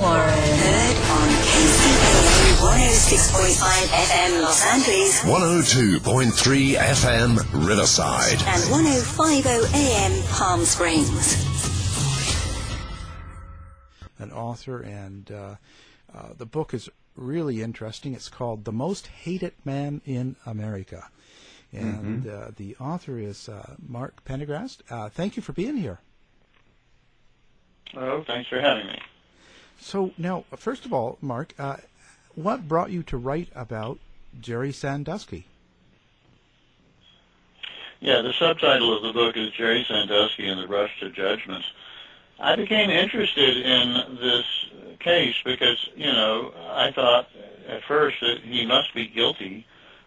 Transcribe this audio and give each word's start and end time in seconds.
Warren. 0.00 0.28
Heard 0.28 0.96
on 1.10 1.28
KCAA 1.48 2.38
106.5 2.58 3.88
FM 3.88 4.42
Los 4.42 4.64
Angeles 4.66 5.22
102.3 5.22 6.74
FM 6.76 7.66
Riverside. 7.68 8.40
and 8.46 8.62
105.0 8.64 9.74
AM 9.74 10.22
Palm 10.32 10.64
Springs. 10.64 11.44
an 14.18 14.32
author, 14.32 14.80
and 14.80 15.30
uh, 15.30 15.54
uh, 16.14 16.28
the 16.36 16.46
book 16.46 16.74
is 16.74 16.88
really 17.14 17.62
interesting. 17.62 18.14
It's 18.14 18.28
called 18.28 18.64
The 18.64 18.72
Most 18.72 19.06
Hated 19.06 19.54
Man 19.64 20.00
in 20.04 20.34
America. 20.44 21.08
And 21.72 22.26
uh, 22.26 22.50
the 22.56 22.74
author 22.80 23.18
is 23.18 23.48
uh, 23.48 23.74
Mark 23.86 24.24
Pendergrast. 24.24 24.78
Uh, 24.90 25.08
thank 25.10 25.36
you 25.36 25.42
for 25.42 25.52
being 25.52 25.76
here. 25.76 26.00
Oh, 27.96 28.24
thanks 28.26 28.48
for 28.48 28.60
having 28.60 28.86
me. 28.86 28.98
So, 29.78 30.12
now, 30.18 30.44
first 30.56 30.84
of 30.84 30.92
all, 30.92 31.18
Mark, 31.20 31.54
uh, 31.58 31.76
what 32.34 32.68
brought 32.68 32.90
you 32.90 33.02
to 33.04 33.16
write 33.16 33.48
about 33.54 33.98
Jerry 34.40 34.72
Sandusky? 34.72 35.46
Yeah, 38.00 38.22
the 38.22 38.32
subtitle 38.32 38.96
of 38.96 39.02
the 39.02 39.12
book 39.12 39.36
is 39.36 39.50
Jerry 39.52 39.84
Sandusky 39.88 40.48
and 40.48 40.60
the 40.60 40.68
Rush 40.68 40.90
to 41.00 41.10
Judgment. 41.10 41.64
I 42.38 42.54
became 42.54 42.90
interested 42.90 43.56
in 43.56 44.18
this 44.20 44.44
case 45.00 45.34
because, 45.44 45.88
you 45.96 46.12
know, 46.12 46.52
I 46.70 46.92
thought 46.92 47.28
at 47.66 47.82
first 47.84 48.20
that 48.20 48.40
he 48.42 48.64
must 48.64 48.94
be 48.94 49.08
guilty 49.08 49.66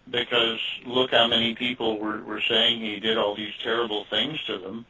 because 0.10 0.60
look 0.86 1.12
how 1.12 1.28
many 1.28 1.56
people 1.56 2.00
were, 2.00 2.22
were 2.24 2.42
saying 2.42 2.80
he 2.80 3.00
did 3.00 3.18
all 3.18 3.36
these 3.36 3.54
terrible 3.62 4.06
things 4.10 4.40
to 4.48 4.58
them. 4.58 4.86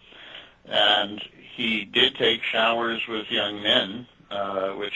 And 0.65 1.21
he 1.55 1.85
did 1.85 2.15
take 2.15 2.43
showers 2.43 3.01
with 3.07 3.31
young 3.31 3.63
men, 3.63 4.05
uh, 4.31 4.71
which 4.71 4.93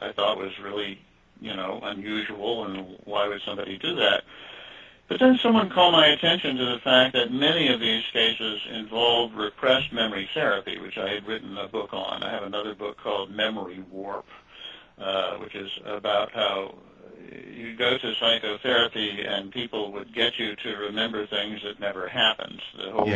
I 0.00 0.12
thought 0.12 0.38
was 0.38 0.52
really, 0.62 1.00
you 1.40 1.54
know, 1.54 1.80
unusual, 1.82 2.66
and 2.66 2.98
why 3.04 3.26
would 3.26 3.40
somebody 3.42 3.78
do 3.78 3.94
that? 3.96 4.24
But 5.08 5.20
then 5.20 5.38
someone 5.42 5.68
called 5.68 5.92
my 5.92 6.06
attention 6.08 6.56
to 6.56 6.64
the 6.64 6.78
fact 6.78 7.14
that 7.14 7.30
many 7.30 7.72
of 7.72 7.80
these 7.80 8.04
cases 8.12 8.60
involve 8.72 9.34
repressed 9.34 9.92
memory 9.92 10.28
therapy, 10.32 10.78
which 10.78 10.96
I 10.96 11.10
had 11.10 11.26
written 11.26 11.58
a 11.58 11.68
book 11.68 11.92
on. 11.92 12.22
I 12.22 12.30
have 12.30 12.42
another 12.42 12.74
book 12.74 12.96
called 12.98 13.30
Memory 13.30 13.84
Warp, 13.90 14.24
uh, 14.98 15.36
which 15.36 15.54
is 15.54 15.70
about 15.84 16.32
how 16.32 16.74
you 17.30 17.76
go 17.76 17.98
to 17.98 18.14
psychotherapy 18.14 19.24
and 19.26 19.50
people 19.50 19.92
would 19.92 20.14
get 20.14 20.38
you 20.38 20.56
to 20.56 20.76
remember 20.76 21.26
things 21.26 21.62
that 21.62 21.80
never 21.80 22.08
happened. 22.08 22.60
The 22.76 22.90
whole 22.90 23.08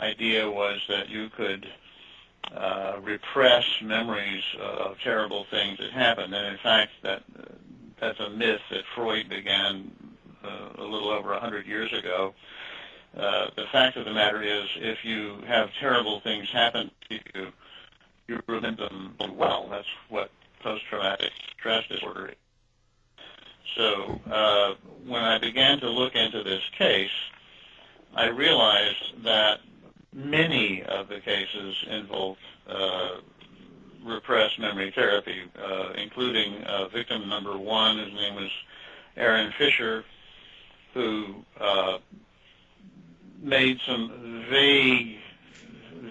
idea 0.00 0.50
was 0.50 0.80
that 0.88 1.08
you 1.08 1.28
could 1.30 1.66
uh, 2.54 2.98
repress 3.02 3.64
memories 3.82 4.42
of 4.60 4.96
terrible 5.02 5.46
things 5.50 5.78
that 5.78 5.90
happened, 5.92 6.34
and 6.34 6.46
in 6.46 6.58
fact, 6.58 6.92
that 7.02 7.22
that's 8.00 8.20
a 8.20 8.30
myth 8.30 8.60
that 8.70 8.84
Freud 8.94 9.28
began 9.28 9.90
uh, 10.44 10.68
a 10.78 10.84
little 10.84 11.10
over 11.10 11.32
a 11.32 11.40
hundred 11.40 11.66
years 11.66 11.92
ago. 11.92 12.34
Uh, 13.16 13.46
the 13.56 13.64
fact 13.72 13.96
of 13.96 14.04
the 14.04 14.12
matter 14.12 14.42
is, 14.42 14.66
if 14.76 15.04
you 15.04 15.38
have 15.46 15.70
terrible 15.80 16.20
things 16.20 16.50
happen 16.50 16.90
to 17.08 17.18
you, 17.34 17.52
you 18.28 18.42
remember 18.46 18.88
them 18.88 19.14
well. 19.36 19.68
That's 19.70 19.86
what 20.08 20.30
post-traumatic 20.62 21.30
stress 21.58 21.86
disorder 21.88 22.28
is. 22.28 22.34
So 23.76 24.20
uh, 24.30 24.74
when 25.06 25.22
I 25.22 25.38
began 25.38 25.80
to 25.80 25.88
look 25.88 26.14
into 26.14 26.42
this 26.42 26.62
case, 26.76 27.10
I 28.14 28.28
realized 28.28 29.22
that 29.24 29.60
many 30.12 30.82
of 30.82 31.08
the 31.08 31.20
cases 31.20 31.84
involved 31.88 32.40
uh, 32.68 33.16
repressed 34.04 34.58
memory 34.58 34.92
therapy, 34.94 35.42
uh, 35.58 35.92
including 35.96 36.62
uh, 36.64 36.88
victim 36.88 37.28
number 37.28 37.56
one. 37.58 37.98
His 37.98 38.12
name 38.12 38.34
was 38.34 38.50
Aaron 39.16 39.52
Fisher, 39.58 40.04
who 40.94 41.44
uh, 41.60 41.98
made 43.42 43.78
some 43.86 44.44
vague, 44.50 45.18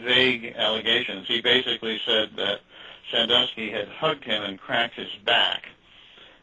vague 0.03 0.53
allegations. 0.57 1.27
He 1.27 1.41
basically 1.41 1.99
said 2.05 2.31
that 2.35 2.59
Sandusky 3.11 3.71
had 3.71 3.87
hugged 3.87 4.23
him 4.23 4.43
and 4.43 4.59
cracked 4.59 4.95
his 4.95 5.13
back 5.25 5.63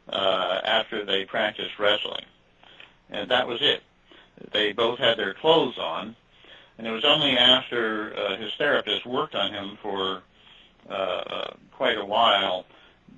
uh, 0.09 0.61
after 0.65 1.05
they 1.05 1.25
practiced 1.25 1.79
wrestling, 1.79 2.25
and 3.11 3.31
that 3.31 3.47
was 3.47 3.61
it. 3.61 3.83
They 4.53 4.73
both 4.73 4.99
had 4.99 5.19
their 5.19 5.34
clothes 5.34 5.79
on, 5.79 6.17
and 6.78 6.86
it 6.86 6.91
was 6.91 7.04
only 7.04 7.36
after 7.36 8.15
uh, 8.16 8.36
his 8.36 8.53
therapist 8.54 9.07
worked 9.07 9.34
on 9.34 9.53
him 9.53 9.78
for 9.83 10.22
uh, 10.89 10.92
uh, 10.92 11.54
quite 11.72 11.98
a 11.98 12.04
while 12.04 12.65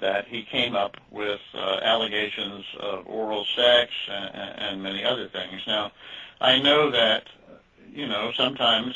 that 0.01 0.27
he 0.27 0.43
came 0.43 0.75
up 0.75 0.97
with 1.11 1.41
uh, 1.55 1.79
allegations 1.83 2.65
of 2.81 3.06
oral 3.06 3.47
sex 3.56 3.91
and, 4.09 4.59
and 4.59 4.83
many 4.83 5.05
other 5.05 5.29
things. 5.29 5.62
Now, 5.67 5.93
I 6.41 6.59
know 6.59 6.91
that, 6.91 7.25
you 7.93 8.09
know, 8.09 8.33
sometimes 8.37 8.95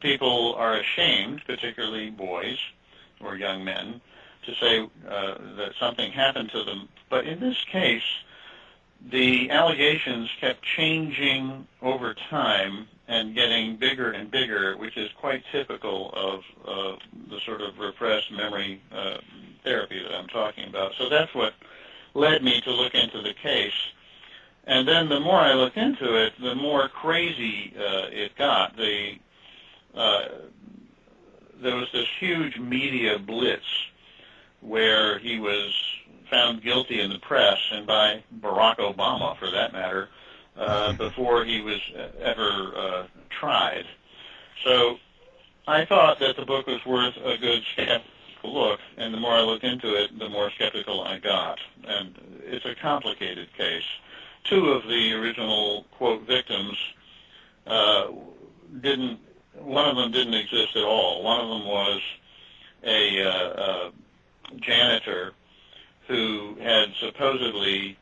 people 0.00 0.54
are 0.56 0.74
ashamed, 0.74 1.42
particularly 1.46 2.10
boys 2.10 2.58
or 3.20 3.36
young 3.36 3.64
men, 3.64 4.00
to 4.44 4.54
say 4.56 4.80
uh, 5.08 5.34
that 5.56 5.72
something 5.78 6.12
happened 6.12 6.50
to 6.50 6.64
them. 6.64 6.88
But 7.08 7.26
in 7.26 7.40
this 7.40 7.64
case, 7.70 8.02
the 9.10 9.50
allegations 9.50 10.30
kept 10.40 10.62
changing 10.62 11.66
over 11.80 12.14
time 12.14 12.88
and 13.08 13.34
getting 13.34 13.76
bigger 13.76 14.12
and 14.12 14.30
bigger, 14.30 14.76
which 14.76 14.96
is 14.96 15.10
quite 15.18 15.42
typical 15.50 16.10
of 16.14 16.40
uh, 16.66 16.96
the 17.30 17.40
sort 17.44 17.60
of 17.60 17.78
repressed 17.78 18.30
memory 18.30 18.80
uh, 18.92 19.18
therapy 19.64 20.02
that 20.02 20.14
I'm 20.14 20.28
talking 20.28 20.68
about. 20.68 20.92
So 20.98 21.08
that's 21.08 21.34
what 21.34 21.54
led 22.14 22.42
me 22.42 22.60
to 22.60 22.70
look 22.70 22.94
into 22.94 23.20
the 23.20 23.34
case. 23.34 23.72
And 24.64 24.86
then 24.86 25.08
the 25.08 25.18
more 25.18 25.40
I 25.40 25.54
looked 25.54 25.76
into 25.76 26.14
it, 26.14 26.34
the 26.40 26.54
more 26.54 26.88
crazy 26.88 27.74
uh, 27.76 28.06
it 28.10 28.36
got. 28.36 28.76
The 28.76 29.14
uh, 29.94 30.28
there 31.60 31.76
was 31.76 31.88
this 31.92 32.06
huge 32.18 32.58
media 32.58 33.18
blitz 33.18 33.64
where 34.60 35.18
he 35.18 35.38
was 35.38 35.74
found 36.30 36.62
guilty 36.62 37.00
in 37.00 37.10
the 37.10 37.18
press 37.18 37.58
and 37.72 37.86
by 37.86 38.22
Barack 38.40 38.78
Obama, 38.78 39.36
for 39.38 39.50
that 39.50 39.72
matter, 39.72 40.08
uh, 40.56 40.92
before 40.94 41.44
he 41.44 41.60
was 41.60 41.80
ever 42.20 42.72
uh, 42.76 43.06
tried. 43.30 43.84
So 44.64 44.98
I 45.66 45.84
thought 45.84 46.18
that 46.20 46.36
the 46.36 46.44
book 46.44 46.66
was 46.66 46.84
worth 46.84 47.16
a 47.24 47.36
good 47.38 47.62
skeptical 47.72 48.02
look, 48.44 48.80
and 48.96 49.14
the 49.14 49.18
more 49.18 49.32
I 49.32 49.42
looked 49.42 49.64
into 49.64 49.94
it, 49.94 50.18
the 50.18 50.28
more 50.28 50.50
skeptical 50.50 51.02
I 51.02 51.18
got. 51.18 51.58
And 51.86 52.14
it's 52.44 52.64
a 52.64 52.74
complicated 52.74 53.48
case. 53.56 53.84
Two 54.44 54.70
of 54.70 54.88
the 54.88 55.14
original 55.14 55.86
quote 55.92 56.26
victims 56.26 56.76
uh, 57.66 58.08
didn't. 58.80 59.20
One 59.58 59.88
of 59.88 59.96
them 59.96 60.10
didn't 60.10 60.34
exist 60.34 60.76
at 60.76 60.82
all. 60.82 61.22
One 61.22 61.40
of 61.40 61.48
them 61.48 61.66
was 61.66 62.00
a, 62.82 63.22
uh, 63.22 63.90
a 64.50 64.56
janitor 64.60 65.34
who 66.08 66.56
had 66.60 66.92
supposedly 66.98 67.96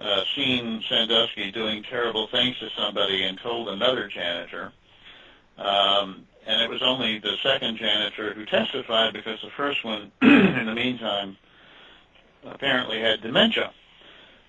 uh, 0.00 0.22
seen 0.34 0.82
Sandusky 0.88 1.52
doing 1.52 1.82
terrible 1.82 2.26
things 2.28 2.58
to 2.58 2.68
somebody 2.76 3.24
and 3.24 3.38
told 3.38 3.68
another 3.68 4.08
janitor. 4.08 4.72
Um, 5.58 6.26
and 6.46 6.62
it 6.62 6.70
was 6.70 6.82
only 6.82 7.18
the 7.18 7.36
second 7.42 7.76
janitor 7.76 8.32
who 8.32 8.46
testified 8.46 9.12
because 9.12 9.40
the 9.42 9.50
first 9.56 9.84
one, 9.84 10.10
in 10.22 10.66
the 10.66 10.74
meantime, 10.74 11.36
apparently 12.44 13.00
had 13.00 13.20
dementia. 13.20 13.72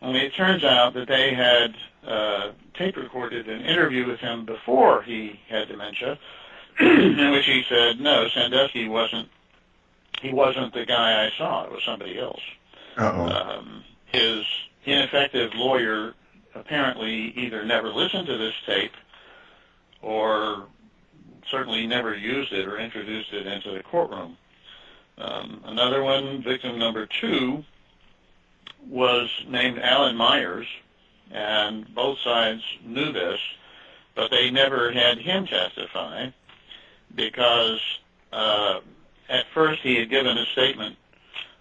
Only 0.02 0.22
it 0.22 0.34
turns 0.34 0.64
out 0.64 0.94
that 0.94 1.08
they 1.08 1.34
had 1.34 1.76
uh, 2.08 2.52
tape 2.74 2.96
recorded 2.96 3.48
an 3.48 3.62
interview 3.62 4.08
with 4.08 4.20
him 4.20 4.46
before 4.46 5.04
he 5.04 5.40
had 5.48 5.68
dementia, 5.68 6.18
in 6.80 7.32
which 7.32 7.46
he 7.46 7.64
said, 7.70 8.00
"No, 8.00 8.28
Sandusky 8.30 8.88
wasn't. 8.88 9.30
He 10.22 10.34
wasn't 10.34 10.74
the 10.74 10.86
guy 10.86 11.26
I 11.26 11.30
saw. 11.38 11.66
It 11.66 11.72
was 11.72 11.84
somebody 11.84 12.18
else." 12.18 12.42
Uh-oh. 12.98 13.28
Um, 13.28 13.84
his 14.12 14.44
ineffective 14.86 15.54
lawyer 15.56 16.14
apparently 16.56 17.34
either 17.38 17.64
never 17.66 17.90
listened 17.90 18.28
to 18.28 18.38
this 18.38 18.56
tape 18.66 18.94
or 20.02 20.68
certainly 21.50 21.88
never 21.88 22.16
used 22.16 22.52
it 22.54 22.68
or 22.68 22.78
introduced 22.78 23.34
it 23.34 23.48
into 23.48 23.72
the 23.72 23.84
courtroom. 23.84 24.38
Um, 25.18 25.62
another 25.66 26.04
one, 26.04 26.42
victim 26.42 26.80
number 26.80 27.06
two, 27.06 27.64
was 28.88 29.30
named 29.48 29.80
Alan 29.80 30.16
Myers, 30.16 30.68
and 31.32 31.94
both 31.94 32.18
sides 32.20 32.64
knew 32.84 33.12
this, 33.12 33.40
but 34.16 34.32
they 34.32 34.50
never 34.50 34.92
had 34.92 35.20
him 35.20 35.46
testify 35.46 36.30
because 37.16 37.80
uh, 38.32 38.80
at 39.30 39.46
first 39.54 39.82
he 39.82 39.96
had 39.98 40.10
given 40.10 40.38
a 40.38 40.46
statement, 40.48 40.96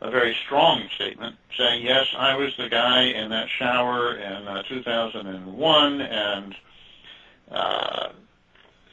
a 0.00 0.10
very 0.10 0.34
strong 0.46 0.88
statement, 0.94 1.36
saying, 1.56 1.84
yes, 1.84 2.06
I 2.16 2.34
was 2.34 2.56
the 2.56 2.68
guy 2.68 3.02
in 3.02 3.30
that 3.30 3.48
shower 3.58 4.16
in 4.16 4.48
uh, 4.48 4.62
2001, 4.62 6.00
and 6.00 6.54
uh, 7.50 8.08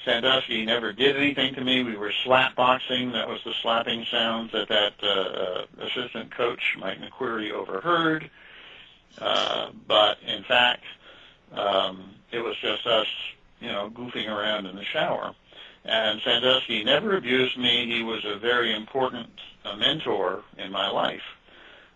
Sandusky 0.04 0.66
never 0.66 0.92
did 0.92 1.16
anything 1.16 1.54
to 1.56 1.62
me. 1.62 1.84
We 1.84 1.96
were 1.96 2.14
slap 2.24 2.56
boxing. 2.56 3.12
That 3.12 3.28
was 3.28 3.40
the 3.46 3.54
slapping 3.62 4.06
sounds 4.12 4.52
that 4.52 4.68
that 4.70 4.94
uh, 5.02 5.08
uh, 5.08 5.66
assistant 5.80 6.36
coach, 6.36 6.76
Mike 6.80 7.00
McQueary, 7.00 7.52
overheard. 7.52 8.30
Uh, 9.20 9.72
but 9.88 10.18
in 10.26 10.44
fact, 10.44 10.84
um, 11.54 12.16
it 12.32 12.40
was 12.40 12.56
just 12.62 12.86
us, 12.86 13.08
you 13.60 13.68
know, 13.68 13.90
goofing 13.90 14.30
around 14.30 14.66
in 14.66 14.76
the 14.76 14.84
shower. 14.84 15.34
And 15.88 16.22
Sandusky 16.22 16.84
never 16.84 17.16
abused 17.16 17.58
me. 17.58 17.88
He 17.88 18.04
was 18.04 18.26
a 18.26 18.38
very 18.38 18.76
important 18.76 19.30
uh, 19.64 19.78
mentor 19.78 20.44
in 20.58 20.70
my 20.70 20.90
life, 20.90 21.22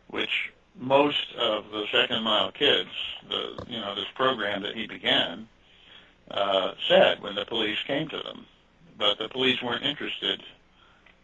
which 0.07 0.51
most 0.79 1.35
of 1.37 1.69
the 1.71 1.85
second 1.91 2.23
mile 2.23 2.51
kids, 2.53 2.89
the 3.27 3.65
you 3.67 3.81
know 3.81 3.93
this 3.93 4.07
program 4.15 4.61
that 4.63 4.75
he 4.75 4.87
began, 4.87 5.47
uh, 6.31 6.71
said 6.87 7.21
when 7.21 7.35
the 7.35 7.45
police 7.45 7.79
came 7.85 8.07
to 8.07 8.17
them. 8.17 8.45
But 8.97 9.17
the 9.17 9.27
police 9.27 9.61
weren't 9.61 9.83
interested 9.83 10.41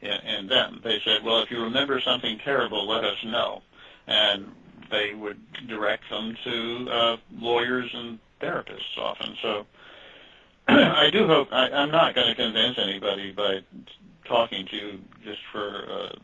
in, 0.02 0.12
in 0.12 0.48
them. 0.48 0.82
They 0.84 1.00
said, 1.06 1.24
well, 1.24 1.42
if 1.42 1.50
you 1.50 1.64
remember 1.64 2.02
something 2.02 2.38
terrible, 2.40 2.86
let 2.88 3.06
us 3.06 3.18
know. 3.24 3.62
And 4.08 4.52
they 4.90 5.14
would 5.14 5.40
direct 5.68 6.10
them 6.10 6.36
to 6.44 6.90
uh, 6.90 7.18
lawyers 7.40 7.90
and 7.94 8.20
therapists 8.42 8.98
often. 8.98 9.36
So 9.42 9.66
I 10.70 11.10
do 11.12 11.28
hope, 11.28 11.50
I, 11.52 11.70
I'm 11.70 11.92
not 11.92 12.14
going 12.16 12.28
to 12.28 12.36
convince 12.36 12.78
anybody 12.78 13.32
by 13.32 13.62
talking 14.26 14.66
to 14.68 14.76
you 14.76 15.00
just 15.24 15.40
for 15.52 15.86
uh, 15.90 16.16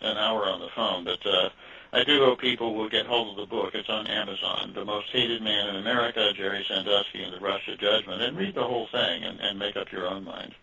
an 0.00 0.16
hour 0.16 0.44
on 0.46 0.60
the 0.60 0.68
phone, 0.74 1.04
but 1.04 1.24
uh, 1.24 1.50
I 1.92 2.02
do 2.04 2.24
hope 2.24 2.40
people 2.40 2.74
will 2.74 2.88
get 2.88 3.06
hold 3.06 3.30
of 3.30 3.36
the 3.36 3.54
book. 3.54 3.74
It's 3.74 3.88
on 3.88 4.06
Amazon, 4.06 4.72
The 4.74 4.84
Most 4.84 5.06
Hated 5.12 5.40
Man 5.42 5.68
in 5.68 5.76
America, 5.76 6.32
Jerry 6.34 6.64
Sandusky 6.68 7.22
and 7.22 7.32
the 7.32 7.38
Rush 7.38 7.64
to 7.66 7.76
Judgment, 7.76 8.22
and 8.22 8.36
read 8.36 8.54
the 8.54 8.64
whole 8.64 8.88
thing 8.88 9.22
and, 9.22 9.38
and 9.40 9.58
make 9.58 9.76
up 9.76 9.92
your 9.92 10.06
own 10.06 10.24
mind. 10.24 10.54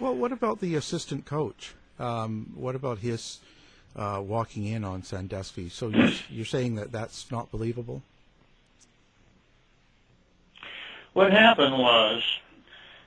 Well, 0.00 0.14
what 0.14 0.32
about 0.32 0.60
the 0.60 0.74
assistant 0.76 1.26
coach? 1.26 1.74
Um, 1.98 2.52
what 2.54 2.74
about 2.74 2.98
his 2.98 3.40
uh, 3.96 4.22
walking 4.24 4.64
in 4.64 4.84
on 4.84 5.02
Sandusky? 5.02 5.68
So 5.68 5.88
you're, 5.88 6.10
you're 6.30 6.46
saying 6.46 6.76
that 6.76 6.90
that's 6.90 7.30
not 7.30 7.50
believable? 7.50 8.02
What 11.18 11.32
happened 11.32 11.76
was, 11.76 12.22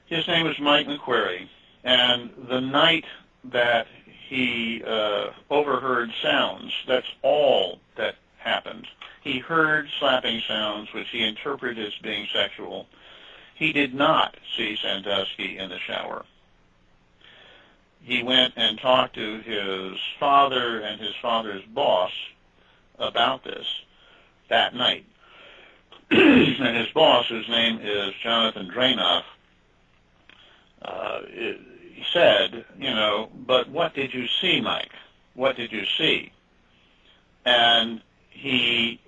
his 0.08 0.28
name 0.28 0.46
was 0.46 0.60
Mike 0.60 0.86
McQueary, 0.86 1.48
and 1.86 2.30
the 2.50 2.60
night 2.60 3.06
that 3.46 3.88
he 4.28 4.84
uh, 4.86 5.28
overheard 5.50 6.10
sounds. 6.22 6.74
That's 6.86 7.08
all 7.22 7.80
that 7.96 8.16
happened. 8.38 8.86
He 9.24 9.40
heard 9.40 9.88
slapping 9.98 10.42
sounds, 10.46 10.92
which 10.94 11.08
he 11.08 11.24
interpreted 11.24 11.88
as 11.88 11.94
being 12.04 12.28
sexual. 12.34 12.88
He 13.56 13.72
did 13.72 13.94
not 13.94 14.36
see 14.58 14.76
Sandusky 14.76 15.58
in 15.58 15.70
the 15.70 15.80
shower. 15.80 16.26
He 18.02 18.24
went 18.24 18.56
and 18.58 18.78
talked 18.78 19.16
to 19.16 19.40
his 19.40 19.98
father 20.20 20.82
and 20.82 21.00
his 21.00 21.16
father's 21.22 21.64
boss 21.64 22.12
about 23.00 23.46
this 23.46 23.68
that 24.50 24.76
night. 24.76 25.06
and 26.60 26.76
his 26.76 26.90
boss, 26.94 27.28
whose 27.30 27.48
name 27.48 27.80
is 27.82 28.12
Jonathan 28.22 28.70
Dranov, 28.70 29.24
uh, 30.82 31.22
said, 32.12 32.66
you 32.78 32.90
know, 32.90 33.30
but 33.48 33.70
what 33.70 33.94
did 33.94 34.14
you 34.14 34.28
see, 34.42 34.60
Mike? 34.60 34.92
What 35.36 35.56
did 35.56 35.72
you 35.72 35.86
see? 35.98 36.34
And 37.46 38.02
he 38.30 39.00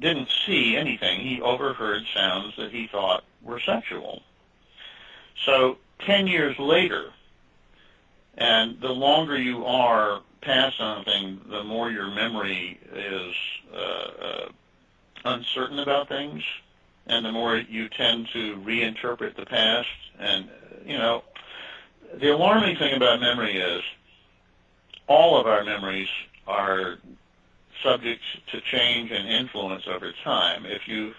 didn't 0.00 0.28
see 0.46 0.76
anything. 0.76 1.20
He 1.20 1.40
overheard 1.40 2.02
sounds 2.12 2.56
that 2.56 2.72
he 2.72 2.88
thought 2.88 3.22
were 3.42 3.60
sexual. 3.60 4.22
So 5.44 5.78
10 6.00 6.26
years 6.26 6.58
later, 6.58 7.10
and 8.36 8.80
the 8.80 8.88
longer 8.88 9.36
you 9.36 9.64
are 9.64 10.22
past 10.40 10.76
something, 10.76 11.40
the 11.48 11.62
more 11.62 11.90
your 11.90 12.08
memory 12.08 12.80
is 12.92 13.34
uh, 13.72 13.76
uh, 13.76 14.48
uncertain 15.24 15.78
about 15.78 16.08
things, 16.08 16.42
and 17.06 17.24
the 17.24 17.32
more 17.32 17.56
you 17.56 17.88
tend 17.88 18.28
to 18.32 18.56
reinterpret 18.56 19.36
the 19.36 19.46
past. 19.46 19.88
And, 20.18 20.48
you 20.84 20.98
know, 20.98 21.24
the 22.14 22.34
alarming 22.34 22.76
thing 22.76 22.94
about 22.94 23.20
memory 23.20 23.56
is 23.56 23.82
all 25.06 25.40
of 25.40 25.46
our 25.46 25.64
memories 25.64 26.08
are 26.46 26.98
subject 27.82 28.22
to 28.50 28.60
change 28.60 29.10
and 29.10 29.28
influence 29.28 29.84
over 29.86 30.12
time. 30.24 30.66
If 30.66 30.88
you've 30.88 31.16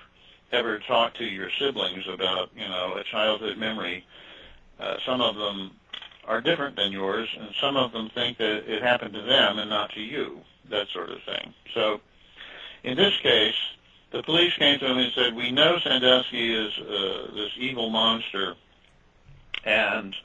ever 0.52 0.80
talked 0.80 1.18
to 1.18 1.26
your 1.26 1.50
siblings 1.58 2.08
about, 2.08 2.50
you 2.56 2.68
know, 2.68 2.96
a 2.96 3.04
childhood 3.04 3.58
memory, 3.58 4.06
uh, 4.80 4.98
some 5.06 5.22
of 5.22 5.36
them 5.36 5.72
are 6.26 6.42
different 6.42 6.76
than 6.76 6.92
yours, 6.92 7.28
and 7.40 7.50
some 7.60 7.76
of 7.76 7.92
them 7.92 8.10
think 8.10 8.38
that 8.38 8.72
it 8.72 8.82
happened 8.82 9.14
to 9.14 9.22
them 9.22 9.60
and 9.60 9.70
not 9.70 9.92
to 9.92 10.02
you, 10.02 10.40
that 10.70 10.88
sort 10.90 11.10
of 11.10 11.22
thing. 11.24 11.54
So, 11.74 12.02
in 12.84 12.96
this 12.96 13.18
case, 13.18 13.56
the 14.12 14.24
police 14.24 14.54
came 14.54 14.80
to 14.80 14.86
him 14.86 14.98
and 14.98 15.12
said, 15.14 15.36
"We 15.36 15.52
know 15.52 15.80
Sandusky 15.80 16.54
is 16.54 16.74
uh, 16.80 17.32
this 17.34 17.52
evil 17.58 17.90
monster, 17.90 18.56
and 19.66 20.16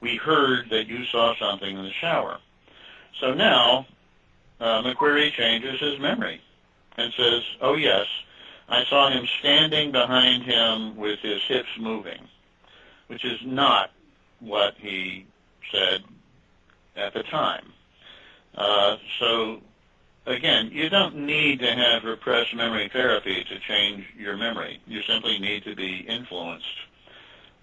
we 0.00 0.16
heard 0.16 0.70
that 0.70 0.86
you 0.86 1.04
saw 1.06 1.34
something 1.36 1.76
in 1.76 1.82
the 1.82 1.92
shower. 1.92 2.38
So 3.20 3.32
now 3.32 3.86
uh, 4.60 4.82
McQueary 4.82 5.32
changes 5.32 5.80
his 5.80 5.98
memory 5.98 6.40
and 6.96 7.12
says, 7.16 7.42
oh, 7.60 7.74
yes, 7.74 8.06
I 8.68 8.84
saw 8.84 9.10
him 9.10 9.26
standing 9.40 9.92
behind 9.92 10.44
him 10.44 10.96
with 10.96 11.18
his 11.20 11.42
hips 11.42 11.68
moving, 11.78 12.28
which 13.08 13.24
is 13.24 13.38
not 13.44 13.90
what 14.40 14.74
he 14.78 15.26
said 15.72 16.04
at 16.96 17.14
the 17.14 17.22
time. 17.24 17.72
Uh, 18.54 18.96
so 19.18 19.60
again, 20.26 20.70
you 20.72 20.88
don't 20.88 21.16
need 21.16 21.60
to 21.60 21.74
have 21.74 22.04
repressed 22.04 22.54
memory 22.54 22.88
therapy 22.92 23.44
to 23.44 23.58
change 23.60 24.04
your 24.18 24.36
memory. 24.36 24.80
You 24.86 25.02
simply 25.02 25.38
need 25.38 25.64
to 25.64 25.74
be 25.74 26.04
influenced. 26.08 26.66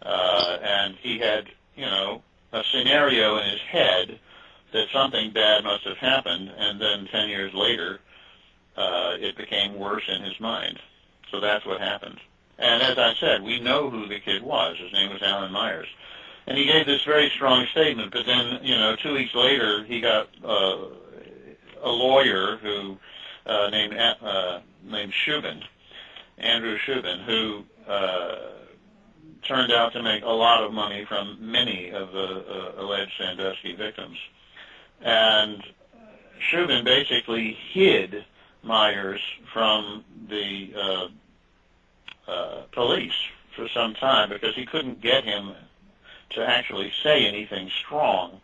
Uh, 0.01 0.57
and 0.63 0.95
he 1.01 1.19
had, 1.19 1.49
you 1.75 1.85
know, 1.85 2.23
a 2.53 2.63
scenario 2.71 3.37
in 3.37 3.49
his 3.49 3.61
head 3.61 4.19
that 4.73 4.87
something 4.93 5.31
bad 5.31 5.63
must 5.63 5.83
have 5.83 5.97
happened, 5.97 6.51
and 6.57 6.79
then 6.79 7.07
10 7.11 7.29
years 7.29 7.53
later, 7.53 7.99
uh, 8.77 9.15
it 9.19 9.35
became 9.37 9.77
worse 9.77 10.03
in 10.07 10.23
his 10.23 10.39
mind. 10.39 10.79
So 11.29 11.39
that's 11.39 11.65
what 11.65 11.81
happened. 11.81 12.19
And 12.57 12.81
as 12.81 12.97
I 12.97 13.13
said, 13.19 13.41
we 13.41 13.59
know 13.59 13.89
who 13.89 14.07
the 14.07 14.19
kid 14.19 14.43
was. 14.43 14.77
His 14.77 14.93
name 14.93 15.11
was 15.11 15.21
Alan 15.21 15.51
Myers. 15.51 15.87
And 16.47 16.57
he 16.57 16.65
gave 16.65 16.85
this 16.85 17.03
very 17.03 17.29
strong 17.35 17.65
statement, 17.71 18.11
but 18.11 18.25
then, 18.25 18.59
you 18.63 18.75
know, 18.75 18.95
two 18.95 19.13
weeks 19.13 19.33
later, 19.35 19.83
he 19.83 20.01
got 20.01 20.27
uh, 20.43 20.77
a 21.83 21.89
lawyer 21.89 22.57
who 22.57 22.97
uh, 23.45 23.69
named 23.69 23.93
uh, 23.93 24.59
named 24.83 25.13
Shubin, 25.13 25.61
Andrew 26.37 26.77
Shubin, 26.77 27.23
who 27.25 27.63
uh, 27.87 28.35
turned 29.43 29.71
out 29.71 29.93
to 29.93 30.03
make 30.03 30.23
a 30.23 30.29
lot 30.29 30.63
of 30.63 30.71
money 30.71 31.05
from 31.05 31.37
many 31.39 31.89
of 31.89 32.11
the 32.11 32.45
uh, 32.77 32.81
alleged 32.81 33.11
Sandusky 33.17 33.75
victims. 33.75 34.17
And 35.01 35.63
Shubin 36.51 36.83
basically 36.83 37.57
hid 37.71 38.25
Myers 38.63 39.21
from 39.51 40.05
the 40.29 40.71
uh, 40.75 41.07
police 42.71 43.13
for 43.55 43.67
some 43.69 43.93
time 43.95 44.29
because 44.29 44.55
he 44.55 44.65
couldn't 44.65 45.01
get 45.01 45.23
him 45.23 45.53
to 46.31 46.47
actually 46.47 46.91
say 47.03 47.25
anything 47.25 47.69
strong 47.83 48.39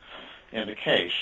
in 0.51 0.67
the 0.67 0.75
case. 0.75 1.13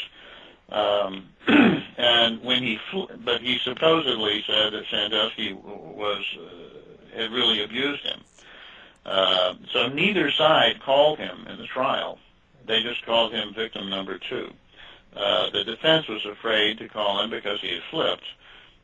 Um, 0.69 1.27
and 1.97 2.43
when 2.43 2.63
he, 2.63 2.77
fl- 2.91 3.11
but 3.23 3.41
he 3.41 3.57
supposedly 3.63 4.43
said 4.45 4.73
that 4.73 4.83
Sandusky 4.91 5.53
was 5.53 6.23
uh, 6.39 7.17
had 7.17 7.31
really 7.31 7.63
abused 7.63 8.03
him. 8.03 8.21
Uh, 9.05 9.53
so 9.71 9.87
neither 9.87 10.31
side 10.31 10.81
called 10.81 11.19
him 11.19 11.45
in 11.47 11.57
the 11.57 11.67
trial. 11.67 12.19
They 12.65 12.81
just 12.81 13.05
called 13.05 13.31
him 13.31 13.53
victim 13.53 13.89
number 13.89 14.17
two. 14.17 14.51
Uh, 15.15 15.49
the 15.51 15.63
defense 15.63 16.07
was 16.07 16.25
afraid 16.25 16.77
to 16.79 16.89
call 16.89 17.23
him 17.23 17.29
because 17.29 17.61
he 17.61 17.69
had 17.69 17.83
flipped, 17.89 18.25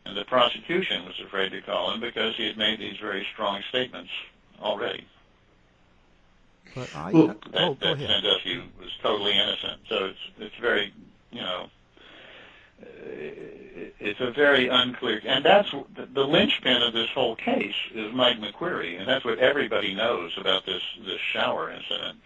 and 0.06 0.16
the 0.16 0.24
prosecution 0.26 1.04
was 1.06 1.20
afraid 1.26 1.50
to 1.52 1.62
call 1.62 1.92
him 1.94 2.00
because 2.00 2.36
he 2.38 2.46
had 2.46 2.58
made 2.58 2.80
these 2.80 2.98
very 3.02 3.26
strong 3.34 3.62
statements 3.70 4.12
already. 4.62 5.06
But 6.74 6.90
I, 6.96 7.12
Well, 7.12 7.32
uh, 7.32 7.34
that, 7.52 7.62
oh, 7.62 7.78
that. 7.82 7.98
Sandusky 8.00 8.64
was 8.80 8.90
totally 9.02 9.34
innocent. 9.34 9.82
So 9.90 10.06
it's 10.06 10.20
it's 10.40 10.56
very 10.62 10.94
you 11.32 11.42
know 11.42 11.70
Uh, 12.82 12.88
it's 14.00 14.20
a 14.20 14.32
very 14.32 14.68
unclear 14.68 15.22
and 15.26 15.46
that's 15.46 15.72
the, 15.72 16.24
linchpin 16.24 16.82
of 16.82 16.94
this 16.94 17.10
whole 17.14 17.36
case 17.36 17.76
is 17.94 18.14
Mike 18.14 18.40
McQueary 18.40 19.00
and 19.00 19.08
that's 19.08 19.24
what 19.24 19.40
everybody 19.40 19.94
knows 19.94 20.32
about 20.38 20.66
this 20.66 20.82
this 21.06 21.20
shower 21.34 21.72
incident 21.72 22.20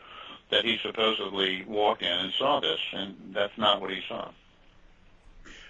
that 0.51 0.63
he 0.63 0.77
supposedly 0.81 1.65
walked 1.67 2.01
in 2.01 2.11
and 2.11 2.33
saw 2.33 2.59
this 2.59 2.79
and 2.93 3.15
that's 3.33 3.57
not 3.57 3.81
what 3.81 3.91
he 3.91 4.01
saw. 4.07 4.29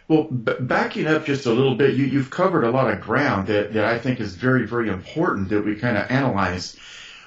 Well, 0.07 0.25
b- 0.25 0.53
backing 0.59 1.07
up 1.07 1.25
just 1.25 1.47
a 1.47 1.51
little 1.51 1.75
bit, 1.75 1.95
you, 1.95 2.05
you've 2.05 2.29
covered 2.29 2.63
a 2.63 2.69
lot 2.69 2.91
of 2.93 3.01
ground 3.01 3.47
that, 3.47 3.73
that 3.73 3.85
I 3.85 3.97
think 3.97 4.19
is 4.19 4.35
very, 4.35 4.67
very 4.67 4.89
important 4.89 5.49
that 5.49 5.65
we 5.65 5.75
kind 5.75 5.97
of 5.97 6.09
analyze. 6.11 6.77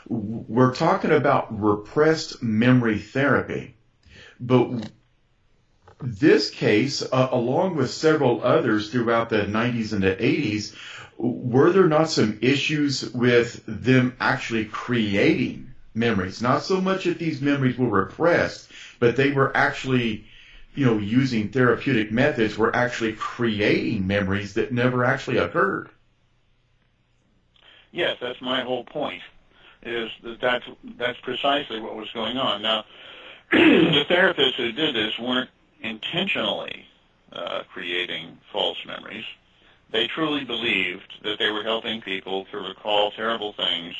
We're 0.06 0.74
talking 0.74 1.10
about 1.10 1.60
repressed 1.60 2.42
memory 2.42 2.98
therapy, 2.98 3.74
but 4.38 4.90
this 6.00 6.50
case, 6.50 7.02
uh, 7.02 7.28
along 7.32 7.76
with 7.76 7.90
several 7.90 8.42
others 8.44 8.90
throughout 8.90 9.30
the 9.30 9.42
90s 9.42 9.92
and 9.92 10.02
the 10.02 10.14
80s, 10.14 10.74
were 11.16 11.72
there 11.72 11.88
not 11.88 12.10
some 12.10 12.38
issues 12.40 13.12
with 13.12 13.62
them 13.66 14.16
actually 14.20 14.66
creating 14.66 15.74
memories? 15.94 16.40
Not 16.40 16.62
so 16.62 16.80
much 16.80 17.04
that 17.04 17.18
these 17.18 17.40
memories 17.40 17.76
were 17.76 17.88
repressed, 17.88 18.70
but 19.00 19.16
they 19.16 19.32
were 19.32 19.56
actually 19.56 20.26
you 20.78 20.86
know, 20.86 20.98
using 20.98 21.48
therapeutic 21.48 22.12
methods, 22.12 22.56
we're 22.56 22.72
actually 22.72 23.12
creating 23.14 24.06
memories 24.06 24.54
that 24.54 24.70
never 24.70 25.04
actually 25.04 25.38
occurred. 25.38 25.88
Yes, 27.90 28.16
that's 28.20 28.40
my 28.40 28.62
whole 28.62 28.84
point. 28.84 29.22
Is 29.82 30.08
that 30.22 30.40
that's, 30.40 30.64
that's 30.96 31.18
precisely 31.20 31.80
what 31.80 31.96
was 31.96 32.08
going 32.12 32.36
on. 32.36 32.62
Now, 32.62 32.84
the 33.50 34.04
therapists 34.08 34.54
who 34.54 34.70
did 34.70 34.94
this 34.94 35.18
weren't 35.18 35.50
intentionally 35.82 36.86
uh, 37.32 37.62
creating 37.72 38.38
false 38.52 38.78
memories. 38.86 39.24
They 39.90 40.06
truly 40.06 40.44
believed 40.44 41.14
that 41.22 41.38
they 41.38 41.50
were 41.50 41.62
helping 41.62 42.00
people 42.00 42.44
to 42.46 42.58
recall 42.58 43.10
terrible 43.10 43.52
things 43.52 43.94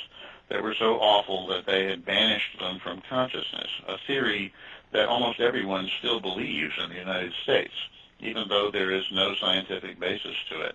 that 0.49 0.63
were 0.63 0.75
so 0.75 0.97
awful 0.97 1.47
that 1.49 1.67
they 1.67 1.87
had 1.87 2.05
banished 2.05 2.59
them 2.59 2.79
from 2.83 3.03
consciousness. 3.09 3.69
A 3.87 3.97
theory 4.07 4.53
that 4.93 5.09
almost 5.09 5.41
everyone 5.41 5.89
still 5.99 6.21
believes 6.21 6.75
in 6.83 6.89
the 6.89 6.97
United 6.97 7.33
States, 7.43 7.73
even 8.21 8.49
though 8.49 8.71
there 8.71 8.91
is 8.91 9.05
no 9.13 9.35
scientific 9.35 10.01
basis 10.01 10.37
to 10.51 10.61
it. 10.63 10.75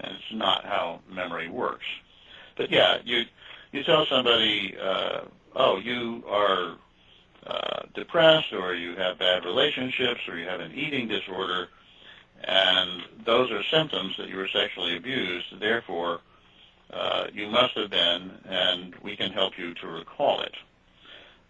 And 0.00 0.12
it's 0.12 0.32
not 0.32 0.64
how 0.64 1.00
memory 1.10 1.48
works. 1.48 1.84
But 2.56 2.70
yeah, 2.70 2.98
you 3.04 3.24
you 3.72 3.82
tell 3.82 4.06
somebody, 4.06 4.76
uh, 4.80 5.22
oh, 5.56 5.78
you 5.78 6.22
are 6.28 6.76
uh, 7.46 7.82
depressed, 7.94 8.52
or 8.52 8.74
you 8.74 8.96
have 8.96 9.18
bad 9.18 9.44
relationships, 9.44 10.20
or 10.28 10.38
you 10.38 10.46
have 10.46 10.60
an 10.60 10.72
eating 10.72 11.08
disorder, 11.08 11.68
and 12.42 13.02
those 13.24 13.50
are 13.50 13.62
symptoms 13.64 14.16
that 14.16 14.28
you 14.28 14.36
were 14.36 14.48
sexually 14.48 14.96
abused. 14.96 15.60
Therefore, 15.60 16.20
uh, 16.92 17.26
you 17.32 17.48
must 17.48 17.74
have 17.74 17.90
been, 17.90 18.30
and 18.48 18.94
we 19.02 19.16
can 19.16 19.32
help 19.32 19.58
you 19.58 19.74
to 19.74 19.86
recall 19.86 20.40
it. 20.40 20.54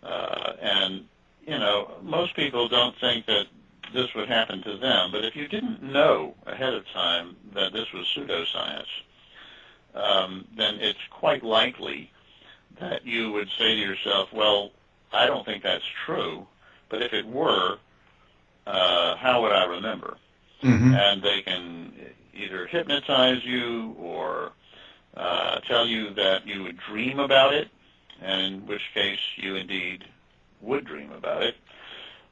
Uh, 0.02 0.52
and 0.60 1.04
you 1.46 1.58
know, 1.58 1.92
most 2.02 2.34
people 2.34 2.68
don't 2.68 2.96
think 3.00 3.26
that 3.26 3.46
this 3.92 4.14
would 4.14 4.28
happen 4.28 4.62
to 4.62 4.76
them, 4.76 5.12
but 5.12 5.24
if 5.24 5.36
you 5.36 5.46
didn't 5.46 5.82
know 5.82 6.34
ahead 6.46 6.74
of 6.74 6.84
time 6.88 7.36
that 7.54 7.72
this 7.72 7.92
was 7.92 8.06
pseudoscience, 8.16 8.86
um, 9.94 10.46
then 10.56 10.76
it's 10.80 10.98
quite 11.10 11.44
likely 11.44 12.10
that 12.80 13.06
you 13.06 13.30
would 13.30 13.48
say 13.56 13.74
to 13.76 13.80
yourself, 13.80 14.32
well, 14.32 14.72
I 15.14 15.26
don't 15.26 15.44
think 15.44 15.62
that's 15.62 15.84
true, 16.04 16.46
but 16.88 17.02
if 17.02 17.12
it 17.12 17.26
were, 17.26 17.78
uh, 18.66 19.16
how 19.16 19.42
would 19.42 19.52
I 19.52 19.64
remember? 19.64 20.16
Mm-hmm. 20.62 20.94
And 20.94 21.22
they 21.22 21.42
can 21.42 21.92
either 22.34 22.66
hypnotize 22.66 23.44
you 23.44 23.94
or 23.98 24.52
uh, 25.16 25.60
tell 25.60 25.86
you 25.86 26.12
that 26.14 26.46
you 26.46 26.62
would 26.62 26.78
dream 26.78 27.18
about 27.18 27.54
it, 27.54 27.68
and 28.20 28.40
in 28.40 28.66
which 28.66 28.82
case 28.94 29.18
you 29.36 29.56
indeed 29.56 30.04
would 30.60 30.84
dream 30.84 31.12
about 31.12 31.42
it 31.42 31.56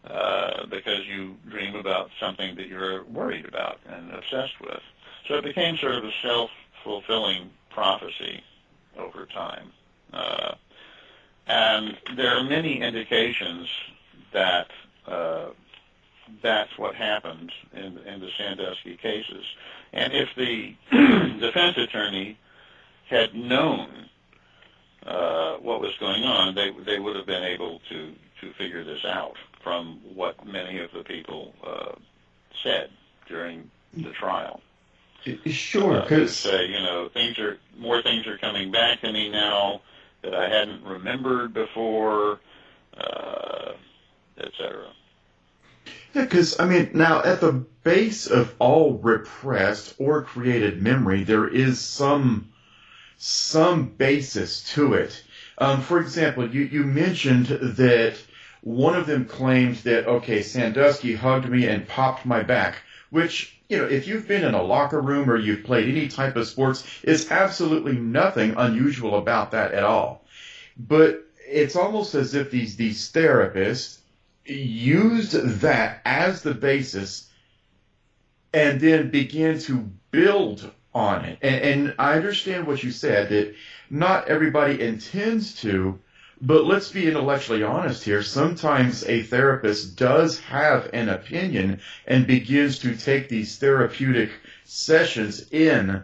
uh, 0.05 0.67
because 0.67 1.07
you 1.07 1.37
dream 1.49 1.75
about 1.77 2.11
something 2.19 2.57
that 2.57 2.67
you're 2.67 3.05
worried 3.05 3.47
about 3.47 3.79
and 3.87 4.11
obsessed 4.13 4.61
with. 4.61 4.81
So 5.29 5.35
it 5.35 5.45
became 5.45 5.77
sort 5.77 5.95
of 5.95 6.05
a 6.05 6.11
self-fulfilling 6.23 7.51
prophecy 7.71 8.43
over 8.99 9.27
time. 9.27 9.71
Uh, 10.13 10.55
and 11.47 11.99
there 12.17 12.37
are 12.37 12.45
many 12.45 12.81
indications 12.81 13.69
that 14.33 14.69
uh, 15.07 15.47
that's 16.43 16.77
what 16.79 16.95
happened 16.95 17.53
in, 17.75 17.99
in 17.99 18.21
the 18.21 18.31
Sandusky 18.39 18.97
cases. 18.97 19.45
And 19.93 20.13
if 20.13 20.29
the 20.37 20.75
defense 21.41 21.77
attorney 21.77 22.39
had 23.09 23.35
known 23.35 24.09
uh, 25.05 25.57
what 25.57 25.81
was 25.81 25.93
going 25.99 26.25
on, 26.25 26.55
they 26.55 26.71
they 26.87 26.99
would 26.99 27.17
have 27.17 27.27
been 27.27 27.43
able 27.43 27.81
to 27.89 28.13
to 28.41 28.53
figure 28.55 28.85
this 28.85 29.05
out 29.05 29.37
from 29.63 30.01
what 30.15 30.45
many 30.47 30.79
of 30.79 30.91
the 30.93 31.05
people 31.05 31.55
uh, 31.65 31.93
said 32.63 32.91
during 33.29 33.71
the 33.95 34.11
trial. 34.11 34.61
Sure, 35.47 35.99
Uh, 35.99 36.03
because 36.03 36.37
say, 36.37 36.67
you 36.67 36.81
know, 36.81 37.09
things 37.09 37.39
are 37.39 37.59
more 37.79 38.03
things 38.03 38.27
are 38.27 38.39
coming 38.39 38.71
back 38.73 39.01
to 39.03 39.13
me 39.13 39.29
now 39.29 39.81
that 40.23 40.35
I 40.35 40.49
hadn't 40.49 40.85
remembered 40.85 41.53
before, 41.53 42.41
uh, 42.97 43.73
etc. 44.39 44.87
Yeah, 46.15 46.23
because 46.23 46.61
I 46.61 46.67
mean, 46.67 46.91
now 46.95 47.23
at 47.23 47.41
the 47.41 47.53
base 47.83 48.27
of 48.27 48.55
all 48.59 48.99
repressed 48.99 49.95
or 49.99 50.23
created 50.23 50.83
memory, 50.83 51.25
there 51.25 51.49
is 51.49 51.81
some 51.81 52.53
some 53.17 53.87
basis 53.87 54.63
to 54.75 54.95
it. 54.95 55.23
Um, 55.59 55.81
for 55.81 56.01
example, 56.01 56.49
you 56.49 56.63
you 56.63 56.85
mentioned 56.85 57.47
that 57.47 58.17
one 58.63 58.95
of 58.95 59.07
them 59.07 59.25
claimed 59.25 59.77
that 59.79 60.07
okay, 60.07 60.43
Sandusky 60.43 61.15
hugged 61.15 61.49
me 61.49 61.67
and 61.67 61.89
popped 61.89 62.25
my 62.25 62.43
back, 62.43 62.77
which 63.13 63.61
you 63.69 63.77
know, 63.77 63.85
if 63.85 64.07
you've 64.07 64.27
been 64.27 64.43
in 64.43 64.55
a 64.55 64.63
locker 64.63 65.01
room 65.01 65.31
or 65.31 65.37
you've 65.37 65.65
played 65.65 65.89
any 65.89 66.09
type 66.09 66.35
of 66.37 66.49
sports, 66.49 66.83
is 67.03 67.31
absolutely 67.31 67.93
nothing 67.93 68.55
unusual 68.57 69.17
about 69.17 69.51
that 69.51 69.73
at 69.73 69.85
all. 69.85 70.25
But 70.79 71.27
it's 71.47 71.77
almost 71.77 72.15
as 72.15 72.35
if 72.35 72.51
these 72.51 72.77
these 72.77 73.13
therapists 73.13 73.99
used 74.47 75.33
that 75.61 76.01
as 76.07 76.43
the 76.43 76.55
basis 76.55 77.31
and 78.55 78.81
then 78.81 79.11
began 79.11 79.59
to 79.61 79.91
build 80.11 80.71
on 80.95 81.27
it. 81.27 81.39
And, 81.43 81.63
and 81.63 81.95
I 81.99 82.15
understand 82.15 82.67
what 82.67 82.83
you 82.83 82.91
said 82.91 83.29
that 83.29 83.55
not 83.91 84.29
everybody 84.29 84.81
intends 84.81 85.61
to, 85.61 85.99
but 86.43 86.65
let's 86.65 86.91
be 86.91 87.07
intellectually 87.07 87.63
honest 87.63 88.03
here. 88.03 88.21
Sometimes 88.21 89.05
a 89.05 89.23
therapist 89.23 89.97
does 89.97 90.41
have 90.41 90.91
an 90.93 91.09
opinion 91.09 91.81
and 92.05 92.27
begins 92.27 92.81
to 92.81 92.97
take 92.97 93.29
these 93.29 93.59
therapeutic 93.59 94.31
sessions 94.65 95.49
in 95.53 96.03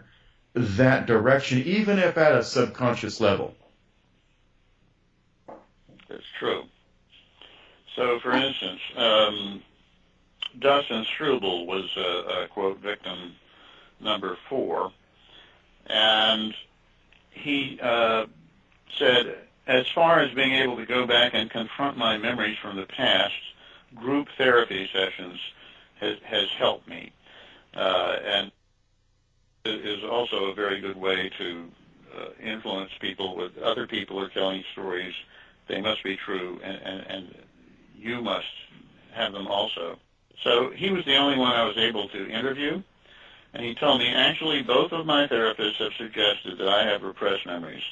that 0.53 1.05
direction, 1.05 1.61
even 1.63 1.99
if 1.99 2.17
at 2.17 2.31
a 2.31 2.43
subconscious 2.43 3.19
level. 3.19 3.53
That's 6.07 6.23
true. 6.39 6.63
So, 7.97 8.19
for 8.21 8.31
instance, 8.31 8.79
um, 8.95 9.61
Dustin 10.57 11.05
Struble 11.13 11.67
was 11.67 11.83
a, 11.97 12.43
a 12.43 12.47
quote 12.47 12.79
victim 12.79 13.33
number 13.99 14.37
four, 14.47 14.93
and 15.87 16.53
he 17.31 17.77
uh, 17.81 18.25
said, 18.97 19.35
as 19.69 19.87
far 19.93 20.19
as 20.19 20.33
being 20.33 20.53
able 20.53 20.75
to 20.77 20.85
go 20.85 21.05
back 21.05 21.35
and 21.35 21.47
confront 21.51 21.95
my 21.95 22.17
memories 22.17 22.57
from 22.59 22.75
the 22.75 22.87
past, 22.87 23.33
group 23.93 24.27
therapy 24.35 24.89
sessions 24.91 25.39
has, 25.99 26.15
has 26.25 26.47
helped 26.57 26.87
me, 26.87 27.11
uh, 27.75 28.17
and 28.25 28.51
is 29.65 30.03
also 30.03 30.45
a 30.45 30.55
very 30.55 30.81
good 30.81 30.97
way 30.97 31.29
to 31.37 31.67
uh, 32.17 32.29
influence 32.43 32.89
people. 32.99 33.35
With 33.35 33.59
other 33.59 33.85
people 33.85 34.19
are 34.19 34.29
telling 34.29 34.63
stories, 34.73 35.13
they 35.67 35.81
must 35.81 36.03
be 36.03 36.17
true, 36.17 36.59
and, 36.63 36.81
and, 36.83 37.05
and 37.07 37.35
you 37.95 38.21
must 38.21 38.47
have 39.13 39.33
them 39.33 39.45
also. 39.47 39.99
So 40.43 40.71
he 40.71 40.89
was 40.89 41.05
the 41.05 41.17
only 41.17 41.37
one 41.37 41.53
I 41.53 41.65
was 41.65 41.77
able 41.77 42.09
to 42.09 42.27
interview, 42.27 42.81
and 43.53 43.63
he 43.63 43.75
told 43.75 43.99
me, 43.99 44.07
actually, 44.07 44.63
both 44.63 44.91
of 44.93 45.05
my 45.05 45.27
therapists 45.27 45.75
have 45.75 45.93
suggested 45.95 46.57
that 46.57 46.69
I 46.69 46.85
have 46.85 47.03
repressed 47.03 47.45
memories, 47.45 47.83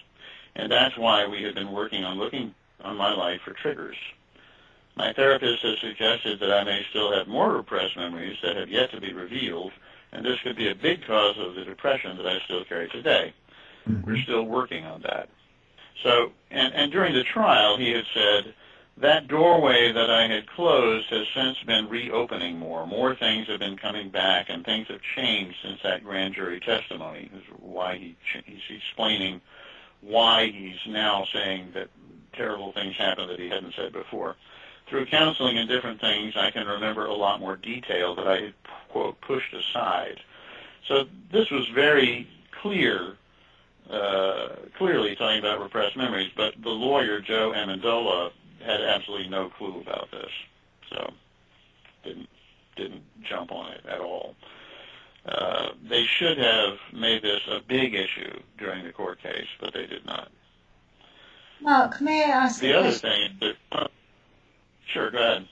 and 0.55 0.71
that's 0.71 0.97
why 0.97 1.27
we 1.27 1.43
have 1.43 1.55
been 1.55 1.71
working 1.71 2.03
on 2.03 2.17
looking 2.17 2.53
on 2.83 2.97
my 2.97 3.13
life 3.13 3.41
for 3.43 3.53
triggers. 3.53 3.97
My 4.95 5.13
therapist 5.13 5.61
has 5.61 5.79
suggested 5.79 6.39
that 6.39 6.51
I 6.51 6.63
may 6.63 6.83
still 6.89 7.11
have 7.13 7.27
more 7.27 7.53
repressed 7.53 7.95
memories 7.95 8.37
that 8.41 8.55
have 8.55 8.69
yet 8.69 8.91
to 8.91 9.01
be 9.01 9.13
revealed, 9.13 9.71
and 10.11 10.25
this 10.25 10.39
could 10.43 10.55
be 10.55 10.69
a 10.69 10.75
big 10.75 11.05
cause 11.05 11.35
of 11.37 11.55
the 11.55 11.63
depression 11.63 12.17
that 12.17 12.25
I 12.25 12.39
still 12.45 12.65
carry 12.65 12.89
today. 12.89 13.33
Mm-hmm. 13.87 14.09
We're 14.09 14.21
still 14.23 14.43
working 14.43 14.85
on 14.85 15.01
that. 15.03 15.29
So, 16.03 16.31
and, 16.51 16.73
and 16.73 16.91
during 16.91 17.13
the 17.13 17.23
trial, 17.23 17.77
he 17.77 17.91
had 17.91 18.05
said, 18.13 18.53
that 18.99 19.27
doorway 19.27 19.91
that 19.91 20.09
I 20.09 20.27
had 20.27 20.47
closed 20.47 21.07
has 21.11 21.27
since 21.35 21.57
been 21.67 21.87
reopening 21.87 22.57
more. 22.57 22.87
More 22.87 23.15
things 23.15 23.47
have 23.47 23.59
been 23.59 23.77
coming 23.77 24.09
back, 24.09 24.47
and 24.49 24.65
things 24.65 24.87
have 24.87 25.01
changed 25.15 25.55
since 25.61 25.79
that 25.83 26.03
grand 26.03 26.33
jury 26.33 26.59
testimony. 26.59 27.29
This 27.31 27.43
is 27.43 27.59
why 27.59 27.97
he, 27.97 28.17
he's 28.45 28.77
explaining 28.77 29.41
why 30.07 30.47
he's 30.47 30.79
now 30.87 31.25
saying 31.33 31.71
that 31.73 31.89
terrible 32.33 32.71
things 32.71 32.95
happened 32.95 33.29
that 33.29 33.39
he 33.39 33.49
hadn't 33.49 33.73
said 33.75 33.91
before. 33.93 34.35
Through 34.87 35.07
counseling 35.07 35.57
and 35.57 35.67
different 35.67 35.99
things, 35.99 36.35
I 36.37 36.49
can 36.51 36.65
remember 36.65 37.05
a 37.05 37.13
lot 37.13 37.41
more 37.41 37.57
detail 37.57 38.15
that 38.15 38.27
I 38.27 38.53
quote, 38.89 39.19
pushed 39.21 39.53
aside. 39.53 40.19
So 40.87 41.05
this 41.31 41.49
was 41.51 41.67
very 41.69 42.27
clear, 42.61 43.17
uh, 43.89 44.49
clearly 44.77 45.15
talking 45.15 45.39
about 45.39 45.61
repressed 45.61 45.97
memories, 45.97 46.31
but 46.35 46.53
the 46.61 46.69
lawyer, 46.69 47.19
Joe 47.19 47.53
Amendola, 47.55 48.31
had 48.65 48.81
absolutely 48.81 49.29
no 49.29 49.49
clue 49.49 49.81
about 49.81 50.09
this, 50.11 50.31
so 50.89 51.13
didn't 52.03 52.29
didn't 52.75 53.03
jump 53.23 53.51
on 53.51 53.71
it 53.71 53.81
at 53.87 53.99
all. 53.99 54.35
Uh, 55.27 55.69
they 55.89 56.05
should 56.05 56.37
have 56.37 56.77
made 56.93 57.21
this 57.21 57.41
a 57.49 57.59
big 57.67 57.93
issue 57.93 58.39
during 58.57 58.85
the 58.85 58.93
court 58.93 59.21
case, 59.21 59.47
but 59.59 59.73
they 59.73 59.85
did 59.85 60.05
not. 60.05 60.29
Mark, 61.59 61.99
may 61.99 62.23
I 62.23 62.27
ask? 62.27 62.61
The 62.61 62.73
other 62.73 62.91
thing, 62.91 63.31
that, 63.41 63.55
uh, 63.71 63.87
sure, 64.85 65.11
go 65.11 65.17
ahead. 65.17 65.47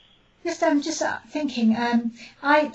Just 0.45 0.63
I'm 0.63 0.81
just 0.81 1.01
uh, 1.01 1.17
thinking. 1.29 1.75
Um, 1.75 2.13
I 2.43 2.71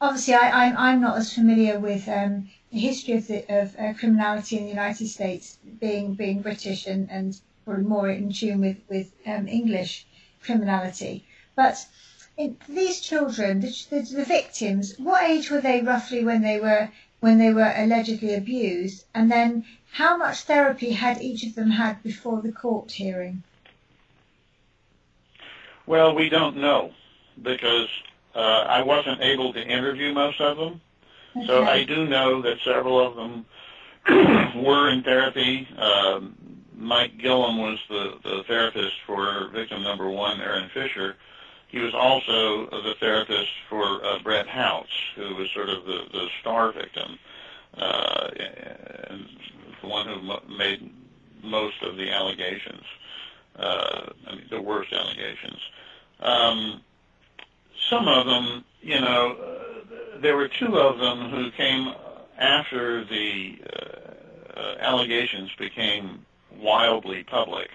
obviously 0.00 0.34
I, 0.34 0.48
I 0.48 0.90
I'm 0.90 1.02
not 1.02 1.18
as 1.18 1.32
familiar 1.32 1.78
with 1.78 2.08
um, 2.08 2.48
the 2.72 2.78
history 2.78 3.14
of 3.14 3.26
the, 3.26 3.44
of 3.48 3.76
uh, 3.78 3.92
criminality 3.92 4.56
in 4.56 4.64
the 4.64 4.70
United 4.70 5.06
States, 5.08 5.58
being 5.78 6.14
being 6.14 6.40
British 6.40 6.86
and 6.86 7.10
and 7.10 7.38
or 7.66 7.78
more 7.78 8.08
in 8.08 8.32
tune 8.32 8.60
with 8.62 8.78
with 8.88 9.12
um, 9.26 9.46
English 9.46 10.06
criminality. 10.42 11.24
But 11.54 11.86
these 12.68 13.00
children, 13.00 13.60
the, 13.60 13.86
the, 13.90 14.00
the 14.00 14.24
victims, 14.24 14.94
what 14.98 15.24
age 15.24 15.50
were 15.50 15.60
they 15.60 15.80
roughly 15.80 16.24
when 16.24 16.42
they 16.42 16.60
were 16.60 16.90
when 17.20 17.38
they 17.38 17.52
were 17.52 17.72
allegedly 17.74 18.34
abused, 18.34 19.06
and 19.14 19.32
then 19.32 19.64
how 19.92 20.18
much 20.18 20.42
therapy 20.42 20.92
had 20.92 21.22
each 21.22 21.44
of 21.44 21.54
them 21.54 21.70
had 21.70 22.02
before 22.02 22.42
the 22.42 22.52
court 22.52 22.90
hearing? 22.90 23.42
Well, 25.86 26.14
we 26.14 26.28
don't 26.28 26.58
know 26.58 26.92
because 27.42 27.88
uh, 28.34 28.38
I 28.68 28.82
wasn't 28.82 29.22
able 29.22 29.54
to 29.54 29.62
interview 29.62 30.12
most 30.12 30.40
of 30.40 30.58
them. 30.58 30.80
Okay. 31.36 31.46
So 31.46 31.64
I 31.64 31.84
do 31.84 32.06
know 32.06 32.42
that 32.42 32.58
several 32.64 33.00
of 33.00 33.16
them 33.16 33.46
were 34.62 34.90
in 34.90 35.02
therapy. 35.02 35.66
Um, 35.78 36.34
Mike 36.76 37.16
Gillum 37.16 37.58
was 37.58 37.78
the, 37.88 38.18
the 38.22 38.44
therapist 38.46 38.94
for 39.06 39.48
victim 39.52 39.82
number 39.82 40.10
one, 40.10 40.40
Aaron 40.40 40.68
Fisher. 40.74 41.16
He 41.76 41.82
was 41.82 41.92
also 41.92 42.70
the 42.70 42.94
therapist 43.00 43.50
for 43.68 44.02
uh, 44.02 44.18
Brett 44.20 44.46
Houtz, 44.46 44.86
who 45.14 45.34
was 45.34 45.50
sort 45.50 45.68
of 45.68 45.84
the, 45.84 46.04
the 46.10 46.26
star 46.40 46.72
victim, 46.72 47.18
uh, 47.76 48.30
and 49.10 49.26
the 49.82 49.86
one 49.86 50.08
who 50.08 50.22
mo- 50.22 50.42
made 50.48 50.90
most 51.42 51.82
of 51.82 51.98
the 51.98 52.10
allegations, 52.10 52.82
uh, 53.58 54.06
I 54.26 54.36
mean, 54.36 54.46
the 54.48 54.62
worst 54.62 54.90
allegations. 54.90 55.60
Um, 56.20 56.80
some 57.90 58.08
of 58.08 58.24
them, 58.24 58.64
you 58.80 58.98
know, 58.98 59.36
uh, 59.36 60.20
there 60.22 60.38
were 60.38 60.48
two 60.48 60.78
of 60.78 60.98
them 60.98 61.28
who 61.28 61.50
came 61.50 61.92
after 62.38 63.04
the 63.04 63.58
uh, 63.70 64.58
uh, 64.58 64.76
allegations 64.80 65.50
became 65.58 66.24
wildly 66.58 67.22
public, 67.24 67.68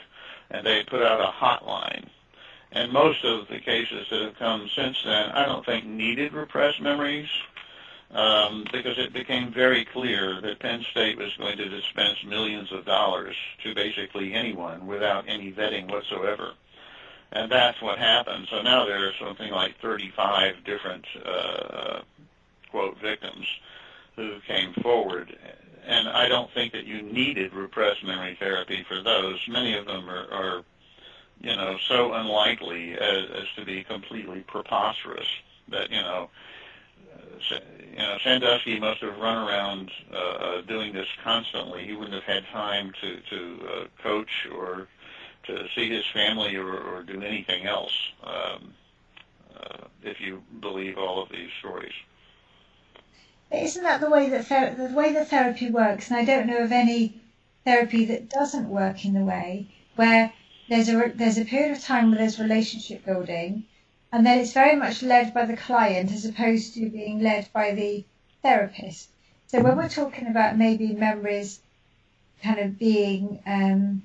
and 0.49 0.65
they 0.65 0.83
put 0.85 1.03
out 1.03 1.21
a 1.21 1.31
hotline. 1.31 2.07
And 2.71 2.91
most 2.91 3.23
of 3.25 3.47
the 3.49 3.59
cases 3.59 4.07
that 4.09 4.21
have 4.21 4.39
come 4.39 4.69
since 4.75 4.97
then, 5.03 5.31
I 5.31 5.45
don't 5.45 5.65
think 5.65 5.85
needed 5.85 6.33
repressed 6.33 6.81
memories 6.81 7.29
um, 8.11 8.65
because 8.71 8.97
it 8.97 9.13
became 9.13 9.53
very 9.53 9.85
clear 9.85 10.39
that 10.41 10.59
Penn 10.59 10.85
State 10.91 11.17
was 11.17 11.35
going 11.37 11.57
to 11.57 11.69
dispense 11.69 12.23
millions 12.25 12.71
of 12.71 12.85
dollars 12.85 13.35
to 13.63 13.75
basically 13.75 14.33
anyone 14.33 14.87
without 14.87 15.25
any 15.27 15.51
vetting 15.51 15.91
whatsoever. 15.91 16.53
And 17.33 17.51
that's 17.51 17.81
what 17.81 17.97
happened. 17.97 18.47
So 18.49 18.61
now 18.61 18.85
there 18.85 19.07
are 19.07 19.13
something 19.19 19.51
like 19.51 19.79
35 19.81 20.63
different, 20.65 21.05
uh, 21.25 22.01
quote, 22.69 22.97
victims 22.99 23.45
who 24.15 24.39
came 24.47 24.73
forward 24.81 25.37
and 25.85 26.07
I 26.07 26.27
don't 26.27 26.51
think 26.53 26.73
that 26.73 26.85
you 26.85 27.01
needed 27.01 27.53
repressed 27.53 28.03
memory 28.03 28.37
therapy 28.39 28.85
for 28.87 29.01
those. 29.01 29.39
Many 29.47 29.77
of 29.77 29.85
them 29.85 30.09
are, 30.09 30.31
are 30.31 30.63
you 31.43 31.55
know, 31.55 31.77
so 31.87 32.13
unlikely 32.13 32.93
as, 32.93 33.25
as 33.31 33.47
to 33.57 33.65
be 33.65 33.83
completely 33.83 34.41
preposterous 34.41 35.27
that 35.69 35.89
you 35.91 36.01
know, 36.01 36.29
you 37.49 37.97
know, 37.97 38.17
Sandusky 38.23 38.79
must 38.79 39.01
have 39.01 39.17
run 39.17 39.47
around 39.47 39.91
uh, 40.13 40.17
uh, 40.17 40.61
doing 40.61 40.93
this 40.93 41.07
constantly. 41.23 41.85
He 41.85 41.93
wouldn't 41.93 42.13
have 42.13 42.23
had 42.23 42.45
time 42.51 42.93
to 43.01 43.19
to 43.29 43.67
uh, 43.67 43.85
coach 44.03 44.47
or 44.55 44.87
to 45.45 45.67
see 45.75 45.89
his 45.89 46.05
family 46.13 46.55
or, 46.55 46.71
or 46.71 47.03
do 47.03 47.21
anything 47.21 47.65
else. 47.65 47.93
Um, 48.23 48.73
uh, 49.59 49.85
if 50.03 50.19
you 50.21 50.43
believe 50.61 50.97
all 50.97 51.21
of 51.21 51.29
these 51.29 51.49
stories 51.59 51.93
But 53.49 53.61
isn't 53.63 53.83
that 53.83 54.01
the 54.01 54.09
way 54.09 54.29
that 54.29 54.45
ther- 54.45 54.75
the 54.75 54.93
way 54.95 55.13
that 55.13 55.29
therapy 55.29 55.69
works? 55.69 56.09
And 56.09 56.17
I 56.17 56.25
don't 56.25 56.47
know 56.47 56.63
of 56.63 56.71
any 56.71 57.21
therapy 57.65 58.05
that 58.05 58.29
doesn't 58.29 58.69
work 58.69 59.05
in 59.05 59.13
the 59.13 59.23
way 59.23 59.67
where 59.95 60.33
there's 60.71 60.87
a 60.87 61.11
there's 61.13 61.37
a 61.37 61.43
period 61.43 61.73
of 61.73 61.83
time 61.83 62.09
where 62.09 62.19
there's 62.19 62.39
relationship 62.39 63.03
building, 63.05 63.65
and 64.09 64.25
then 64.25 64.39
it's 64.39 64.53
very 64.53 64.77
much 64.77 65.03
led 65.03 65.33
by 65.33 65.45
the 65.45 65.57
client 65.57 66.13
as 66.13 66.25
opposed 66.25 66.73
to 66.75 66.89
being 66.89 67.19
led 67.19 67.49
by 67.51 67.73
the 67.73 68.05
therapist. 68.41 69.09
So 69.47 69.61
when 69.61 69.75
we're 69.75 69.89
talking 69.89 70.27
about 70.27 70.57
maybe 70.57 70.93
memories 70.93 71.59
kind 72.41 72.59
of 72.59 72.79
being 72.79 73.43
um, 73.45 74.03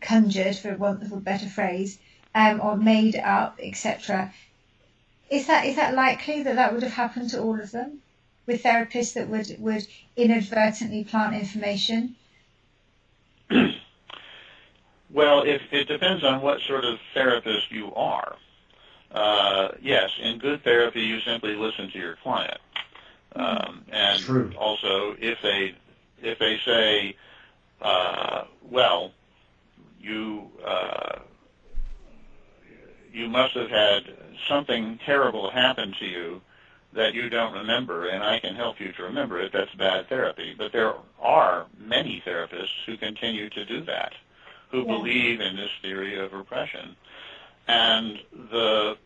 conjured, 0.00 0.56
for 0.56 0.74
want 0.76 1.02
of 1.02 1.12
a 1.12 1.16
better 1.16 1.46
phrase, 1.46 1.98
um, 2.34 2.62
or 2.62 2.74
made 2.78 3.16
up, 3.16 3.60
etc., 3.62 4.32
is 5.28 5.46
that 5.46 5.66
is 5.66 5.76
that 5.76 5.94
likely 5.94 6.42
that 6.42 6.56
that 6.56 6.72
would 6.72 6.84
have 6.84 6.94
happened 7.04 7.28
to 7.30 7.42
all 7.42 7.60
of 7.60 7.70
them? 7.70 8.00
with 8.46 8.62
therapists 8.62 9.14
that 9.14 9.28
would, 9.28 9.56
would 9.58 9.86
inadvertently 10.16 11.04
plant 11.04 11.34
information? 11.34 12.14
Well, 15.16 15.42
if, 15.44 15.62
it 15.72 15.88
depends 15.88 16.22
on 16.22 16.42
what 16.42 16.60
sort 16.68 16.84
of 16.84 16.98
therapist 17.14 17.72
you 17.72 17.92
are. 17.94 18.36
Uh, 19.10 19.68
yes, 19.80 20.10
in 20.22 20.38
good 20.38 20.62
therapy, 20.62 21.00
you 21.00 21.20
simply 21.20 21.54
listen 21.54 21.90
to 21.90 21.98
your 21.98 22.16
client. 22.22 22.60
Um, 23.34 23.84
and 23.90 24.24
True. 24.26 24.52
also, 24.58 25.16
if 25.18 25.38
they 25.42 25.74
if 26.22 26.38
they 26.38 26.58
say, 26.66 27.16
uh, 27.80 28.44
well, 28.70 29.12
you 29.98 30.50
uh, 30.66 31.20
you 33.10 33.28
must 33.28 33.54
have 33.54 33.70
had 33.70 34.02
something 34.48 34.98
terrible 35.06 35.50
happen 35.50 35.94
to 35.98 36.04
you 36.04 36.40
that 36.94 37.14
you 37.14 37.30
don't 37.30 37.54
remember, 37.54 38.08
and 38.08 38.22
I 38.22 38.38
can 38.38 38.54
help 38.54 38.80
you 38.80 38.92
to 38.92 39.02
remember 39.04 39.40
it, 39.40 39.52
that's 39.52 39.74
bad 39.76 40.08
therapy. 40.08 40.54
But 40.56 40.72
there 40.72 40.92
are 41.20 41.66
many 41.78 42.22
therapists 42.26 42.84
who 42.84 42.98
continue 42.98 43.48
to 43.50 43.64
do 43.64 43.82
that, 43.84 44.12
who 44.76 44.82
Yeah. 44.82 44.98
believe 44.98 45.40
in 45.40 45.56
this 45.56 45.70
theory 45.80 46.18
of 46.18 46.32
repression. 46.34 46.96
And 47.66 48.20
the 48.32 48.98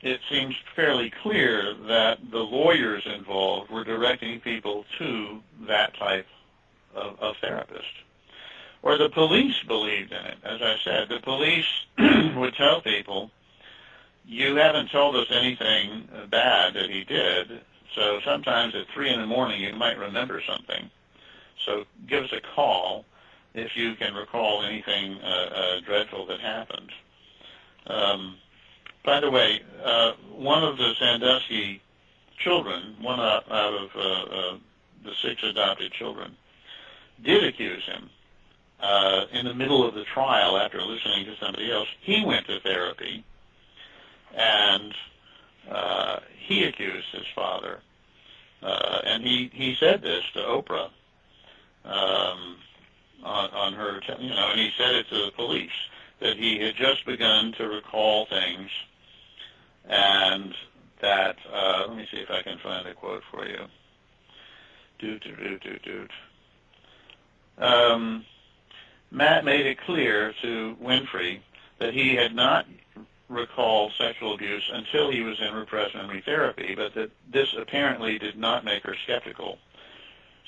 it 0.00 0.20
seems 0.28 0.56
fairly 0.74 1.10
clear 1.22 1.74
that 1.86 2.18
the 2.32 2.40
lawyers 2.40 3.06
involved 3.06 3.70
were 3.70 3.84
directing 3.84 4.40
people 4.40 4.84
to 4.98 5.40
that 5.68 5.94
type 5.96 6.26
of, 6.92 7.20
of 7.20 7.36
therapist. 7.36 7.86
Or 8.82 8.98
the 8.98 9.10
police 9.10 9.62
believed 9.62 10.10
in 10.10 10.24
it. 10.26 10.38
As 10.42 10.60
I 10.60 10.74
said, 10.82 11.08
the 11.08 11.20
police 11.20 11.68
would 12.34 12.54
tell 12.54 12.80
people, 12.80 13.30
you 14.26 14.56
haven't 14.56 14.90
told 14.90 15.14
us 15.14 15.28
anything 15.30 16.08
bad 16.28 16.74
that 16.74 16.90
he 16.90 17.04
did, 17.04 17.60
so 17.94 18.18
sometimes 18.24 18.74
at 18.74 18.88
3 18.88 19.08
in 19.08 19.20
the 19.20 19.26
morning 19.26 19.60
you 19.60 19.72
might 19.72 19.98
remember 19.98 20.42
something. 20.44 20.90
So 21.64 21.84
give 22.08 22.24
us 22.24 22.32
a 22.32 22.40
call 22.40 23.04
if 23.54 23.76
you 23.76 23.94
can 23.94 24.14
recall 24.14 24.62
anything 24.62 25.18
uh, 25.18 25.26
uh, 25.26 25.80
dreadful 25.80 26.26
that 26.26 26.40
happened. 26.40 26.90
Um, 27.86 28.36
by 29.04 29.20
the 29.20 29.30
way, 29.30 29.60
uh, 29.84 30.12
one 30.34 30.62
of 30.62 30.76
the 30.78 30.94
Sandusky 30.98 31.82
children, 32.38 32.96
one 33.00 33.20
out, 33.20 33.50
out 33.50 33.74
of 33.74 33.90
uh, 33.96 34.00
uh, 34.00 34.56
the 35.04 35.12
six 35.22 35.42
adopted 35.42 35.92
children, 35.92 36.36
did 37.22 37.44
accuse 37.44 37.84
him 37.84 38.08
uh, 38.80 39.26
in 39.32 39.46
the 39.46 39.54
middle 39.54 39.86
of 39.86 39.94
the 39.94 40.04
trial 40.04 40.56
after 40.56 40.80
listening 40.80 41.24
to 41.26 41.36
somebody 41.40 41.70
else. 41.70 41.88
He 42.00 42.24
went 42.24 42.46
to 42.46 42.60
therapy, 42.60 43.24
and 44.34 44.94
uh, 45.70 46.18
he 46.38 46.64
accused 46.64 47.06
his 47.12 47.26
father. 47.34 47.80
Uh, 48.62 49.00
and 49.04 49.24
he, 49.24 49.50
he 49.52 49.74
said 49.74 50.02
this 50.02 50.22
to 50.34 50.40
Oprah 50.40 50.90
um, 51.84 52.56
on, 53.22 53.50
on 53.50 53.72
her, 53.72 54.00
you 54.18 54.30
know, 54.30 54.50
and 54.50 54.60
he 54.60 54.70
said 54.76 54.94
it 54.94 55.08
to 55.08 55.24
the 55.26 55.32
police 55.32 55.70
that 56.20 56.36
he 56.36 56.58
had 56.58 56.76
just 56.76 57.04
begun 57.04 57.52
to 57.52 57.68
recall 57.68 58.26
things 58.26 58.70
and 59.88 60.54
that 61.00 61.36
uh, 61.52 61.84
let 61.88 61.96
me 61.96 62.06
see 62.10 62.18
if 62.18 62.30
I 62.30 62.42
can 62.42 62.58
find 62.58 62.86
a 62.86 62.94
quote 62.94 63.22
for 63.30 63.46
you. 63.46 63.64
Do 64.98 65.18
do 65.18 65.34
do 65.36 65.58
do 65.58 65.78
do. 65.84 67.64
Um, 67.64 68.24
Matt 69.10 69.44
made 69.44 69.66
it 69.66 69.78
clear 69.84 70.32
to 70.42 70.76
Winfrey 70.80 71.40
that 71.78 71.92
he 71.92 72.14
had 72.14 72.34
not 72.34 72.66
recalled 73.28 73.92
sexual 73.98 74.34
abuse 74.34 74.62
until 74.72 75.10
he 75.10 75.22
was 75.22 75.40
in 75.40 75.54
repressed 75.54 75.94
memory 75.94 76.22
therapy, 76.24 76.74
but 76.76 76.94
that 76.94 77.10
this 77.32 77.48
apparently 77.58 78.18
did 78.18 78.38
not 78.38 78.64
make 78.64 78.84
her 78.84 78.94
skeptical. 79.04 79.58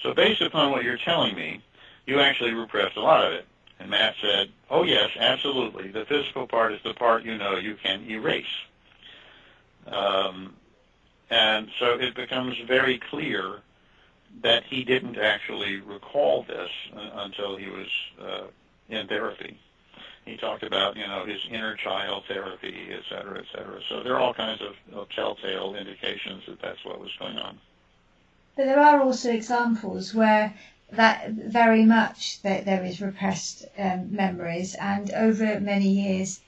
So 0.02 0.14
based 0.14 0.42
upon 0.42 0.70
what 0.70 0.84
you're 0.84 0.98
telling 0.98 1.34
me, 1.34 1.62
you 2.06 2.20
actually 2.20 2.52
repressed 2.52 2.96
a 2.96 3.00
lot 3.00 3.24
of 3.24 3.32
it. 3.32 3.46
And 3.80 3.90
Matt 3.90 4.14
said, 4.20 4.50
oh 4.70 4.84
yes, 4.84 5.10
absolutely. 5.18 5.88
The 5.88 6.04
physical 6.04 6.46
part 6.46 6.72
is 6.72 6.80
the 6.84 6.94
part 6.94 7.24
you 7.24 7.36
know 7.36 7.56
you 7.56 7.76
can 7.82 8.08
erase. 8.08 8.46
Um, 9.86 10.54
and 11.30 11.68
so 11.78 11.98
it 11.98 12.14
becomes 12.14 12.56
very 12.66 12.98
clear 13.10 13.60
that 14.42 14.64
he 14.64 14.84
didn't 14.84 15.18
actually 15.18 15.80
recall 15.80 16.44
this 16.44 16.70
uh, 16.96 17.10
until 17.14 17.56
he 17.56 17.68
was 17.68 17.88
uh, 18.20 18.46
in 18.88 19.06
therapy. 19.06 19.58
He 20.24 20.36
talked 20.36 20.62
about, 20.62 20.96
you 20.96 21.06
know, 21.06 21.26
his 21.26 21.40
inner 21.50 21.76
child 21.76 22.24
therapy, 22.26 22.88
et 22.90 23.02
cetera, 23.10 23.38
et 23.38 23.44
cetera. 23.52 23.80
So 23.88 24.02
there 24.02 24.14
are 24.14 24.20
all 24.20 24.32
kinds 24.32 24.62
of, 24.62 24.74
of 24.96 25.08
telltale 25.10 25.74
indications 25.74 26.44
that 26.46 26.62
that's 26.62 26.82
what 26.84 26.98
was 26.98 27.10
going 27.18 27.36
on. 27.36 27.58
But 28.56 28.64
there 28.66 28.80
are 28.80 29.02
also 29.02 29.30
examples 29.30 30.14
where 30.14 30.54
that 30.92 31.30
very 31.30 31.84
much 31.84 32.40
that 32.42 32.64
there 32.64 32.84
is 32.84 33.00
repressed 33.00 33.66
um, 33.78 34.14
memories, 34.14 34.74
and 34.74 35.10
over 35.12 35.58
many 35.60 35.88
years, 35.88 36.40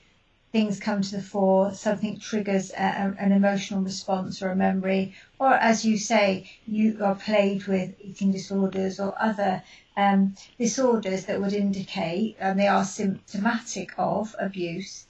things 0.51 0.79
come 0.79 1.01
to 1.01 1.15
the 1.17 1.21
fore. 1.21 1.73
Something 1.73 2.19
triggers 2.19 2.71
a, 2.71 2.83
a, 2.83 3.15
an 3.19 3.31
emotional 3.31 3.81
response 3.81 4.41
or 4.41 4.49
a 4.49 4.55
memory, 4.55 5.15
or 5.39 5.53
as 5.53 5.85
you 5.85 5.97
say, 5.97 6.49
you 6.65 6.99
are 7.03 7.15
plagued 7.15 7.67
with 7.67 7.95
eating 7.99 8.31
disorders 8.31 8.99
or 8.99 9.13
other 9.19 9.63
um, 9.95 10.35
disorders 10.57 11.25
that 11.25 11.41
would 11.41 11.53
indicate, 11.53 12.37
and 12.39 12.59
they 12.59 12.67
are 12.67 12.85
symptomatic 12.85 13.93
of 13.97 14.35
abuse. 14.39 15.05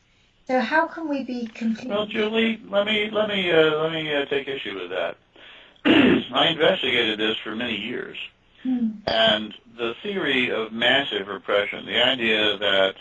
So 0.47 0.61
how 0.61 0.87
can 0.87 1.09
we 1.09 1.23
be 1.23 1.45
completely? 1.47 1.91
Well, 1.91 2.05
Julie, 2.05 2.61
let 2.69 2.85
me 2.85 3.09
let 3.11 3.27
me 3.27 3.51
uh, 3.51 3.81
let 3.81 3.91
me 3.91 4.15
uh, 4.15 4.25
take 4.25 4.47
issue 4.47 4.79
with 4.79 4.89
that. 4.91 5.17
I 5.85 6.47
investigated 6.47 7.19
this 7.19 7.35
for 7.43 7.53
many 7.53 7.75
years. 7.75 8.17
And 9.05 9.53
the 9.77 9.93
theory 10.03 10.51
of 10.51 10.71
massive 10.71 11.27
repression, 11.27 11.85
the 11.85 12.03
idea 12.03 12.57
that 12.57 12.95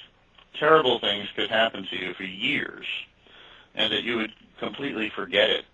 terrible 0.59 0.99
things 1.01 1.29
could 1.35 1.51
happen 1.51 1.87
to 1.91 1.97
you 1.97 2.15
for 2.15 2.23
years 2.23 2.87
and 3.75 3.93
that 3.93 4.05
you 4.05 4.17
would 4.17 4.33
completely 4.59 5.11
forget 5.11 5.51
it, 5.51 5.65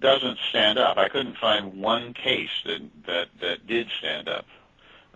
doesn't 0.00 0.38
stand 0.50 0.78
up. 0.78 0.96
I 0.96 1.08
couldn't 1.08 1.36
find 1.38 1.80
one 1.80 2.14
case 2.14 2.50
that 2.64 2.80
that, 3.06 3.28
that 3.40 3.66
did 3.66 3.88
stand 3.98 4.28
up 4.28 4.46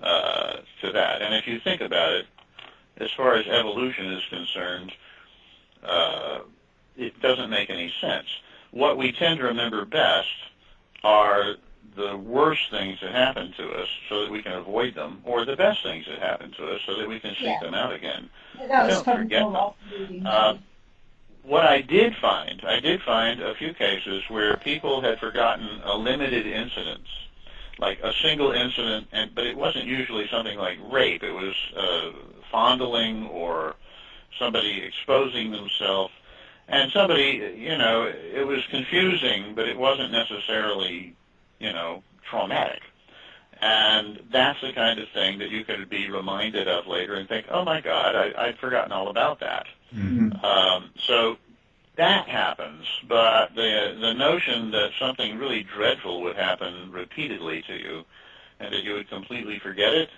uh, 0.03 0.57
to 0.81 0.93
that. 0.93 1.23
And 1.23 1.35
if 1.35 1.47
you 1.47 1.61
think 1.61 1.81
about 1.81 2.13
it, 2.13 2.27
as 2.97 3.11
far 3.17 3.35
as 3.35 3.47
evolution 3.47 4.13
is 4.13 4.23
concerned, 4.29 4.93
uh, 5.85 6.41
it 6.97 7.21
doesn't 7.21 7.51
make 7.51 7.71
any 7.71 7.93
sense. 8.01 8.27
What 8.71 8.97
we 8.99 9.13
tend 9.13 9.39
to 9.41 9.47
remember 9.47 9.85
best 9.85 10.29
are 11.05 11.55
the 11.97 12.17
worst 12.17 12.71
things 12.71 12.99
that 13.01 13.13
happen 13.13 13.53
to 13.57 13.71
us 13.73 13.89
so 14.09 14.23
that 14.23 14.31
we 14.31 14.43
can 14.43 14.53
avoid 14.53 14.95
them, 14.95 15.21
or 15.25 15.45
the 15.45 15.57
best 15.57 15.83
things 15.83 16.07
that 16.07 16.19
happen 16.19 16.51
to 16.53 16.67
us 16.73 16.81
so 16.87 16.95
that 16.97 17.09
we 17.09 17.21
can 17.21 17.35
seek 17.35 17.45
Yeah. 17.45 17.61
them 17.61 17.75
out 17.75 17.93
again. 17.93 18.31
Was 18.59 19.03
Don't 19.05 19.17
forget 19.17 19.43
them. 19.43 20.27
Uh, 20.27 20.55
what 21.43 21.67
I 21.67 21.81
did 21.81 22.17
find, 22.17 22.63
I 22.65 22.81
did 22.81 23.03
find 23.03 23.41
a 23.43 23.55
few 23.55 23.75
cases 23.75 24.23
where 24.29 24.57
people 24.59 25.01
had 25.01 25.19
forgotten 25.19 25.69
a 25.85 25.97
limited 25.97 26.47
incident, 26.47 27.03
like 27.79 27.99
a 28.03 28.13
single 28.23 28.53
incident, 28.53 29.09
and 29.13 29.35
but 29.35 29.45
it 29.47 29.57
wasn't 29.57 29.87
usually 29.87 30.29
something 30.29 30.57
like 30.57 30.79
rape. 30.91 31.23
It 31.23 31.33
was 31.33 31.55
uh, 31.77 32.11
fondling 32.51 33.27
or 33.27 33.75
somebody 34.39 34.83
exposing 34.83 35.51
themselves, 35.51 36.13
and 36.69 36.91
somebody, 36.93 37.55
you 37.57 37.77
know, 37.77 38.05
it 38.05 38.47
was 38.47 38.65
confusing, 38.71 39.55
but 39.55 39.69
it 39.69 39.77
wasn't 39.77 40.13
necessarily, 40.13 41.15
you 41.63 41.73
know, 41.73 42.03
traumatic. 42.29 42.83
And 43.61 44.21
that's 44.33 44.61
the 44.61 44.73
kind 44.73 44.99
of 44.99 45.09
thing 45.15 45.39
that 45.39 45.51
you 45.51 45.65
could 45.65 45.89
be 45.89 46.11
reminded 46.11 46.67
of 46.67 46.89
later 46.89 47.15
and 47.15 47.29
think, 47.29 47.47
oh 47.49 47.65
my 47.65 47.81
God, 47.81 48.17
I, 48.17 48.33
I'd 48.37 48.59
forgotten 48.59 48.91
all 48.91 49.09
about 49.09 49.39
that. 49.41 49.67
Um, 50.45 50.91
so 51.07 51.37
that 51.97 52.29
happens, 52.29 52.87
but 53.09 53.55
the 53.55 53.97
the 54.01 54.15
notion 54.15 54.71
that 54.73 54.91
something 54.99 55.39
really 55.39 55.63
dreadful 55.63 56.23
would 56.23 56.37
happen 56.37 56.91
repeatedly 56.91 57.63
to 57.69 57.75
you, 57.75 58.05
and 58.59 58.73
that 58.73 58.83
you 58.83 58.95
would 58.95 59.09
completely 59.09 59.59
forget 59.59 59.93
it, 59.93 60.09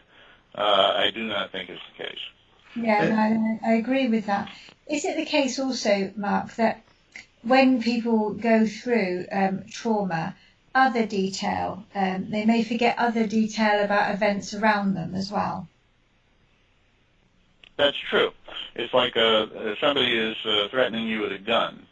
uh, 0.54 0.94
I 0.96 1.10
do 1.12 1.24
not 1.24 1.50
think 1.50 1.68
is 1.68 1.78
the 1.96 2.04
case. 2.04 2.18
Yeah, 2.76 3.08
no, 3.08 3.58
I 3.66 3.72
agree 3.74 4.08
with 4.08 4.26
that. 4.26 4.50
Is 4.88 5.04
it 5.04 5.16
the 5.16 5.26
case 5.26 5.58
also, 5.58 6.12
Mark, 6.16 6.54
that 6.54 6.82
when 7.42 7.82
people 7.82 8.30
go 8.30 8.66
through 8.66 9.26
um, 9.30 9.64
trauma, 9.68 10.34
other 10.74 11.06
detail, 11.06 11.84
um, 11.94 12.30
they 12.30 12.44
may 12.44 12.64
forget 12.64 12.98
other 12.98 13.26
detail 13.26 13.84
about 13.84 14.14
events 14.14 14.54
around 14.54 14.94
them 14.94 15.14
as 15.14 15.30
well? 15.30 15.68
That's 17.76 17.96
true. 18.10 18.30
It's 18.74 18.94
like 18.94 19.16
uh, 19.16 19.46
if 19.52 19.78
somebody 19.78 20.16
is 20.16 20.36
uh, 20.44 20.68
threatening 20.70 21.06
you 21.08 21.20
with 21.20 21.32
a 21.32 21.38
gun. 21.38 21.86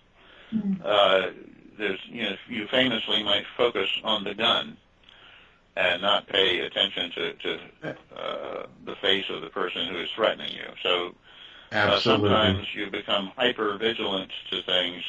Uh, 0.84 1.28
there's, 1.78 2.00
you 2.06 2.22
know, 2.22 2.36
you 2.48 2.66
famously 2.68 3.22
might 3.22 3.44
focus 3.56 3.88
on 4.04 4.24
the 4.24 4.34
gun 4.34 4.76
and 5.76 6.02
not 6.02 6.26
pay 6.28 6.60
attention 6.60 7.10
to, 7.12 7.32
to 7.34 7.58
uh, 8.16 8.66
the 8.84 8.94
face 8.96 9.24
of 9.30 9.40
the 9.40 9.48
person 9.48 9.86
who 9.88 9.98
is 9.98 10.10
threatening 10.14 10.52
you. 10.52 10.66
So 10.82 11.14
uh, 11.72 11.98
sometimes 11.98 12.66
you 12.74 12.90
become 12.90 13.32
hyper 13.36 13.78
vigilant 13.78 14.30
to 14.50 14.62
things. 14.62 15.02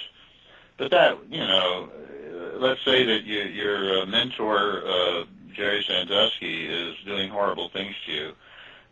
But 0.77 0.91
that, 0.91 1.17
you 1.29 1.39
know, 1.39 1.89
uh, 1.91 2.32
let's 2.63 2.83
say 2.85 3.05
that 3.05 3.23
you, 3.25 3.41
your 3.43 4.01
uh, 4.01 4.05
mentor, 4.05 4.83
uh, 4.87 5.23
Jerry 5.53 5.83
Sandusky, 5.87 6.65
is 6.65 6.95
doing 7.05 7.29
horrible 7.29 7.69
things 7.69 7.95
to 8.05 8.11
you. 8.11 8.31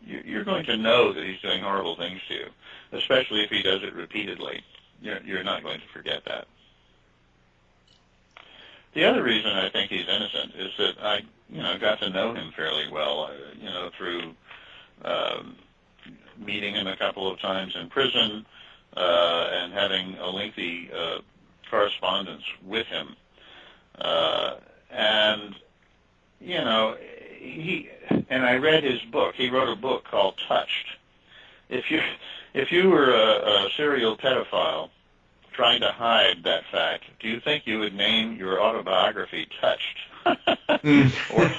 You- 0.06 0.22
You're 0.24 0.44
going 0.44 0.64
to 0.66 0.76
know 0.76 1.12
that 1.12 1.24
he's 1.24 1.40
doing 1.40 1.62
horrible 1.62 1.96
things 1.96 2.20
to 2.28 2.34
you, 2.34 2.46
especially 2.92 3.42
if 3.42 3.50
he 3.50 3.62
does 3.62 3.82
it 3.82 3.94
repeatedly. 3.94 4.62
You're, 5.00 5.20
you're 5.24 5.44
not 5.44 5.62
going 5.62 5.80
to 5.80 5.86
forget 5.92 6.24
that. 6.26 6.46
the 8.94 9.04
other 9.04 9.22
reason 9.22 9.50
I 9.50 9.70
think 9.70 9.90
he's 9.90 10.06
innocent 10.08 10.54
is 10.56 10.70
that 10.78 10.94
I, 11.02 11.20
you 11.50 11.62
know, 11.62 11.78
got 11.78 11.98
to 12.00 12.10
know 12.10 12.34
him 12.34 12.52
fairly 12.54 12.88
well, 12.92 13.24
uh, 13.24 13.32
you 13.58 13.68
know, 13.70 13.90
through 13.96 14.34
um, 15.04 15.56
meeting 16.38 16.74
him 16.74 16.86
a 16.86 16.96
couple 16.96 17.30
of 17.32 17.40
times 17.40 17.74
in 17.74 17.88
prison 17.88 18.44
uh, 18.96 19.48
and 19.52 19.72
having 19.72 20.14
a 20.18 20.28
lengthy 20.28 20.90
uh, 20.92 21.18
correspondence 21.70 22.42
with 22.64 22.86
him. 22.86 23.16
Uh, 23.98 24.56
and, 24.90 25.54
you 26.40 26.58
know, 26.58 26.96
he, 27.38 27.88
and 28.28 28.44
I 28.44 28.56
read 28.56 28.84
his 28.84 29.00
book. 29.02 29.34
He 29.34 29.50
wrote 29.50 29.68
a 29.68 29.76
book 29.76 30.04
called 30.04 30.34
Touched. 30.48 30.96
If 31.68 31.90
you, 31.90 32.00
if 32.54 32.70
you 32.70 32.90
were 32.90 33.10
a, 33.10 33.66
a 33.66 33.68
serial 33.76 34.16
pedophile, 34.16 34.90
trying 35.52 35.80
to 35.80 35.92
hide 35.92 36.44
that 36.44 36.64
fact, 36.70 37.04
do 37.20 37.28
you 37.28 37.40
think 37.40 37.66
you 37.66 37.78
would 37.78 37.94
name 37.94 38.36
your 38.36 38.60
autobiography 38.60 39.48
Touched? 39.60 39.98
or, 41.34 41.52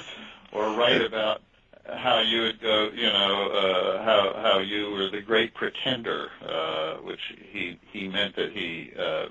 or 0.51 0.77
write 0.77 1.01
about 1.01 1.41
how 1.85 2.19
you 2.19 2.41
would 2.41 2.61
go, 2.61 2.89
you 2.93 3.07
know, 3.07 3.49
uh, 3.49 4.03
how 4.03 4.33
how 4.41 4.59
you 4.59 4.91
were 4.91 5.09
the 5.09 5.21
great 5.21 5.53
pretender, 5.53 6.29
uh, 6.47 6.95
which 6.95 7.19
he 7.51 7.77
he 7.91 8.07
meant 8.07 8.35
that 8.35 8.51
he 8.51 8.91
uh, 8.97 9.25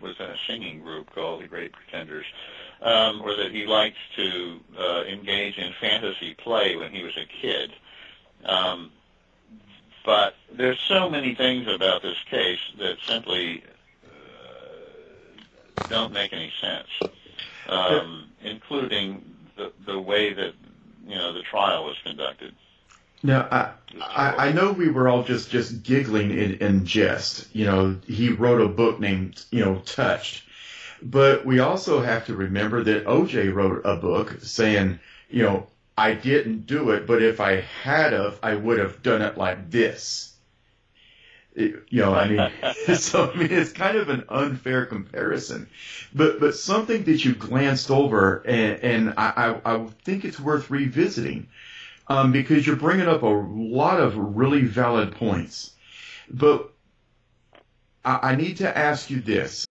was 0.00 0.16
in 0.20 0.26
a 0.26 0.36
singing 0.46 0.80
group 0.82 1.10
called 1.14 1.42
the 1.42 1.48
Great 1.48 1.72
Pretenders, 1.72 2.26
um, 2.82 3.22
or 3.22 3.34
that 3.36 3.52
he 3.52 3.66
liked 3.66 3.98
to 4.16 4.60
uh, 4.78 5.04
engage 5.04 5.58
in 5.58 5.72
fantasy 5.80 6.34
play 6.34 6.76
when 6.76 6.92
he 6.92 7.02
was 7.02 7.16
a 7.16 7.26
kid. 7.26 7.72
Um, 8.44 8.92
but 10.04 10.36
there's 10.52 10.80
so 10.80 11.08
many 11.08 11.34
things 11.34 11.66
about 11.68 12.02
this 12.02 12.18
case 12.30 12.60
that 12.78 12.96
simply 13.08 13.64
don't 15.88 16.12
make 16.12 16.32
any 16.32 16.52
sense, 16.60 16.88
um, 17.66 18.30
including 18.42 19.24
the 19.56 19.72
the 19.86 19.98
way 20.00 20.32
that 20.32 20.54
you 21.06 21.14
know 21.14 21.32
the 21.32 21.42
trial 21.42 21.84
was 21.84 21.96
conducted. 22.04 22.54
Now, 23.24 23.48
I, 23.50 23.70
I, 24.00 24.48
I 24.48 24.52
know 24.52 24.72
we 24.72 24.90
were 24.90 25.08
all 25.08 25.24
just, 25.24 25.50
just 25.50 25.82
giggling 25.82 26.30
in, 26.30 26.54
in 26.58 26.84
jest. 26.84 27.48
You 27.54 27.64
know, 27.64 27.96
he 28.06 28.28
wrote 28.28 28.60
a 28.60 28.68
book 28.68 29.00
named, 29.00 29.44
you 29.50 29.64
know, 29.64 29.76
Touched. 29.86 30.44
But 31.02 31.44
we 31.44 31.58
also 31.58 32.00
have 32.00 32.26
to 32.26 32.36
remember 32.36 32.84
that 32.84 33.06
OJ 33.06 33.52
wrote 33.52 33.82
a 33.84 33.96
book 33.96 34.36
saying, 34.42 35.00
you 35.30 35.42
know, 35.42 35.66
I 35.96 36.12
didn't 36.14 36.66
do 36.66 36.90
it, 36.90 37.06
but 37.06 37.22
if 37.22 37.40
I 37.40 37.62
had 37.82 38.12
of, 38.12 38.38
I 38.42 38.54
would 38.54 38.78
have 38.78 39.02
done 39.02 39.22
it 39.22 39.38
like 39.38 39.70
this 39.70 40.34
you 41.54 41.82
know, 41.92 42.14
I 42.14 42.28
mean, 42.28 42.50
so 42.96 43.30
I 43.30 43.36
mean, 43.36 43.52
it's 43.52 43.72
kind 43.72 43.96
of 43.96 44.08
an 44.08 44.24
unfair 44.28 44.86
comparison, 44.86 45.68
but 46.12 46.40
but 46.40 46.56
something 46.56 47.04
that 47.04 47.24
you 47.24 47.34
glanced 47.34 47.90
over, 47.90 48.42
and, 48.44 48.80
and 48.82 49.14
I, 49.16 49.60
I, 49.64 49.74
I 49.74 49.86
think 50.04 50.24
it's 50.24 50.40
worth 50.40 50.70
revisiting, 50.70 51.46
um, 52.08 52.32
because 52.32 52.66
you're 52.66 52.76
bringing 52.76 53.08
up 53.08 53.22
a 53.22 53.26
lot 53.26 54.00
of 54.00 54.16
really 54.16 54.62
valid 54.62 55.12
points, 55.12 55.72
but 56.30 56.72
I, 58.04 58.30
I 58.30 58.36
need 58.36 58.56
to 58.58 58.76
ask 58.76 59.10
you 59.10 59.20
this. 59.20 59.66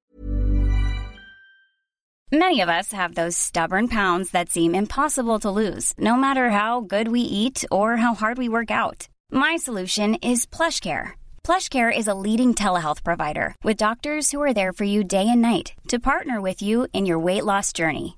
Many 2.32 2.62
of 2.62 2.69
us 2.69 2.91
have 2.91 3.13
those 3.13 3.38
stubborn 3.38 3.88
pounds 3.88 4.32
that 4.32 4.50
seem 4.50 4.74
impossible 4.74 5.39
to 5.41 5.52
lose, 5.52 5.93
no 6.00 6.15
matter 6.15 6.50
how 6.50 6.82
good 6.82 7.10
we 7.10 7.22
eat 7.22 7.63
or 7.69 7.98
how 7.98 8.15
hard 8.15 8.39
we 8.39 8.50
work 8.50 8.72
out. 8.72 9.08
My 9.32 9.56
solution 9.56 10.15
is 10.15 10.48
PlushCare 10.48 11.13
PlushCare 11.43 11.96
is 11.96 12.08
a 12.08 12.13
leading 12.13 12.54
telehealth 12.56 13.04
provider 13.04 13.54
with 13.63 13.76
doctors 13.76 14.32
who 14.32 14.41
are 14.41 14.54
there 14.54 14.72
for 14.72 14.86
you 14.86 15.04
day 15.04 15.28
and 15.28 15.41
night 15.41 15.74
to 15.89 16.00
partner 16.00 16.39
with 16.39 16.62
you 16.62 16.88
in 16.93 17.06
your 17.06 17.19
weight 17.19 17.43
loss 17.43 17.74
journey. 17.74 18.17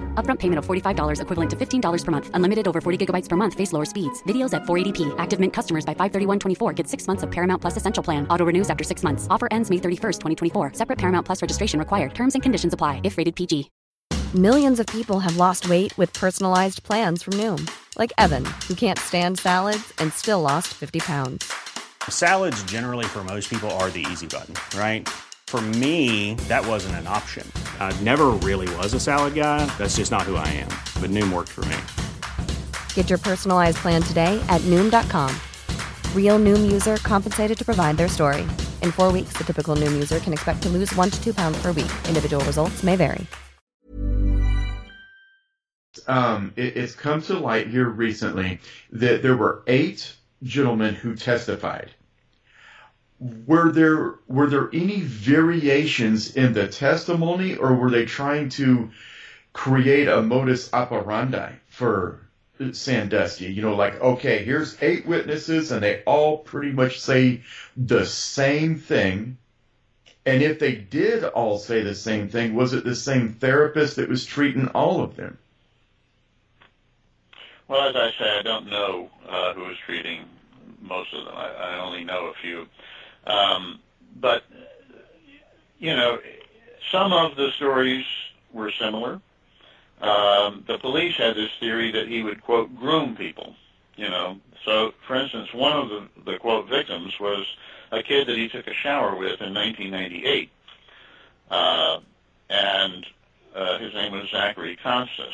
Upfront 0.13 0.37
payment 0.37 0.59
of 0.59 0.67
$45 0.67 1.21
equivalent 1.23 1.49
to 1.49 1.55
$15 1.55 2.05
per 2.05 2.11
month. 2.11 2.29
Unlimited 2.35 2.67
over 2.67 2.81
40 2.81 3.03
gigabytes 3.03 3.27
per 3.27 3.35
month. 3.35 3.55
Face 3.55 3.73
lower 3.73 3.85
speeds. 3.85 4.21
Videos 4.27 4.53
at 4.53 4.61
480p. 4.65 5.15
Active 5.17 5.39
Mint 5.39 5.53
customers 5.53 5.83
by 5.83 5.95
531.24 5.95 6.75
get 6.75 6.87
six 6.87 7.07
months 7.07 7.23
of 7.23 7.31
Paramount 7.31 7.61
Plus 7.63 7.77
Essential 7.77 8.03
Plan. 8.03 8.27
Auto 8.27 8.45
renews 8.45 8.69
after 8.69 8.83
six 8.83 9.01
months. 9.01 9.25
Offer 9.31 9.47
ends 9.49 9.71
May 9.71 9.77
31st, 9.77 10.19
2024. 10.19 10.73
Separate 10.75 10.99
Paramount 10.99 11.25
Plus 11.25 11.41
registration 11.41 11.79
required. 11.79 12.13
Terms 12.13 12.35
and 12.35 12.43
conditions 12.43 12.73
apply 12.73 13.01
if 13.03 13.17
rated 13.17 13.35
PG. 13.35 13.71
Millions 14.35 14.79
of 14.79 14.85
people 14.85 15.19
have 15.19 15.35
lost 15.35 15.67
weight 15.67 15.97
with 15.97 16.13
personalized 16.13 16.83
plans 16.83 17.23
from 17.23 17.33
Noom. 17.33 17.69
Like 17.97 18.13
Evan, 18.17 18.45
who 18.67 18.75
can't 18.75 18.97
stand 18.97 19.39
salads 19.39 19.91
and 19.97 20.13
still 20.13 20.39
lost 20.39 20.69
50 20.69 21.01
pounds. 21.01 21.51
Salads, 22.07 22.63
generally, 22.63 23.05
for 23.05 23.25
most 23.25 23.49
people, 23.49 23.69
are 23.71 23.89
the 23.89 24.05
easy 24.09 24.27
button, 24.27 24.55
right? 24.79 25.09
For 25.51 25.59
me, 25.59 26.35
that 26.47 26.65
wasn't 26.65 26.95
an 26.95 27.07
option. 27.07 27.45
I 27.77 27.91
never 27.99 28.27
really 28.29 28.73
was 28.77 28.93
a 28.93 29.01
salad 29.01 29.35
guy. 29.35 29.65
That's 29.77 29.97
just 29.97 30.09
not 30.09 30.21
who 30.21 30.37
I 30.37 30.47
am. 30.47 30.69
But 31.01 31.09
Noom 31.09 31.33
worked 31.33 31.49
for 31.49 31.65
me. 31.65 31.75
Get 32.93 33.09
your 33.09 33.19
personalized 33.19 33.75
plan 33.79 34.01
today 34.01 34.41
at 34.47 34.61
Noom.com. 34.61 35.35
Real 36.15 36.39
Noom 36.39 36.71
user 36.71 36.95
compensated 37.03 37.57
to 37.57 37.65
provide 37.65 37.97
their 37.97 38.07
story. 38.07 38.43
In 38.81 38.93
four 38.93 39.11
weeks, 39.11 39.33
the 39.33 39.43
typical 39.43 39.75
Noom 39.75 39.91
user 39.91 40.19
can 40.21 40.31
expect 40.31 40.63
to 40.63 40.69
lose 40.69 40.95
one 40.95 41.09
to 41.09 41.21
two 41.21 41.33
pounds 41.33 41.61
per 41.61 41.73
week. 41.73 41.91
Individual 42.07 42.45
results 42.45 42.81
may 42.81 42.95
vary. 42.95 43.27
Um, 46.07 46.53
it, 46.55 46.77
it's 46.77 46.95
come 46.95 47.21
to 47.23 47.37
light 47.37 47.67
here 47.67 47.89
recently 47.89 48.61
that 48.93 49.21
there 49.21 49.35
were 49.35 49.63
eight 49.67 50.15
gentlemen 50.43 50.95
who 50.95 51.13
testified. 51.13 51.91
Were 53.21 53.71
there 53.71 54.15
were 54.27 54.47
there 54.47 54.69
any 54.73 55.01
variations 55.01 56.35
in 56.35 56.53
the 56.53 56.67
testimony, 56.67 57.55
or 57.55 57.75
were 57.75 57.91
they 57.91 58.05
trying 58.05 58.49
to 58.49 58.89
create 59.53 60.07
a 60.07 60.23
modus 60.23 60.73
operandi 60.73 61.51
for 61.67 62.19
Sandusky? 62.71 63.45
You 63.45 63.61
know, 63.61 63.75
like 63.75 64.01
okay, 64.01 64.43
here's 64.43 64.81
eight 64.81 65.05
witnesses, 65.05 65.71
and 65.71 65.83
they 65.83 66.01
all 66.03 66.39
pretty 66.39 66.71
much 66.71 66.99
say 66.99 67.43
the 67.77 68.07
same 68.07 68.79
thing. 68.79 69.37
And 70.25 70.41
if 70.41 70.57
they 70.57 70.73
did 70.73 71.23
all 71.23 71.59
say 71.59 71.81
the 71.83 71.95
same 71.95 72.27
thing, 72.27 72.55
was 72.55 72.73
it 72.73 72.83
the 72.83 72.95
same 72.95 73.33
therapist 73.33 73.97
that 73.97 74.09
was 74.09 74.25
treating 74.25 74.67
all 74.69 75.03
of 75.03 75.15
them? 75.15 75.37
Well, 77.67 77.87
as 77.87 77.95
I 77.95 78.09
say, 78.19 78.37
I 78.39 78.41
don't 78.41 78.67
know 78.67 79.09
uh, 79.29 79.53
who 79.53 79.69
is 79.69 79.77
treating 79.85 80.25
most 80.81 81.13
of 81.13 81.25
them. 81.25 81.33
I, 81.35 81.49
I 81.53 81.79
only 81.79 82.03
know 82.03 82.27
a 82.27 82.33
few. 82.41 82.67
Um, 83.25 83.79
but, 84.19 84.43
you 85.79 85.95
know, 85.95 86.19
some 86.91 87.13
of 87.13 87.35
the 87.35 87.51
stories 87.51 88.05
were 88.53 88.71
similar. 88.71 89.21
Um, 90.01 90.63
the 90.67 90.79
police 90.79 91.15
had 91.15 91.35
this 91.35 91.51
theory 91.59 91.91
that 91.91 92.07
he 92.07 92.23
would, 92.23 92.41
quote, 92.41 92.75
groom 92.75 93.15
people, 93.15 93.55
you 93.95 94.09
know. 94.09 94.39
So, 94.65 94.93
for 95.07 95.15
instance, 95.15 95.53
one 95.53 95.77
of 95.77 95.89
the, 95.89 96.07
the 96.25 96.37
quote, 96.37 96.67
victims 96.67 97.13
was 97.19 97.45
a 97.91 98.01
kid 98.01 98.27
that 98.27 98.37
he 98.37 98.47
took 98.47 98.67
a 98.67 98.73
shower 98.73 99.15
with 99.15 99.41
in 99.41 99.53
1998. 99.53 100.49
Uh, 101.49 101.99
and 102.49 103.05
uh, 103.55 103.77
his 103.79 103.93
name 103.93 104.11
was 104.11 104.29
Zachary 104.29 104.77
Konstas. 104.83 105.33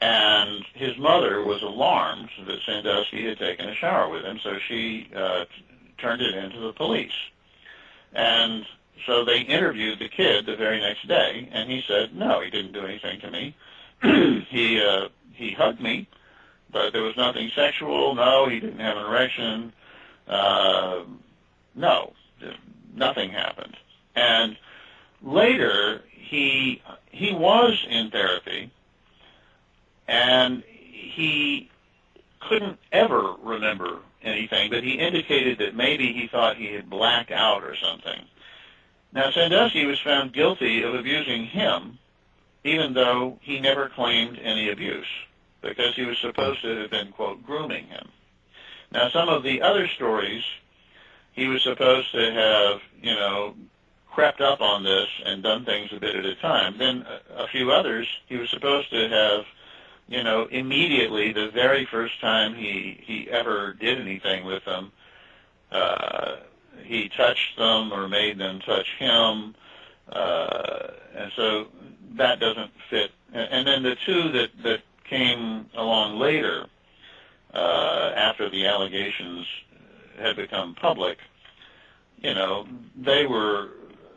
And 0.00 0.64
his 0.74 0.96
mother 0.98 1.42
was 1.42 1.62
alarmed 1.62 2.28
that 2.46 2.58
Sandusky 2.64 3.26
had 3.26 3.38
taken 3.38 3.68
a 3.68 3.74
shower 3.74 4.08
with 4.08 4.24
him, 4.24 4.38
so 4.42 4.56
she 4.68 5.08
uh, 5.14 5.44
turned 5.98 6.22
it 6.22 6.34
into 6.34 6.60
the 6.60 6.72
police. 6.72 7.12
And 8.14 8.64
so 9.06 9.24
they 9.24 9.40
interviewed 9.40 9.98
the 9.98 10.08
kid 10.08 10.46
the 10.46 10.56
very 10.56 10.80
next 10.80 11.06
day, 11.06 11.48
and 11.52 11.70
he 11.70 11.82
said, 11.86 12.14
no, 12.14 12.40
he 12.40 12.50
didn't 12.50 12.72
do 12.72 12.84
anything 12.84 13.20
to 13.20 13.30
me. 13.30 13.54
he 14.48 14.80
uh, 14.80 15.08
he 15.32 15.52
hugged 15.52 15.80
me, 15.80 16.08
but 16.72 16.92
there 16.92 17.02
was 17.02 17.16
nothing 17.16 17.50
sexual. 17.54 18.14
No, 18.14 18.48
he 18.48 18.60
didn't 18.60 18.80
have 18.80 18.96
an 18.96 19.06
erection. 19.06 19.72
Uh, 20.26 21.04
no, 21.74 22.12
nothing 22.94 23.30
happened. 23.30 23.76
And 24.14 24.56
later, 25.22 26.02
he 26.10 26.82
he 27.10 27.32
was 27.32 27.86
in 27.88 28.10
therapy, 28.10 28.70
and 30.06 30.62
he 30.64 31.70
couldn't 32.40 32.78
ever 32.92 33.34
remember 33.42 33.98
anything, 34.22 34.70
but 34.70 34.82
he 34.82 34.92
indicated 34.92 35.58
that 35.58 35.74
maybe 35.74 36.12
he 36.12 36.26
thought 36.26 36.56
he 36.56 36.72
had 36.72 36.90
blacked 36.90 37.30
out 37.30 37.62
or 37.62 37.76
something. 37.76 38.20
Now, 39.12 39.30
Sandusky 39.30 39.84
was 39.86 40.00
found 40.00 40.32
guilty 40.32 40.82
of 40.82 40.94
abusing 40.94 41.46
him, 41.46 41.98
even 42.64 42.92
though 42.92 43.38
he 43.40 43.60
never 43.60 43.88
claimed 43.88 44.38
any 44.42 44.70
abuse, 44.70 45.06
because 45.62 45.94
he 45.94 46.04
was 46.04 46.18
supposed 46.18 46.60
to 46.62 46.80
have 46.80 46.90
been, 46.90 47.12
quote, 47.12 47.42
grooming 47.44 47.86
him. 47.86 48.08
Now, 48.90 49.08
some 49.10 49.28
of 49.28 49.42
the 49.42 49.62
other 49.62 49.88
stories, 49.88 50.42
he 51.32 51.46
was 51.46 51.62
supposed 51.62 52.10
to 52.12 52.32
have, 52.32 52.80
you 53.02 53.14
know, 53.14 53.54
crept 54.10 54.40
up 54.40 54.60
on 54.60 54.82
this 54.82 55.08
and 55.24 55.42
done 55.42 55.64
things 55.64 55.90
a 55.92 56.00
bit 56.00 56.16
at 56.16 56.24
a 56.24 56.34
time. 56.36 56.76
Then 56.76 57.06
a, 57.36 57.46
few 57.46 57.70
others, 57.70 58.08
he 58.26 58.36
was 58.36 58.50
supposed 58.50 58.90
to 58.90 59.08
have, 59.08 59.44
you 60.08 60.22
know, 60.22 60.46
immediately, 60.50 61.32
the 61.32 61.50
very 61.50 61.86
first 61.86 62.20
time 62.20 62.54
he, 62.54 62.98
he 63.02 63.30
ever 63.30 63.74
did 63.74 64.00
anything 64.00 64.44
with 64.44 64.64
them, 64.64 64.90
uh, 65.70 66.36
he 66.82 67.10
touched 67.10 67.58
them 67.58 67.92
or 67.92 68.08
made 68.08 68.38
them 68.38 68.60
touch 68.60 68.86
him, 68.98 69.54
uh, 70.10 70.88
and 71.14 71.30
so 71.36 71.66
that 72.16 72.40
doesn't 72.40 72.70
fit. 72.88 73.10
And, 73.34 73.48
and 73.50 73.66
then 73.66 73.82
the 73.82 73.96
two 74.06 74.32
that 74.32 74.50
that 74.62 74.80
came 75.04 75.66
along 75.74 76.18
later, 76.18 76.66
uh, 77.52 78.12
after 78.16 78.48
the 78.48 78.66
allegations 78.66 79.46
had 80.18 80.36
become 80.36 80.74
public, 80.74 81.18
you 82.22 82.34
know, 82.34 82.66
they 82.96 83.26
were 83.26 83.68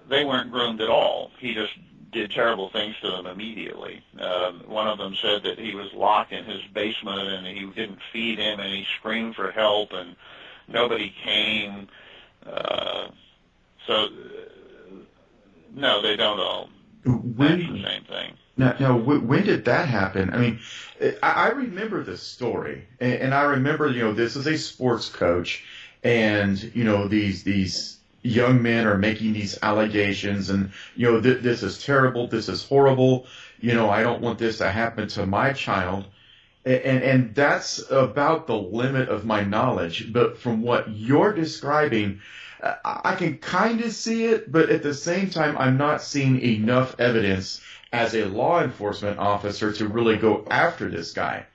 they 0.09 0.23
weren't 0.23 0.51
groomed 0.51 0.79
at 0.79 0.89
all. 0.89 1.31
He 1.39 1.53
just 1.53 1.73
did 2.11 2.31
terrible 2.31 2.69
things 2.69 2.95
to 3.01 3.09
them 3.09 3.25
immediately. 3.25 4.03
Um, 4.19 4.63
one 4.67 4.87
of 4.87 4.97
them 4.97 5.15
said 5.21 5.43
that 5.43 5.57
he 5.57 5.75
was 5.75 5.93
locked 5.93 6.31
in 6.31 6.45
his 6.45 6.61
basement 6.73 7.27
and 7.27 7.45
he 7.45 7.65
didn't 7.65 7.99
feed 8.11 8.39
him, 8.39 8.59
and 8.59 8.73
he 8.73 8.85
screamed 8.97 9.35
for 9.35 9.51
help, 9.51 9.93
and 9.93 10.15
nobody 10.67 11.13
came. 11.23 11.87
Uh, 12.45 13.07
so, 13.87 14.07
no, 15.73 16.01
they 16.01 16.15
don't 16.15 16.39
all 16.39 16.69
when, 17.03 17.59
the 17.59 17.83
same 17.83 18.03
thing. 18.03 18.33
Now, 18.57 18.75
now, 18.79 18.97
when 18.97 19.43
did 19.43 19.65
that 19.65 19.87
happen? 19.87 20.29
I 20.33 20.37
mean, 20.37 20.59
I, 21.23 21.49
remember 21.49 22.03
this 22.03 22.21
story, 22.21 22.87
and, 22.99 23.33
I 23.33 23.43
remember, 23.43 23.89
you 23.89 24.03
know, 24.03 24.13
this 24.13 24.35
is 24.35 24.45
a 24.45 24.57
sports 24.57 25.09
coach, 25.09 25.63
and 26.03 26.61
you 26.75 26.83
know, 26.83 27.07
these 27.07 27.43
these 27.43 27.97
young 28.23 28.61
men 28.61 28.85
are 28.87 28.97
making 28.97 29.33
these 29.33 29.57
allegations, 29.61 30.49
and 30.49 30.71
you 30.95 31.11
know, 31.11 31.21
th- 31.21 31.41
this 31.41 31.63
is 31.63 31.83
terrible, 31.83 32.27
this 32.27 32.49
is 32.49 32.63
horrible. 32.63 33.25
You 33.59 33.73
know, 33.73 33.89
I 33.89 34.03
don't 34.03 34.21
want 34.21 34.39
this 34.39 34.57
to 34.59 34.69
happen 34.69 35.07
to 35.09 35.25
my 35.25 35.53
child 35.53 36.05
and 36.65 37.03
and 37.03 37.35
that's 37.35 37.83
about 37.89 38.47
the 38.47 38.57
limit 38.57 39.09
of 39.09 39.25
my 39.25 39.43
knowledge. 39.43 40.11
But 40.13 40.37
from 40.37 40.61
what 40.61 40.89
you're 40.89 41.33
describing, 41.33 42.21
I 42.85 43.15
can 43.15 43.37
kind 43.39 43.81
of 43.81 43.91
see 43.91 44.25
it, 44.25 44.51
but 44.51 44.69
at 44.69 44.83
the 44.83 44.93
same 44.93 45.29
time, 45.29 45.57
I'm 45.57 45.77
not 45.77 46.01
seeing 46.01 46.39
enough 46.39 46.99
evidence 46.99 47.61
as 47.91 48.13
a 48.13 48.25
law 48.25 48.61
enforcement 48.61 49.17
officer 49.17 49.73
to 49.73 49.87
really 49.87 50.17
go 50.17 50.45
after 50.49 50.87
this 50.87 51.11
guy. 51.11 51.45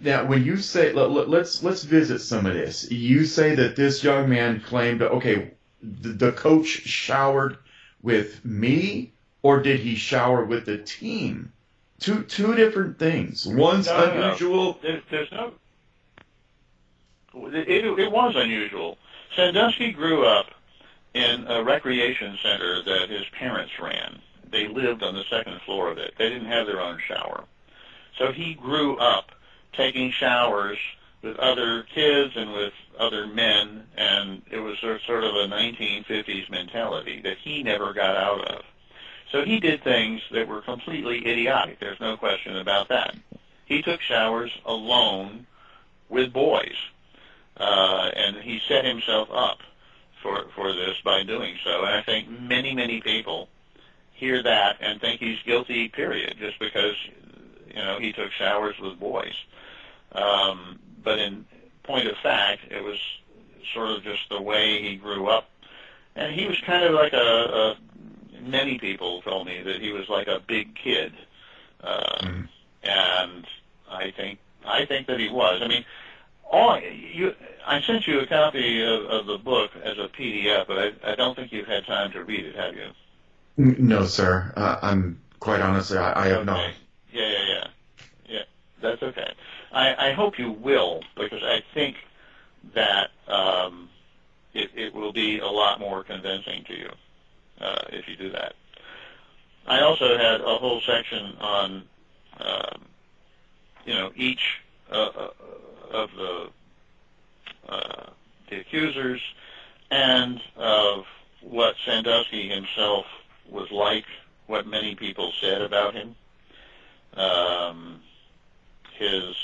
Now, 0.00 0.26
when 0.26 0.44
you 0.44 0.58
say 0.58 0.92
let, 0.92 1.28
let's, 1.28 1.62
let's 1.62 1.82
visit 1.82 2.20
some 2.20 2.46
of 2.46 2.52
this. 2.52 2.90
You 2.90 3.24
say 3.24 3.54
that 3.54 3.74
this 3.74 4.04
young 4.04 4.28
man 4.28 4.60
claimed, 4.60 5.00
okay, 5.02 5.52
the, 5.82 6.10
the 6.10 6.32
coach 6.32 6.66
showered 6.66 7.58
with 8.02 8.44
me, 8.44 9.12
or 9.42 9.60
did 9.62 9.80
he 9.80 9.94
shower 9.94 10.44
with 10.44 10.66
the 10.66 10.78
team? 10.78 11.52
Two 12.00 12.22
two 12.22 12.54
different 12.54 12.98
things. 12.98 13.46
One's 13.46 13.86
no, 13.86 14.04
unusual. 14.04 14.64
No. 14.64 14.78
There, 14.82 15.02
there's 15.10 15.32
no. 15.32 15.52
It, 17.34 17.68
it, 17.68 17.98
it 17.98 18.12
was 18.12 18.34
unusual. 18.36 18.98
Sandusky 19.34 19.92
grew 19.92 20.24
up 20.24 20.46
in 21.14 21.46
a 21.46 21.62
recreation 21.62 22.38
center 22.42 22.82
that 22.84 23.10
his 23.10 23.24
parents 23.38 23.72
ran. 23.80 24.20
They 24.50 24.68
lived 24.68 25.02
on 25.02 25.14
the 25.14 25.24
second 25.28 25.60
floor 25.62 25.90
of 25.90 25.98
it. 25.98 26.14
They 26.18 26.28
didn't 26.28 26.46
have 26.46 26.66
their 26.66 26.80
own 26.80 26.98
shower. 27.06 27.44
So 28.16 28.32
he 28.32 28.54
grew 28.54 28.96
up 28.98 29.32
taking 29.72 30.10
showers 30.10 30.78
with 31.22 31.36
other 31.38 31.82
kids 31.94 32.34
and 32.36 32.52
with 32.52 32.72
other 32.98 33.26
men, 33.26 33.84
and 33.96 34.42
it 34.50 34.58
was 34.58 34.78
sort 34.78 35.24
of 35.24 35.34
a 35.34 35.48
1950s 35.48 36.50
mentality 36.50 37.20
that 37.22 37.38
he 37.38 37.62
never 37.62 37.92
got 37.92 38.16
out 38.16 38.44
of. 38.48 38.62
So 39.30 39.44
he 39.44 39.60
did 39.60 39.82
things 39.82 40.22
that 40.32 40.48
were 40.48 40.62
completely 40.62 41.18
idiotic. 41.26 41.80
There's 41.80 42.00
no 42.00 42.16
question 42.16 42.56
about 42.56 42.88
that. 42.88 43.14
He 43.66 43.82
took 43.82 44.00
showers 44.00 44.50
alone 44.64 45.46
with 46.08 46.32
boys, 46.32 46.76
uh, 47.58 48.10
and 48.14 48.36
he 48.36 48.60
set 48.66 48.84
himself 48.84 49.28
up 49.30 49.58
for 50.22 50.46
for 50.54 50.72
this 50.72 50.96
by 51.04 51.22
doing 51.22 51.56
so. 51.64 51.84
And 51.84 51.94
I 51.94 52.02
think 52.02 52.28
many 52.30 52.74
many 52.74 53.00
people 53.02 53.48
hear 54.12 54.42
that 54.42 54.78
and 54.80 55.00
think 55.00 55.20
he's 55.20 55.38
guilty. 55.44 55.88
Period, 55.88 56.36
just 56.38 56.58
because 56.58 56.94
you 57.68 57.74
know 57.74 57.98
he 58.00 58.12
took 58.12 58.32
showers 58.32 58.78
with 58.80 58.98
boys. 58.98 59.34
Um, 60.12 60.78
but 61.08 61.18
in 61.18 61.46
point 61.84 62.06
of 62.06 62.18
fact, 62.18 62.70
it 62.70 62.84
was 62.84 62.98
sort 63.72 63.88
of 63.88 64.02
just 64.02 64.28
the 64.28 64.42
way 64.42 64.82
he 64.82 64.96
grew 64.96 65.26
up, 65.26 65.48
and 66.14 66.34
he 66.34 66.46
was 66.46 66.60
kind 66.66 66.84
of 66.84 66.92
like 66.92 67.14
a, 67.14 67.16
a 67.16 67.76
many 68.42 68.78
people 68.78 69.22
told 69.22 69.46
me 69.46 69.62
that 69.62 69.80
he 69.80 69.90
was 69.90 70.06
like 70.10 70.26
a 70.28 70.38
big 70.46 70.74
kid, 70.74 71.14
uh, 71.82 72.18
mm-hmm. 72.20 72.42
and 72.82 73.46
I 73.90 74.10
think 74.10 74.38
I 74.66 74.84
think 74.84 75.06
that 75.06 75.18
he 75.18 75.30
was. 75.30 75.62
I 75.62 75.66
mean, 75.66 75.82
all 76.52 76.78
you. 76.78 77.34
I 77.66 77.80
sent 77.80 78.06
you 78.06 78.20
a 78.20 78.26
copy 78.26 78.82
of, 78.82 79.04
of 79.04 79.26
the 79.26 79.38
book 79.38 79.70
as 79.82 79.96
a 79.96 80.08
PDF, 80.08 80.66
but 80.66 80.78
I, 80.78 81.12
I 81.12 81.14
don't 81.14 81.34
think 81.34 81.52
you've 81.52 81.66
had 81.66 81.86
time 81.86 82.12
to 82.12 82.22
read 82.22 82.44
it, 82.44 82.54
have 82.54 82.74
you? 82.74 82.88
No, 83.56 84.04
sir. 84.04 84.52
Uh, 84.56 84.78
I'm 84.82 85.20
quite 85.40 85.62
honestly, 85.62 85.96
I, 85.96 86.24
I 86.24 86.28
have 86.28 86.36
okay. 86.38 86.44
not. 86.44 86.70
Yeah, 87.12 87.28
yeah, 87.30 87.44
yeah, 87.48 87.66
yeah. 88.26 88.42
That's 88.82 89.02
okay. 89.02 89.32
I, 89.72 90.10
I 90.10 90.12
hope 90.12 90.38
you 90.38 90.52
will 90.52 91.02
because 91.16 91.42
I 91.42 91.62
think 91.74 91.96
that 92.74 93.10
um, 93.26 93.88
it, 94.54 94.70
it 94.74 94.94
will 94.94 95.12
be 95.12 95.38
a 95.38 95.46
lot 95.46 95.80
more 95.80 96.02
convincing 96.02 96.64
to 96.64 96.74
you 96.74 96.90
uh, 97.60 97.84
if 97.90 98.08
you 98.08 98.16
do 98.16 98.30
that. 98.30 98.54
I 99.66 99.80
also 99.80 100.16
had 100.16 100.40
a 100.40 100.56
whole 100.56 100.80
section 100.80 101.36
on, 101.40 101.82
um, 102.40 102.84
you 103.84 103.92
know, 103.94 104.10
each 104.16 104.60
uh, 104.90 104.94
uh, 104.94 105.30
of 105.92 106.10
the 106.16 106.50
uh, 107.68 108.10
the 108.48 108.60
accusers 108.60 109.20
and 109.90 110.40
of 110.56 111.04
what 111.42 111.74
Sandusky 111.84 112.48
himself 112.48 113.04
was 113.50 113.70
like, 113.70 114.04
what 114.46 114.66
many 114.66 114.94
people 114.94 115.32
said 115.40 115.60
about 115.60 115.94
him, 115.94 116.14
um, 117.14 118.00
his, 118.98 119.34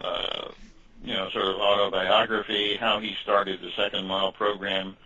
uh, 0.00 0.48
you 1.02 1.14
know, 1.14 1.28
sort 1.30 1.46
of 1.46 1.56
autobiography, 1.56 2.76
how 2.76 3.00
he 3.00 3.14
started 3.22 3.60
the 3.60 3.70
Second 3.76 4.06
Mile 4.06 4.32
program 4.32 4.96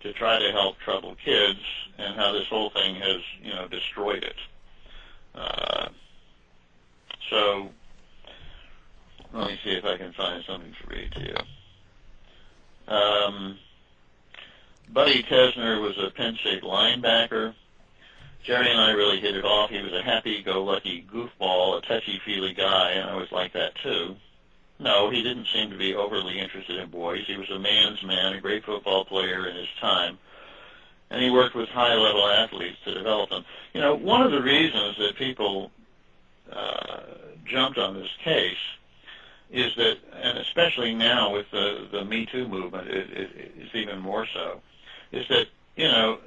to 0.00 0.12
try 0.12 0.38
to 0.38 0.52
help 0.52 0.78
troubled 0.80 1.16
kids, 1.24 1.60
and 1.98 2.16
how 2.16 2.32
this 2.32 2.46
whole 2.48 2.70
thing 2.70 2.94
has, 2.96 3.20
you 3.42 3.54
know, 3.54 3.68
destroyed 3.68 4.22
it. 4.22 4.36
Uh, 5.34 5.88
so 7.30 7.70
let 9.32 9.48
me 9.48 9.58
see 9.64 9.70
if 9.70 9.84
I 9.84 9.96
can 9.96 10.12
find 10.12 10.44
something 10.44 10.72
to 10.72 10.94
read 10.94 11.12
to 11.12 11.20
you. 11.20 12.94
Um, 12.94 13.58
Buddy 14.92 15.22
Tesner 15.24 15.80
was 15.80 15.96
a 15.98 16.10
Penn 16.10 16.36
State 16.40 16.62
linebacker. 16.62 17.54
Jerry 18.44 18.70
and 18.70 18.78
I 18.78 18.90
really 18.90 19.20
hit 19.20 19.34
it 19.34 19.44
off. 19.44 19.70
He 19.70 19.80
was 19.80 19.92
a 19.92 20.02
happy-go-lucky 20.02 21.06
goofball, 21.12 21.78
a 21.78 21.80
touchy-feely 21.80 22.52
guy, 22.52 22.90
and 22.90 23.08
I 23.08 23.16
was 23.16 23.32
like 23.32 23.54
that 23.54 23.74
too. 23.82 24.16
No, 24.78 25.08
he 25.10 25.22
didn't 25.22 25.46
seem 25.52 25.70
to 25.70 25.76
be 25.76 25.94
overly 25.94 26.38
interested 26.38 26.78
in 26.78 26.90
boys. 26.90 27.24
He 27.26 27.36
was 27.36 27.50
a 27.50 27.58
man's 27.58 28.02
man, 28.02 28.32
a 28.32 28.40
great 28.40 28.64
football 28.64 29.04
player 29.04 29.46
in 29.48 29.56
his 29.56 29.68
time. 29.80 30.18
And 31.10 31.22
he 31.22 31.30
worked 31.30 31.54
with 31.54 31.68
high-level 31.68 32.26
athletes 32.26 32.78
to 32.84 32.94
develop 32.94 33.30
them. 33.30 33.44
You 33.72 33.80
know, 33.80 33.94
one 33.94 34.22
of 34.22 34.32
the 34.32 34.42
reasons 34.42 34.96
that 34.98 35.16
people 35.16 35.70
uh, 36.50 37.00
jumped 37.44 37.78
on 37.78 37.94
this 37.94 38.10
case 38.22 38.56
is 39.50 39.74
that, 39.76 39.98
and 40.20 40.38
especially 40.38 40.94
now 40.94 41.32
with 41.32 41.46
the, 41.52 41.86
the 41.92 42.04
Me 42.04 42.26
Too 42.26 42.48
movement, 42.48 42.88
it, 42.88 43.10
it, 43.10 43.52
it's 43.56 43.74
even 43.74 44.00
more 44.00 44.26
so, 44.26 44.60
is 45.12 45.26
that, 45.28 45.46
you 45.76 45.86
know, 45.86 46.18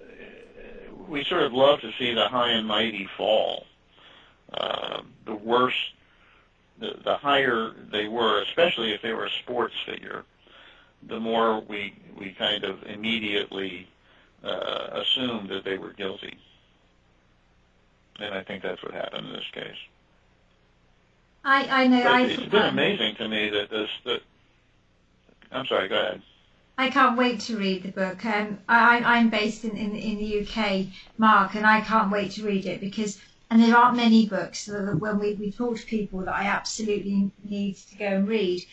we 1.10 1.24
sort 1.26 1.44
of 1.44 1.54
love 1.54 1.82
to 1.82 1.92
see 2.00 2.14
the 2.14 2.28
high 2.28 2.52
and 2.52 2.66
mighty 2.68 3.10
fall. 3.18 3.66
Uh, 4.54 5.02
the 5.26 5.36
worse, 5.36 5.92
the, 6.80 6.96
the 7.04 7.16
higher 7.16 7.72
they 7.92 8.08
were, 8.08 8.42
especially 8.44 8.94
if 8.94 9.02
they 9.02 9.14
were 9.14 9.26
a 9.26 9.32
sports 9.44 9.76
figure, 9.86 10.24
the 11.08 11.20
more 11.20 11.62
we 11.62 11.94
we 12.18 12.32
kind 12.32 12.64
of 12.64 12.84
immediately 12.84 13.88
uh, 14.44 14.88
assumed 14.94 15.50
that 15.50 15.64
they 15.64 15.78
were 15.78 15.94
guilty. 15.94 16.38
And 18.20 18.34
I 18.34 18.44
think 18.44 18.64
that's 18.64 18.82
what 18.82 18.94
happened 18.94 19.28
in 19.28 19.34
this 19.34 19.50
case. 19.52 19.78
I, 21.44 21.84
I 21.84 21.88
know. 21.88 22.04
But 22.04 22.12
I, 22.12 22.22
it's 22.24 22.44
been 22.44 22.66
amazing 22.66 23.16
to 23.16 23.28
me 23.28 23.50
that 23.50 23.70
this. 23.70 23.90
That, 24.06 24.22
I'm 25.52 25.66
sorry. 25.68 25.88
Go 25.88 25.96
ahead. 26.00 26.22
I 26.80 26.90
can't 26.90 27.18
wait 27.18 27.40
to 27.42 27.58
read 27.58 27.84
the 27.84 27.92
book. 27.92 28.24
Um, 28.24 28.60
I, 28.70 29.00
I'm 29.00 29.30
based 29.30 29.66
in, 29.66 29.76
in, 29.76 29.96
in 29.96 30.18
the 30.20 30.42
UK, 30.42 30.88
Mark, 31.18 31.56
and 31.56 31.66
I 31.66 31.82
can't 31.82 32.12
wait 32.12 32.32
to 32.32 32.44
read 32.44 32.68
it 32.68 32.80
because, 32.80 33.20
and 33.50 33.62
there 33.62 33.76
aren't 33.76 33.98
many 33.98 34.28
books 34.28 34.66
that 34.66 35.00
when 35.00 35.20
we, 35.20 35.34
we 35.34 35.52
talk 35.52 35.78
to 35.78 35.86
people 35.86 36.20
that 36.20 36.36
I 36.36 36.44
absolutely 36.44 37.32
need 37.44 37.76
to 37.78 37.96
go 37.96 38.06
and 38.06 38.28
read. 38.28 38.66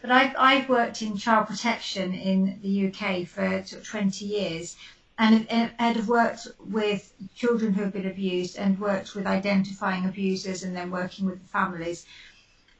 But 0.00 0.10
I've, 0.10 0.34
I've 0.36 0.68
worked 0.68 1.00
in 1.00 1.16
child 1.16 1.46
protection 1.46 2.12
in 2.12 2.58
the 2.62 2.88
UK 2.88 3.26
for 3.26 3.64
sort 3.64 3.82
of 3.82 3.88
20 3.88 4.24
years 4.24 4.76
and 5.18 5.48
have, 5.48 5.72
have 5.78 6.08
worked 6.08 6.48
with 6.58 7.12
children 7.34 7.72
who 7.72 7.82
have 7.84 7.92
been 7.92 8.06
abused 8.06 8.56
and 8.58 8.78
worked 8.78 9.14
with 9.14 9.26
identifying 9.26 10.04
abusers 10.04 10.62
and 10.62 10.76
then 10.76 10.90
working 10.90 11.26
with 11.26 11.40
the 11.40 11.48
families. 11.48 12.04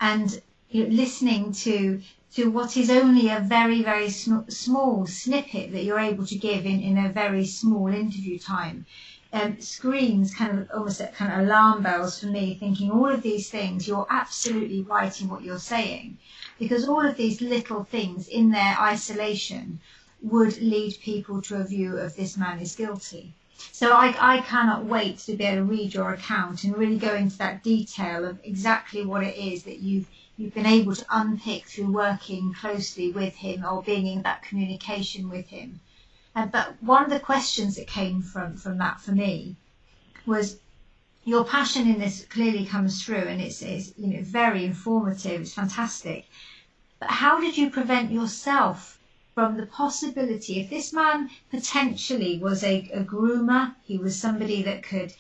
And 0.01 0.43
you 0.69 0.85
know, 0.85 0.95
listening 0.95 1.53
to 1.53 2.03
to 2.35 2.51
what 2.51 2.77
is 2.77 2.91
only 2.91 3.31
a 3.31 3.41
very, 3.41 3.83
very 3.83 4.11
sm- 4.11 4.49
small 4.49 5.07
snippet 5.07 5.73
that 5.73 5.85
you're 5.85 5.99
able 5.99 6.27
to 6.27 6.37
give 6.37 6.67
in, 6.67 6.81
in 6.81 6.99
a 6.99 7.09
very 7.09 7.47
small 7.47 7.87
interview 7.89 8.39
time. 8.39 8.85
Um, 9.33 9.61
screams 9.61 10.35
kind 10.35 10.59
of 10.59 10.71
almost 10.73 11.01
like 11.01 11.15
kind 11.15 11.33
of 11.33 11.47
alarm 11.47 11.83
bells 11.83 12.21
for 12.21 12.27
me, 12.27 12.55
thinking 12.55 12.91
all 12.91 13.09
of 13.09 13.23
these 13.23 13.51
things, 13.51 13.87
you're 13.87 14.07
absolutely 14.09 14.83
right 14.83 15.21
in 15.21 15.29
what 15.29 15.43
you're 15.43 15.59
saying. 15.59 16.19
Because 16.59 16.89
all 16.89 17.05
of 17.05 17.17
these 17.17 17.41
little 17.41 17.85
things 17.85 18.29
in 18.29 18.51
their 18.51 18.77
isolation 18.81 19.81
would 20.23 20.61
lead 20.61 20.99
people 21.01 21.43
to 21.43 21.57
a 21.57 21.65
view 21.65 21.99
of 21.99 22.17
this 22.17 22.37
man 22.37 22.59
is 22.61 22.75
guilty. 22.75 23.35
So 23.73 23.93
I, 23.93 24.15
I 24.21 24.41
cannot 24.43 24.85
wait 24.85 25.19
to 25.21 25.35
be 25.35 25.45
able 25.45 25.67
to 25.67 25.71
read 25.71 25.95
your 25.95 26.13
account 26.13 26.65
and 26.65 26.77
really 26.77 26.99
go 26.99 27.15
into 27.15 27.39
that 27.39 27.63
detail 27.63 28.25
of 28.25 28.39
exactly 28.45 29.05
what 29.05 29.23
it 29.23 29.37
is 29.37 29.65
that 29.65 29.81
you've 29.81 30.07
you've 30.37 30.53
been 30.53 30.67
able 30.67 30.95
to 30.95 31.07
unpick 31.11 31.67
through 31.67 31.91
working 31.91 32.53
closely 32.53 33.11
with 33.11 33.35
him 33.37 33.65
or 33.65 33.83
being 33.83 34.07
in 34.07 34.23
that 34.23 34.43
communication 34.43 35.31
with 35.31 35.49
him. 35.49 35.81
And, 36.39 36.53
but 36.53 36.77
one 36.83 37.03
of 37.03 37.09
the 37.09 37.19
questions 37.19 37.77
that 37.77 37.87
came 37.87 38.21
from, 38.21 38.59
from 38.59 38.77
that 38.77 39.01
for 39.01 39.13
me 39.13 39.57
was 40.27 40.59
your 41.25 41.47
passion 41.47 41.89
in 41.89 41.99
this 41.99 42.27
clearly 42.27 42.67
comes 42.67 43.03
through 43.03 43.27
and 43.33 43.41
it's, 43.41 43.63
it's 43.63 43.95
you 43.97 44.09
know 44.09 44.23
very 44.23 44.67
informative, 44.67 45.41
it's 45.41 45.55
fantastic. 45.55 46.29
But 47.01 47.11
how 47.11 47.41
did 47.41 47.57
you 47.57 47.71
prevent 47.71 48.13
yourself 48.13 48.99
from 49.35 49.57
the 49.57 49.65
possibility 49.65 50.61
if 50.61 50.69
this 50.69 50.93
man 50.93 51.31
potentially 51.51 52.39
was 52.39 52.63
a, 52.63 52.91
a 52.93 53.03
groomer, 53.03 53.75
he 53.85 53.97
was 53.97 54.15
somebody 54.15 54.63
that 54.63 54.83
could 54.83 55.15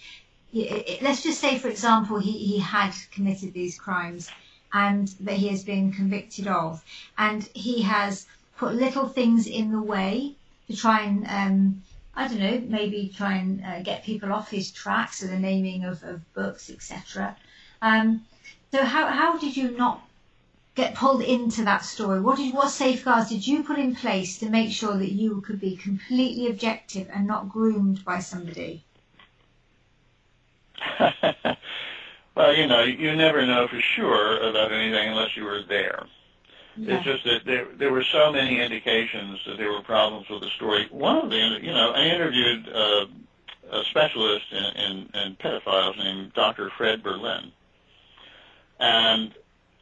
let's 0.53 1.23
just 1.23 1.41
say 1.41 1.59
for 1.59 1.69
example 1.69 2.19
he, 2.19 2.33
he 2.33 2.59
had 2.59 2.93
committed 3.11 3.55
these 3.55 3.79
crimes 3.79 4.31
and 4.75 5.09
that 5.21 5.37
he 5.37 5.49
has 5.49 5.65
been 5.65 5.93
convicted 5.93 6.47
of. 6.47 6.85
And 7.17 7.49
he 7.55 7.81
has 7.83 8.27
put 8.59 8.75
little 8.75 9.09
things 9.09 9.47
in 9.47 9.73
the 9.73 9.81
way 9.81 10.37
to 10.69 10.77
try 10.77 11.03
and, 11.03 11.27
um, 11.29 11.83
I 12.15 12.29
don't 12.29 12.39
know, 12.39 12.63
maybe 12.67 13.13
try 13.15 13.35
and 13.35 13.65
uh, 13.65 13.83
get 13.83 14.05
people 14.05 14.33
off 14.33 14.51
his 14.51 14.71
track, 14.71 15.13
so 15.13 15.27
the 15.27 15.39
naming 15.39 15.85
of, 15.85 16.03
of 16.03 16.35
books, 16.35 16.71
etc. 16.71 17.37
Um, 17.83 18.25
so 18.73 18.85
how, 18.85 19.07
how 19.07 19.39
did 19.39 19.57
you 19.57 19.71
not 19.73 20.03
get 20.75 20.95
pulled 20.95 21.23
into 21.23 21.65
that 21.65 21.85
story? 21.85 22.21
What 22.21 22.37
did 22.37 22.55
what 22.55 22.71
safeguards 22.71 23.31
did 23.31 23.47
you 23.47 23.63
put 23.63 23.79
in 23.79 23.95
place 23.95 24.39
to 24.39 24.49
make 24.49 24.73
sure 24.73 24.97
that 24.97 25.13
you 25.13 25.41
could 25.41 25.61
be 25.61 25.77
completely 25.77 26.49
objective 26.49 27.09
and 27.13 27.27
not 27.27 27.49
groomed 27.49 28.05
by 28.05 28.19
somebody? 28.21 28.85
Well, 32.37 32.55
you 32.55 32.67
know, 32.67 32.83
you 32.83 33.17
never 33.17 33.47
know 33.47 33.67
for 33.67 33.81
sure 33.81 34.37
about 34.47 34.71
anything 34.71 35.09
unless 35.09 35.37
you 35.39 35.45
were 35.45 35.63
there. 35.63 36.05
Yeah. 36.77 36.97
It's 36.97 37.05
just 37.05 37.25
that 37.25 37.45
there 37.47 37.67
there 37.79 37.93
were 37.93 38.05
so 38.05 38.31
many 38.33 38.61
indications 38.61 39.41
that 39.47 39.57
there 39.57 39.73
were 39.73 39.83
problems 39.83 40.29
with 40.29 40.43
the 40.43 40.51
story. 40.57 40.87
One 40.91 41.17
of 41.17 41.31
the, 41.31 41.59
you 41.63 41.73
know, 41.73 41.93
I 41.93 42.05
interviewed 42.05 42.69
uh, 42.69 43.07
a 43.73 43.85
specialist 43.85 44.45
in, 44.53 44.65
in, 44.65 45.11
in 45.15 45.37
pedophiles 45.37 45.97
named 45.97 46.35
Dr. 46.35 46.71
Fred 46.77 47.03
Berlin, 47.03 47.51
and 48.79 49.35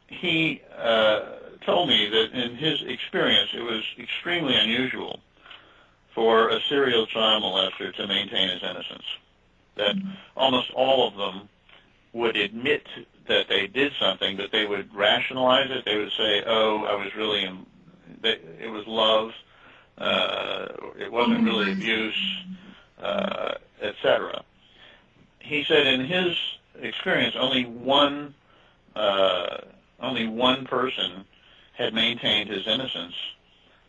he 0.07 0.61
uh, 0.77 1.19
told 1.65 1.89
me 1.89 2.09
that 2.09 2.31
in 2.31 2.55
his 2.55 2.81
experience 2.83 3.49
it 3.53 3.61
was 3.61 3.83
extremely 3.99 4.55
unusual 4.55 5.19
for 6.13 6.49
a 6.49 6.59
serial 6.69 7.05
child 7.07 7.43
molester 7.43 7.93
to 7.93 8.07
maintain 8.07 8.49
his 8.49 8.63
innocence. 8.63 9.03
That 9.75 9.95
mm-hmm. 9.97 10.11
almost 10.37 10.71
all 10.71 11.07
of 11.07 11.17
them 11.17 11.49
would 12.13 12.37
admit 12.37 12.87
that 13.27 13.47
they 13.47 13.67
did 13.67 13.93
something, 13.99 14.37
but 14.37 14.51
they 14.51 14.65
would 14.65 14.93
rationalize 14.93 15.69
it. 15.71 15.85
They 15.85 15.97
would 15.97 16.11
say, 16.11 16.43
"Oh, 16.45 16.83
I 16.85 16.95
was 16.95 17.15
really, 17.15 17.43
in, 17.43 17.65
it 18.23 18.71
was 18.71 18.85
love. 18.87 19.31
Uh, 19.97 20.67
it 20.99 21.11
wasn't 21.11 21.43
really 21.43 21.71
abuse, 21.71 22.43
uh, 23.01 23.55
etc." 23.81 24.43
He 25.39 25.63
said, 25.63 25.85
in 25.85 26.05
his 26.05 26.35
experience, 26.81 27.35
only 27.37 27.65
one, 27.65 28.33
uh, 28.95 29.57
only 29.99 30.27
one 30.27 30.65
person 30.65 31.25
had 31.73 31.93
maintained 31.93 32.49
his 32.49 32.67
innocence, 32.67 33.15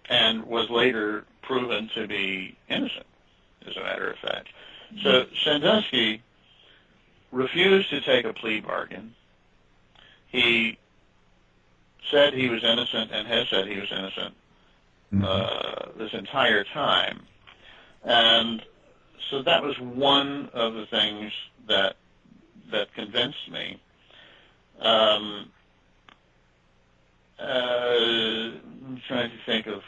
and 0.09 0.45
was 0.45 0.68
later 0.70 1.24
proven 1.43 1.89
to 1.95 2.07
be 2.07 2.57
innocent. 2.68 3.07
As 3.66 3.76
a 3.76 3.80
matter 3.80 4.11
of 4.11 4.18
fact, 4.18 4.49
so 5.03 5.26
Sandusky 5.43 6.22
refused 7.32 7.91
to 7.91 8.01
take 8.01 8.24
a 8.24 8.32
plea 8.32 8.61
bargain. 8.61 9.14
He 10.37 10.78
said 12.11 12.34
he 12.34 12.51
was 12.51 12.62
innocent 12.62 13.11
and 13.11 13.26
has 13.26 13.49
said 13.49 13.66
he 13.66 13.80
was 13.80 13.91
innocent 13.91 14.34
mm-hmm. 15.14 15.24
uh, 15.24 15.93
this 15.97 16.12
entire 16.12 16.62
time. 16.62 17.22
And 18.05 18.62
so 19.30 19.43
that 19.43 19.62
was 19.62 19.78
one 19.80 20.51
of 20.53 20.74
the 20.74 20.84
things 20.87 21.32
that 21.68 21.97
that 22.70 22.93
convinced 22.95 23.51
me. 23.51 23.80
Um, 24.80 25.51
uh, 27.39 27.43
I'm 27.43 29.01
trying 29.09 29.30
to 29.30 29.37
think 29.47 29.66
of 29.66 29.80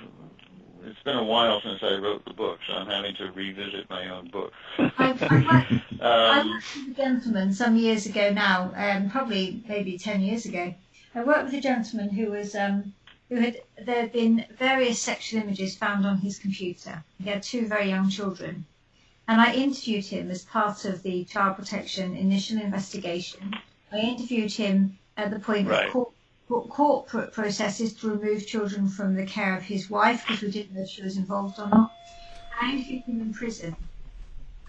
it's 0.88 1.02
been 1.02 1.16
a 1.16 1.24
while 1.24 1.60
since 1.60 1.82
I 1.82 1.96
wrote 1.96 2.24
the 2.24 2.32
book, 2.32 2.58
so 2.66 2.72
I'm 2.74 2.86
having 2.86 3.14
to 3.16 3.30
revisit 3.32 3.88
my 3.90 4.08
own 4.08 4.28
book. 4.28 4.52
I, 4.78 4.90
I, 4.98 5.10
worked, 5.10 5.72
um, 5.72 5.78
I 6.00 6.46
worked 6.46 6.76
with 6.76 6.98
a 6.98 7.02
gentleman 7.02 7.52
some 7.52 7.76
years 7.76 8.06
ago 8.06 8.32
now, 8.32 8.72
um, 8.74 9.10
probably 9.10 9.62
maybe 9.68 9.98
ten 9.98 10.20
years 10.20 10.46
ago. 10.46 10.74
I 11.14 11.24
worked 11.24 11.44
with 11.44 11.54
a 11.54 11.60
gentleman 11.60 12.10
who 12.10 12.30
was 12.30 12.54
um, 12.54 12.94
who 13.28 13.36
had 13.36 13.60
there 13.84 14.02
had 14.02 14.12
been 14.12 14.46
various 14.56 15.00
sexual 15.00 15.42
images 15.42 15.76
found 15.76 16.06
on 16.06 16.18
his 16.18 16.38
computer. 16.38 17.04
He 17.22 17.28
had 17.28 17.42
two 17.42 17.66
very 17.66 17.88
young 17.88 18.08
children, 18.08 18.64
and 19.26 19.40
I 19.40 19.52
interviewed 19.52 20.06
him 20.06 20.30
as 20.30 20.44
part 20.44 20.84
of 20.86 21.02
the 21.02 21.24
child 21.24 21.56
protection 21.56 22.16
initial 22.16 22.58
investigation. 22.60 23.54
I 23.92 23.98
interviewed 23.98 24.52
him 24.52 24.98
at 25.16 25.30
the 25.30 25.38
point 25.38 25.68
right. 25.68 25.90
court 25.90 26.07
corporate 26.48 27.32
processes 27.32 27.92
to 27.94 28.10
remove 28.10 28.46
children 28.46 28.88
from 28.88 29.14
the 29.14 29.26
care 29.26 29.56
of 29.56 29.62
his 29.62 29.90
wife 29.90 30.24
because 30.26 30.42
we 30.42 30.50
didn't 30.50 30.74
know 30.74 30.82
if 30.82 30.88
she 30.88 31.02
was 31.02 31.16
involved 31.16 31.58
or 31.58 31.68
not, 31.68 31.92
and 32.62 32.84
keep 32.84 33.04
him 33.04 33.20
in 33.20 33.32
prison. 33.32 33.76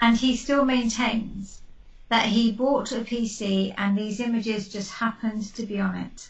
And 0.02 0.18
he 0.18 0.36
still 0.36 0.66
maintains 0.66 1.62
that 2.10 2.26
he 2.26 2.52
bought 2.52 2.92
a 2.92 3.02
PC 3.02 3.74
and 3.78 3.98
these 3.98 4.20
images 4.20 4.70
just 4.70 4.92
happened 4.92 5.54
to 5.56 5.66
be 5.66 5.80
on 5.80 5.96
it. 5.96 6.30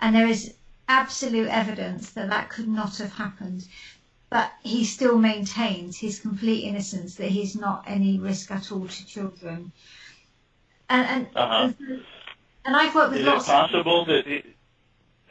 And 0.00 0.16
there 0.16 0.26
is 0.26 0.54
absolute 0.88 1.48
evidence 1.48 2.10
that 2.10 2.28
that 2.30 2.50
could 2.50 2.68
not 2.68 2.96
have 2.98 3.12
happened. 3.12 3.66
But 4.30 4.52
he 4.62 4.84
still 4.84 5.18
maintains 5.18 5.98
his 5.98 6.18
complete 6.18 6.64
innocence, 6.64 7.16
that 7.16 7.30
he's 7.30 7.54
not 7.54 7.84
any 7.86 8.18
risk 8.18 8.50
at 8.50 8.72
all 8.72 8.88
to 8.88 9.06
children. 9.06 9.72
And 10.88 11.06
and, 11.06 11.26
uh-huh. 11.36 11.72
and, 11.78 12.04
and 12.64 12.76
I've 12.76 12.94
worked 12.94 13.12
with 13.12 13.20
is 13.20 13.26
lots. 13.26 13.44
Is 13.44 13.48
it 13.48 13.52
possible 13.52 14.04
that 14.06 14.26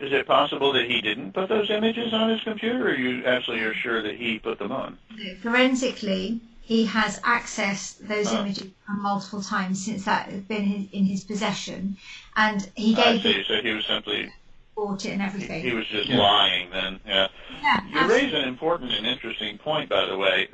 is 0.01 0.11
it 0.11 0.25
possible 0.25 0.73
that 0.73 0.89
he 0.89 0.99
didn't 0.99 1.33
put 1.33 1.47
those 1.47 1.69
images 1.69 2.13
on 2.13 2.29
his 2.29 2.41
computer, 2.41 2.89
or 2.89 2.95
you 2.95 3.25
absolutely 3.25 3.65
are 3.65 3.73
sure 3.73 4.01
that 4.01 4.15
he 4.15 4.39
put 4.39 4.57
them 4.57 4.71
on? 4.71 4.97
Forensically, 5.41 6.41
he 6.61 6.85
has 6.85 7.19
accessed 7.19 7.99
those 8.07 8.27
ah. 8.27 8.41
images 8.41 8.71
multiple 8.89 9.41
times 9.41 9.85
since 9.85 10.05
that 10.05 10.29
has 10.29 10.41
been 10.41 10.63
his, 10.63 10.87
in 10.91 11.05
his 11.05 11.23
possession, 11.23 11.97
and 12.35 12.69
he 12.75 12.95
gave. 12.95 13.19
I 13.19 13.21
see. 13.21 13.43
So 13.47 13.61
he 13.61 13.71
was 13.73 13.85
simply 13.85 14.31
bought 14.75 15.05
it 15.05 15.11
and 15.11 15.21
everything. 15.21 15.61
He, 15.61 15.69
he 15.69 15.75
was 15.75 15.87
just 15.87 16.09
yeah. 16.09 16.17
lying 16.17 16.69
then. 16.71 16.99
Yeah. 17.05 17.27
yeah 17.61 17.81
you 17.87 18.11
raise 18.11 18.33
an 18.33 18.47
important 18.47 18.91
and 18.93 19.05
interesting 19.05 19.57
point, 19.57 19.89
by 19.89 20.05
the 20.05 20.17
way. 20.17 20.47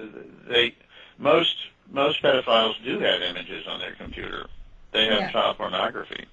They 0.48 0.76
most 1.18 1.56
most 1.92 2.22
pedophiles 2.22 2.74
do 2.84 3.00
have 3.00 3.22
images 3.22 3.66
on 3.68 3.80
their 3.80 3.94
computer. 3.94 4.48
They 4.92 5.06
have 5.06 5.20
Yeah. 5.20 5.32
child 5.32 5.58
pornography. 5.58 6.26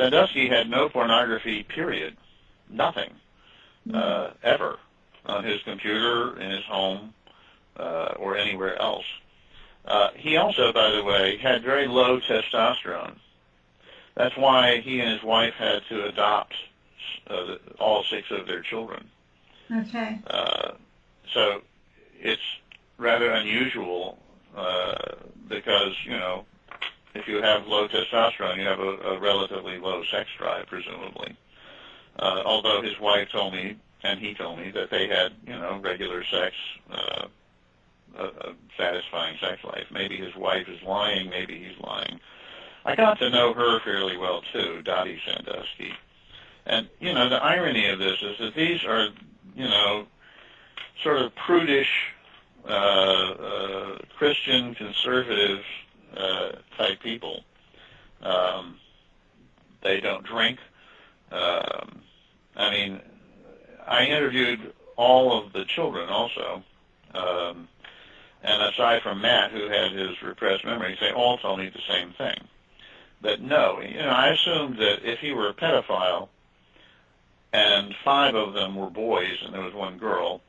Sandusky 0.00 0.48
had 0.48 0.70
no 0.70 0.88
pornography, 0.88 1.62
period. 1.62 2.16
Nothing. 2.70 3.10
Uh, 3.92 4.30
ever. 4.42 4.78
On 5.26 5.44
his 5.44 5.60
computer, 5.62 6.40
in 6.40 6.50
his 6.50 6.64
home, 6.64 7.12
uh, 7.76 8.14
or 8.16 8.36
anywhere 8.36 8.80
else. 8.80 9.04
Uh, 9.84 10.08
he 10.14 10.36
also, 10.38 10.72
by 10.72 10.90
the 10.90 11.04
way, 11.04 11.36
had 11.36 11.62
very 11.62 11.86
low 11.86 12.18
testosterone. 12.20 13.16
That's 14.14 14.36
why 14.36 14.80
he 14.80 15.00
and 15.00 15.10
his 15.10 15.22
wife 15.22 15.54
had 15.54 15.82
to 15.90 16.06
adopt 16.06 16.54
uh, 17.26 17.44
the, 17.44 17.60
all 17.78 18.02
six 18.04 18.30
of 18.30 18.46
their 18.46 18.62
children. 18.62 19.06
Okay. 19.70 20.18
Uh, 20.26 20.72
so 21.32 21.60
it's 22.18 22.42
rather 22.96 23.30
unusual 23.30 24.18
uh, 24.56 24.94
because, 25.48 25.94
you 26.04 26.12
know, 26.12 26.44
if 27.14 27.26
you 27.26 27.42
have 27.42 27.66
low 27.66 27.88
testosterone, 27.88 28.58
you 28.58 28.66
have 28.66 28.80
a, 28.80 28.96
a 29.14 29.18
relatively 29.18 29.78
low 29.78 30.02
sex 30.04 30.28
drive, 30.38 30.66
presumably. 30.66 31.36
Uh, 32.18 32.42
although 32.44 32.82
his 32.82 32.98
wife 33.00 33.28
told 33.30 33.52
me, 33.52 33.76
and 34.02 34.20
he 34.20 34.34
told 34.34 34.58
me, 34.58 34.70
that 34.70 34.90
they 34.90 35.08
had, 35.08 35.32
you 35.46 35.52
know, 35.52 35.78
regular 35.82 36.24
sex, 36.24 36.54
uh, 36.90 37.26
a, 38.18 38.24
a 38.24 38.54
satisfying 38.76 39.36
sex 39.40 39.62
life. 39.64 39.86
Maybe 39.92 40.16
his 40.16 40.34
wife 40.36 40.68
is 40.68 40.82
lying, 40.82 41.30
maybe 41.30 41.58
he's 41.58 41.78
lying. 41.80 42.20
I 42.84 42.96
got 42.96 43.18
to 43.18 43.30
know 43.30 43.52
her 43.52 43.80
fairly 43.80 44.16
well, 44.16 44.42
too, 44.52 44.82
Dottie 44.82 45.20
Sandusky. 45.26 45.92
And, 46.66 46.88
you 46.98 47.12
know, 47.12 47.28
the 47.28 47.42
irony 47.42 47.88
of 47.88 47.98
this 47.98 48.22
is 48.22 48.38
that 48.38 48.54
these 48.54 48.84
are, 48.84 49.08
you 49.54 49.64
know, 49.64 50.06
sort 51.02 51.18
of 51.18 51.34
prudish, 51.34 51.90
uh, 52.66 52.72
uh, 52.72 53.98
Christian, 54.16 54.74
conservative 54.74 55.60
uh, 56.16 56.52
type 56.76 57.00
people. 57.02 57.44
Um, 58.22 58.78
they 59.82 60.00
don't 60.00 60.24
drink. 60.24 60.58
Um, 61.30 62.02
I 62.56 62.70
mean, 62.70 63.00
I 63.86 64.04
interviewed 64.04 64.72
all 64.96 65.38
of 65.38 65.52
the 65.52 65.64
children 65.64 66.08
also. 66.08 66.62
Um, 67.14 67.68
and 68.42 68.62
aside 68.62 69.02
from 69.02 69.20
Matt, 69.20 69.52
who 69.52 69.68
had 69.68 69.92
his 69.92 70.22
repressed 70.22 70.64
memories, 70.64 70.98
they 71.00 71.12
all 71.12 71.38
told 71.38 71.58
me 71.58 71.68
the 71.68 71.92
same 71.92 72.12
thing. 72.12 72.38
That 73.22 73.42
no, 73.42 73.80
you 73.80 73.98
know, 73.98 74.08
I 74.08 74.28
assumed 74.28 74.78
that 74.78 75.04
if 75.04 75.18
he 75.18 75.32
were 75.32 75.48
a 75.48 75.54
pedophile, 75.54 76.28
and 77.52 77.94
five 78.04 78.34
of 78.34 78.54
them 78.54 78.76
were 78.76 78.90
boys 78.90 79.36
and 79.44 79.52
there 79.52 79.62
was 79.62 79.74
one 79.74 79.98
girl, 79.98 80.40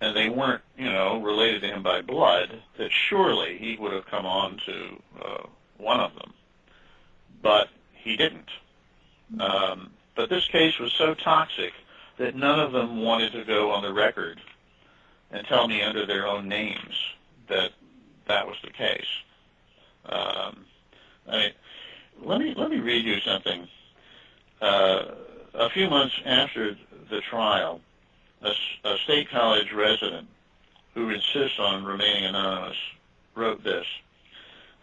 and 0.00 0.16
they 0.16 0.28
weren't, 0.28 0.62
you 0.76 0.90
know, 0.90 1.20
related 1.20 1.62
to 1.62 1.68
him 1.68 1.82
by 1.82 2.02
blood, 2.02 2.62
that 2.76 2.90
surely 2.92 3.58
he 3.58 3.76
would 3.76 3.92
have 3.92 4.06
come 4.06 4.26
on 4.26 4.58
to 4.66 5.02
uh, 5.24 5.46
one 5.76 6.00
of 6.00 6.14
them. 6.14 6.32
But 7.42 7.68
he 7.92 8.16
didn't. 8.16 8.50
Um, 9.40 9.90
but 10.14 10.30
this 10.30 10.46
case 10.48 10.78
was 10.78 10.92
so 10.92 11.14
toxic 11.14 11.72
that 12.16 12.34
none 12.34 12.60
of 12.60 12.72
them 12.72 13.02
wanted 13.02 13.32
to 13.32 13.44
go 13.44 13.70
on 13.70 13.82
the 13.82 13.92
record 13.92 14.40
and 15.30 15.46
tell 15.46 15.68
me 15.68 15.82
under 15.82 16.06
their 16.06 16.26
own 16.26 16.48
names 16.48 16.94
that 17.48 17.72
that 18.26 18.46
was 18.46 18.56
the 18.62 18.70
case. 18.70 19.06
Um, 20.06 20.64
I 21.28 21.36
mean, 21.36 21.52
let 22.22 22.40
me 22.40 22.54
let 22.56 22.70
me 22.70 22.78
read 22.78 23.04
you 23.04 23.20
something. 23.20 23.68
Uh, 24.60 25.02
a 25.54 25.70
few 25.70 25.88
months 25.88 26.14
after 26.24 26.76
the 27.10 27.20
trial, 27.20 27.80
a, 28.42 28.52
a 28.84 28.98
state 28.98 29.30
college 29.30 29.72
resident 29.72 30.28
who 30.94 31.10
insists 31.10 31.58
on 31.58 31.84
remaining 31.84 32.24
anonymous 32.24 32.76
wrote 33.34 33.62
this. 33.62 33.86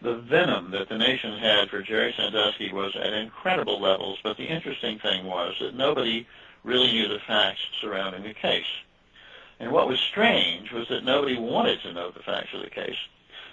The 0.02 0.16
venom 0.16 0.70
that 0.72 0.88
the 0.88 0.98
nation 0.98 1.38
had 1.38 1.70
for 1.70 1.82
Jerry 1.82 2.14
Sandusky 2.16 2.72
was 2.72 2.94
at 2.96 3.12
incredible 3.12 3.80
levels, 3.80 4.18
but 4.22 4.36
the 4.36 4.46
interesting 4.46 4.98
thing 4.98 5.24
was 5.24 5.54
that 5.60 5.74
nobody 5.74 6.26
really 6.64 6.92
knew 6.92 7.08
the 7.08 7.20
facts 7.26 7.60
surrounding 7.80 8.22
the 8.22 8.34
case. 8.34 8.66
And 9.58 9.72
what 9.72 9.88
was 9.88 9.98
strange 10.00 10.70
was 10.70 10.88
that 10.88 11.04
nobody 11.04 11.38
wanted 11.38 11.80
to 11.80 11.92
know 11.94 12.10
the 12.10 12.22
facts 12.22 12.52
of 12.52 12.62
the 12.62 12.70
case. 12.70 12.96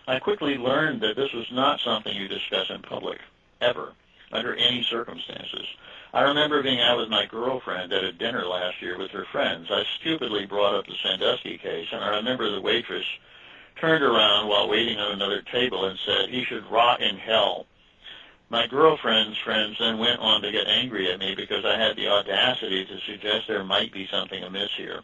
I 0.08 0.20
quickly 0.20 0.58
learned 0.58 1.00
that 1.02 1.16
this 1.16 1.32
was 1.32 1.50
not 1.52 1.80
something 1.80 2.14
you 2.14 2.28
discuss 2.28 2.70
in 2.70 2.82
public, 2.82 3.20
ever, 3.62 3.94
under 4.34 4.54
any 4.56 4.84
circumstances. 4.84 5.66
I 6.14 6.22
remember 6.22 6.62
being 6.62 6.80
out 6.80 7.00
with 7.00 7.10
my 7.10 7.26
girlfriend 7.26 7.92
at 7.92 8.04
a 8.04 8.12
dinner 8.12 8.46
last 8.46 8.80
year 8.84 9.00
with 9.00 9.10
her 9.12 9.26
friends. 9.32 9.70
I 9.72 9.84
stupidly 10.00 10.46
brought 10.46 10.76
up 10.76 10.86
the 10.86 10.94
Sandusky 11.02 11.58
case, 11.58 11.88
and 11.92 12.04
I 12.04 12.18
remember 12.18 12.52
the 12.52 12.62
waitress 12.62 13.06
turned 13.82 14.04
around 14.04 14.48
while 14.48 14.70
waiting 14.70 15.00
on 15.00 15.14
another 15.14 15.42
table 15.42 15.86
and 15.86 15.98
said, 16.06 16.30
he 16.30 16.46
should 16.46 16.70
rot 16.70 17.02
in 17.02 17.18
hell. 17.18 17.66
My 18.50 18.68
girlfriend's 18.68 19.40
friends 19.40 19.78
then 19.80 19.98
went 19.98 20.20
on 20.20 20.44
to 20.44 20.52
get 20.52 20.68
angry 20.68 21.12
at 21.12 21.18
me 21.18 21.34
because 21.34 21.66
I 21.66 21.80
had 21.80 21.96
the 21.96 22.08
audacity 22.08 22.86
to 22.86 23.00
suggest 23.08 23.48
there 23.48 23.64
might 23.64 23.92
be 23.92 24.08
something 24.12 24.44
amiss 24.44 24.70
here. 24.78 25.02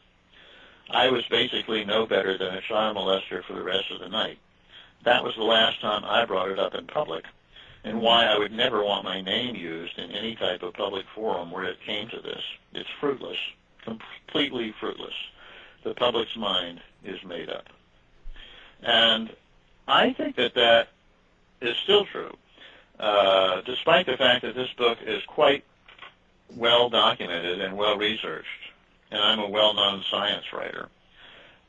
I 0.91 1.10
was 1.10 1.26
basically 1.26 1.86
no 1.86 2.05
better 2.05 2.38
than 2.38 2.53
a 2.53 2.62
child 2.62 2.95
molester 2.95 3.43
for 3.43 3.53
the 3.53 3.64
rest 3.64 3.89
of 3.89 3.99
the 3.99 4.10
night. 4.10 4.38
That 5.05 5.24
was 5.24 5.34
the 5.36 5.43
last 5.43 5.82
time 5.82 6.05
I 6.05 6.26
brought 6.26 6.51
it 6.51 6.60
up 6.60 6.76
in 6.76 6.86
public, 6.86 7.26
and 7.84 8.01
why 8.01 8.25
I 8.25 8.38
would 8.38 8.51
never 8.51 8.84
want 8.84 9.05
my 9.05 9.21
name 9.21 9.55
used 9.55 9.97
in 9.97 10.11
any 10.11 10.36
type 10.36 10.63
of 10.63 10.73
public 10.73 11.05
forum 11.15 11.51
where 11.51 11.63
it 11.63 11.77
came 11.86 12.09
to 12.09 12.19
this. 12.19 12.41
It's 12.73 12.89
fruitless, 12.99 13.38
completely 13.84 14.73
fruitless. 14.80 15.13
The 15.84 15.93
public's 15.93 16.36
mind 16.36 16.82
is 17.03 17.23
made 17.23 17.49
up. 17.49 17.67
And 18.82 19.32
I 19.88 20.13
think 20.13 20.36
that 20.36 20.55
that 20.55 20.89
is 21.61 21.75
still 21.77 22.05
true, 22.05 22.36
uh, 22.99 23.61
despite 23.61 24.05
the 24.05 24.17
fact 24.17 24.43
that 24.43 24.55
this 24.55 24.71
book 24.77 24.97
is 25.05 25.23
quite 25.25 25.63
well 26.55 26.89
documented 26.89 27.61
and 27.61 27.77
well 27.77 27.97
researched, 27.97 28.47
and 29.11 29.21
I'm 29.21 29.39
a 29.39 29.49
well-known 29.49 30.03
science 30.09 30.51
writer. 30.53 30.89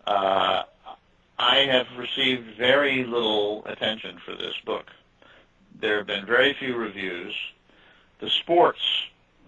Uh, 0.07 0.65
I 1.39 1.57
have 1.61 1.87
received 1.97 2.57
very 2.57 3.05
little 3.05 3.65
attention 3.67 4.19
for 4.25 4.35
this 4.35 4.55
book. 4.65 4.87
There 5.81 5.99
have 5.99 6.07
been 6.07 6.27
very 6.27 6.55
few 6.55 6.77
reviews. 6.77 7.35
The 8.21 8.31
sports 8.31 8.81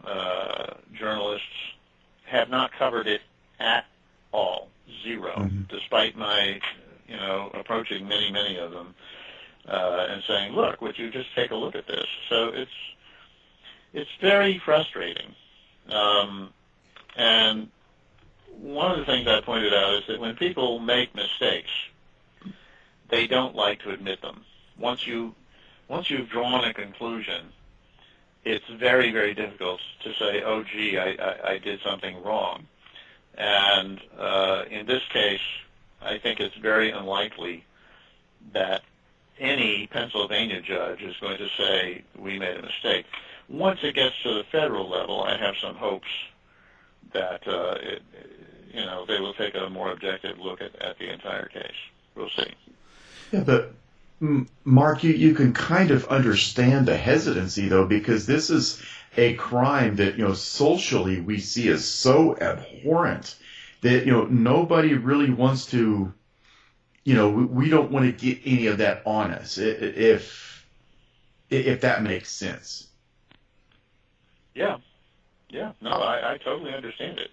uh, 0.05 0.75
journalists 0.95 1.47
have 2.25 2.49
not 2.49 2.73
covered 2.73 3.07
it 3.07 3.21
at 3.61 3.85
all, 4.33 4.69
0 5.05 5.51
despite 5.69 6.17
my, 6.17 6.61
you 7.07 7.17
know, 7.17 7.51
approaching 7.55 8.09
many, 8.09 8.31
many 8.33 8.57
of 8.59 8.73
them 8.73 8.95
uh, 9.69 10.07
and 10.11 10.23
saying, 10.27 10.55
"Look, 10.55 10.81
would 10.81 10.99
you 10.99 11.11
just 11.11 11.35
take 11.35 11.51
a 11.51 11.57
look 11.57 11.75
at 11.75 11.87
this?" 11.87 12.07
So 12.29 12.49
it's 12.49 12.71
it's 13.93 14.11
very 14.21 14.59
frustrating. 14.59 15.35
Um, 15.91 16.51
and 17.17 17.69
one 18.49 18.91
of 18.93 18.99
the 18.99 19.05
things 19.05 19.29
I 19.29 19.41
pointed 19.41 19.75
out 19.75 19.95
is 19.95 20.07
that 20.09 20.19
when 20.19 20.35
people 20.37 20.79
make 20.79 21.15
mistakes, 21.15 21.71
they 23.09 23.27
don't 23.27 23.55
like 23.55 23.81
to 23.83 23.91
admit 23.91 24.23
them. 24.23 24.45
Once 24.79 25.07
you 25.07 25.35
once 25.93 26.11
you've 26.11 26.31
drawn 26.31 26.65
a 26.65 26.73
conclusion, 26.73 27.53
it's 28.45 28.65
very 28.81 29.13
very 29.13 29.35
difficult 29.35 29.79
to 30.03 30.13
say, 30.15 30.43
"Oh, 30.43 30.65
gee, 30.65 30.99
I, 30.99 31.11
I, 31.11 31.51
I 31.53 31.59
did 31.59 31.81
something 31.85 32.23
wrong." 32.23 32.67
And 33.37 34.01
uh, 34.19 34.65
in 34.71 34.87
this 34.87 35.03
case, 35.13 35.47
I 36.01 36.19
think 36.19 36.41
it's 36.41 36.57
very 36.57 36.91
unlikely 36.91 37.65
that 38.55 38.83
any 39.39 39.87
Pennsylvania 39.87 40.63
judge 40.63 41.03
is 41.03 41.15
going 41.21 41.39
to 41.39 41.49
say 41.59 42.03
we 42.19 42.39
made 42.39 42.57
a 42.57 42.63
mistake. 42.63 43.05
Once 43.49 43.81
it 43.83 43.95
gets 43.95 44.15
to 44.23 44.33
the 44.35 44.45
federal 44.45 44.89
level, 44.89 45.23
I 45.23 45.37
have 45.37 45.57
some 45.61 45.77
hopes 45.77 46.09
that 47.13 47.47
uh, 47.47 47.77
it, 47.81 48.03
you 48.73 48.85
know 48.87 49.05
they 49.07 49.21
will 49.21 49.35
take 49.35 49.55
a 49.55 49.69
more 49.69 49.93
objective 49.93 50.39
look 50.39 50.63
at, 50.63 50.75
at 50.81 50.99
the 50.99 51.13
entire 51.13 51.49
case. 51.49 51.81
We'll 52.15 52.31
see. 52.31 52.55
Yeah, 53.31 53.45
but 53.45 53.75
Mark, 54.65 55.03
you, 55.03 55.13
you 55.13 55.35
can 55.35 55.53
kind 55.53 55.91
of 55.91 56.07
understand 56.07 56.87
the 56.87 56.97
hesitancy 56.97 57.69
though, 57.69 57.87
because 57.87 58.25
this 58.25 58.51
is 58.51 58.81
a 59.17 59.35
crime 59.35 59.97
that, 59.97 60.17
you 60.17 60.25
know, 60.25 60.35
socially 60.35 61.21
we 61.21 61.41
see 61.41 61.69
as 61.69 61.85
so 61.85 62.37
abhorrent 62.39 63.35
that, 63.81 64.07
you 64.07 64.13
know, 64.13 64.25
nobody 64.27 64.95
really 64.95 65.31
wants 65.31 65.67
to, 65.73 66.13
you 67.03 67.15
know, 67.15 67.31
we, 67.31 67.45
we 67.45 67.69
don't 67.69 67.91
want 67.91 68.07
to 68.07 68.13
get 68.13 68.41
any 68.45 68.69
of 68.69 68.79
that 68.79 69.03
on 69.07 69.33
us 69.33 69.59
i- 69.59 69.63
i- 69.63 69.67
if, 69.67 70.67
if 71.51 71.81
that 71.81 72.05
makes 72.05 72.31
sense. 72.31 72.87
Yeah, 74.55 74.79
yeah. 75.51 75.73
No, 75.81 75.91
I, 75.91 76.35
I 76.35 76.39
totally 76.39 76.73
understand 76.73 77.19
it. 77.19 77.31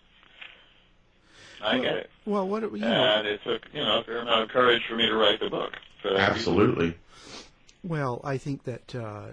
I 1.62 1.76
well, 1.76 1.84
get 1.84 1.98
it. 1.98 2.10
Well, 2.26 2.48
what 2.48 2.64
you 2.64 2.78
know, 2.80 2.88
And 2.88 3.28
it 3.28 3.42
took 3.44 3.62
you 3.74 3.82
know 3.84 4.00
a 4.00 4.04
fair 4.04 4.20
amount 4.20 4.44
of 4.44 4.50
courage 4.50 4.82
for 4.90 4.96
me 4.96 5.06
to 5.06 5.16
write 5.16 5.40
the 5.40 5.50
book. 5.50 5.74
For. 6.02 6.16
Absolutely. 6.16 6.98
Well, 7.84 8.22
I 8.24 8.38
think 8.38 8.64
that 8.64 8.96
uh, 8.96 9.28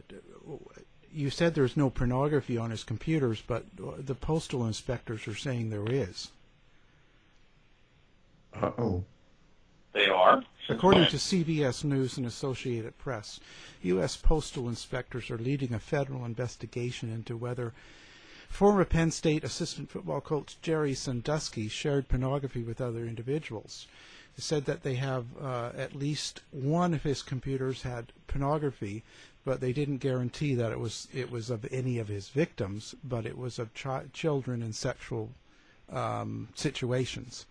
you 1.12 1.30
said 1.30 1.54
there's 1.54 1.76
no 1.76 1.90
pornography 1.90 2.58
on 2.58 2.70
his 2.70 2.84
computers, 2.84 3.42
but 3.46 3.64
the 3.76 4.14
postal 4.14 4.66
inspectors 4.66 5.26
are 5.26 5.34
saying 5.34 5.70
there 5.70 5.90
is. 5.90 6.30
Uh 8.54 8.70
oh. 8.78 9.04
They 9.92 10.08
are. 10.08 10.42
According 10.68 11.06
to 11.06 11.16
CBS 11.16 11.84
News 11.84 12.18
and 12.18 12.26
Associated 12.26 12.98
Press, 12.98 13.40
U.S. 13.82 14.16
postal 14.16 14.68
inspectors 14.68 15.30
are 15.30 15.38
leading 15.38 15.72
a 15.72 15.78
federal 15.78 16.24
investigation 16.24 17.10
into 17.10 17.36
whether 17.36 17.72
former 18.48 18.84
Penn 18.84 19.10
State 19.10 19.42
assistant 19.42 19.90
football 19.90 20.20
coach 20.20 20.56
Jerry 20.60 20.92
Sandusky 20.92 21.68
shared 21.68 22.08
pornography 22.08 22.62
with 22.62 22.80
other 22.80 23.06
individuals. 23.06 23.86
It 24.36 24.42
said 24.42 24.66
that 24.66 24.82
they 24.82 24.94
have 24.94 25.24
uh, 25.40 25.70
at 25.76 25.94
least 25.94 26.42
one 26.50 26.92
of 26.92 27.02
his 27.02 27.22
computers 27.22 27.82
had 27.82 28.12
pornography, 28.26 29.02
but 29.44 29.60
they 29.60 29.72
didn't 29.72 29.98
guarantee 29.98 30.54
that 30.54 30.72
it 30.72 30.80
was 30.80 31.08
it 31.14 31.30
was 31.30 31.50
of 31.50 31.66
any 31.70 31.98
of 31.98 32.08
his 32.08 32.28
victims, 32.28 32.94
but 33.02 33.24
it 33.24 33.38
was 33.38 33.58
of 33.58 33.72
chi- 33.74 34.04
children 34.12 34.62
in 34.62 34.72
sexual 34.72 35.30
um, 35.90 36.48
situations. 36.54 37.46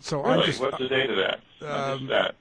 So 0.00 0.22
really? 0.22 0.34
I'm 0.34 0.42
just, 0.44 0.60
What's 0.60 0.78
the 0.78 0.88
date 0.88 1.10
of 1.10 1.16
that? 1.16 1.40
Um, 1.62 2.06
that? 2.08 2.34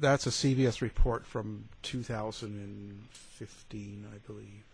That's 0.00 0.26
a 0.26 0.30
CBS 0.30 0.80
report 0.80 1.26
from 1.26 1.68
2015, 1.82 4.06
I 4.12 4.18
believe. 4.26 4.64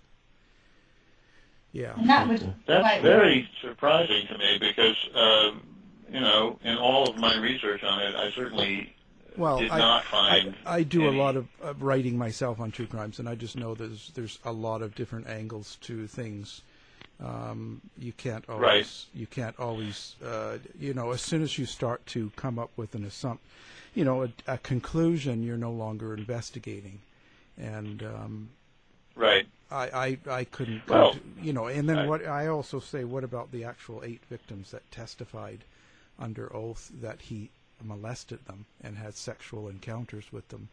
Yeah. 1.72 1.94
And 1.96 2.08
that 2.08 2.28
would 2.28 2.54
That's 2.66 3.02
very 3.02 3.48
surprising 3.60 4.26
to 4.28 4.38
me 4.38 4.58
because, 4.60 4.96
um, 5.14 5.66
you 6.12 6.20
know, 6.20 6.58
in 6.62 6.76
all 6.76 7.08
of 7.08 7.16
my 7.16 7.36
research 7.38 7.82
on 7.82 8.00
it, 8.02 8.14
I 8.14 8.30
certainly 8.32 8.94
Well, 9.36 9.58
did 9.58 9.70
I, 9.70 9.78
not 9.78 10.04
find. 10.04 10.54
I, 10.66 10.76
I 10.76 10.82
do 10.82 11.06
any- 11.08 11.18
a 11.18 11.22
lot 11.22 11.36
of 11.36 11.48
uh, 11.64 11.74
writing 11.74 12.16
myself 12.18 12.60
on 12.60 12.70
true 12.70 12.86
crimes, 12.86 13.18
and 13.18 13.28
I 13.28 13.34
just 13.34 13.56
know 13.56 13.74
there's 13.74 14.10
there's 14.14 14.38
a 14.44 14.52
lot 14.52 14.82
of 14.82 14.94
different 14.94 15.28
angles 15.28 15.76
to 15.82 16.06
things. 16.06 16.62
Um, 17.24 17.80
you 17.96 18.12
can't 18.12 18.44
always 18.48 18.62
Right. 18.62 19.04
you 19.14 19.26
can't 19.26 19.58
always 19.58 20.16
uh, 20.24 20.58
you 20.78 20.94
know 20.94 21.12
as 21.12 21.20
soon 21.22 21.42
as 21.42 21.58
you 21.58 21.64
start 21.66 22.04
to 22.06 22.30
come 22.36 22.58
up 22.58 22.70
with 22.76 22.94
an 22.94 23.04
assumption, 23.04 23.46
you 23.94 24.04
know 24.04 24.24
a, 24.24 24.30
a 24.48 24.58
conclusion, 24.58 25.42
you're 25.42 25.56
no 25.56 25.70
longer 25.72 26.14
investigating, 26.14 27.00
and 27.58 28.02
um, 28.02 28.48
Right. 29.16 29.46
I, 29.70 30.18
I, 30.28 30.30
I 30.38 30.44
couldn't 30.44 30.88
Well, 30.88 31.12
to, 31.14 31.20
you 31.40 31.52
know 31.52 31.66
and 31.68 31.88
then 31.88 31.98
I- 32.00 32.06
what 32.06 32.26
I 32.26 32.48
also 32.48 32.80
say 32.80 33.04
what 33.04 33.22
about 33.24 33.52
the 33.52 33.62
actual 33.64 34.02
eight 34.04 34.20
victims 34.28 34.72
that 34.72 34.88
testified 34.90 35.60
under 36.18 36.54
oath 36.54 36.90
that 37.00 37.20
he 37.22 37.50
molested 37.82 38.44
them 38.46 38.64
and 38.82 38.96
had 38.96 39.14
sexual 39.14 39.68
encounters 39.68 40.32
with 40.32 40.48
them 40.48 40.68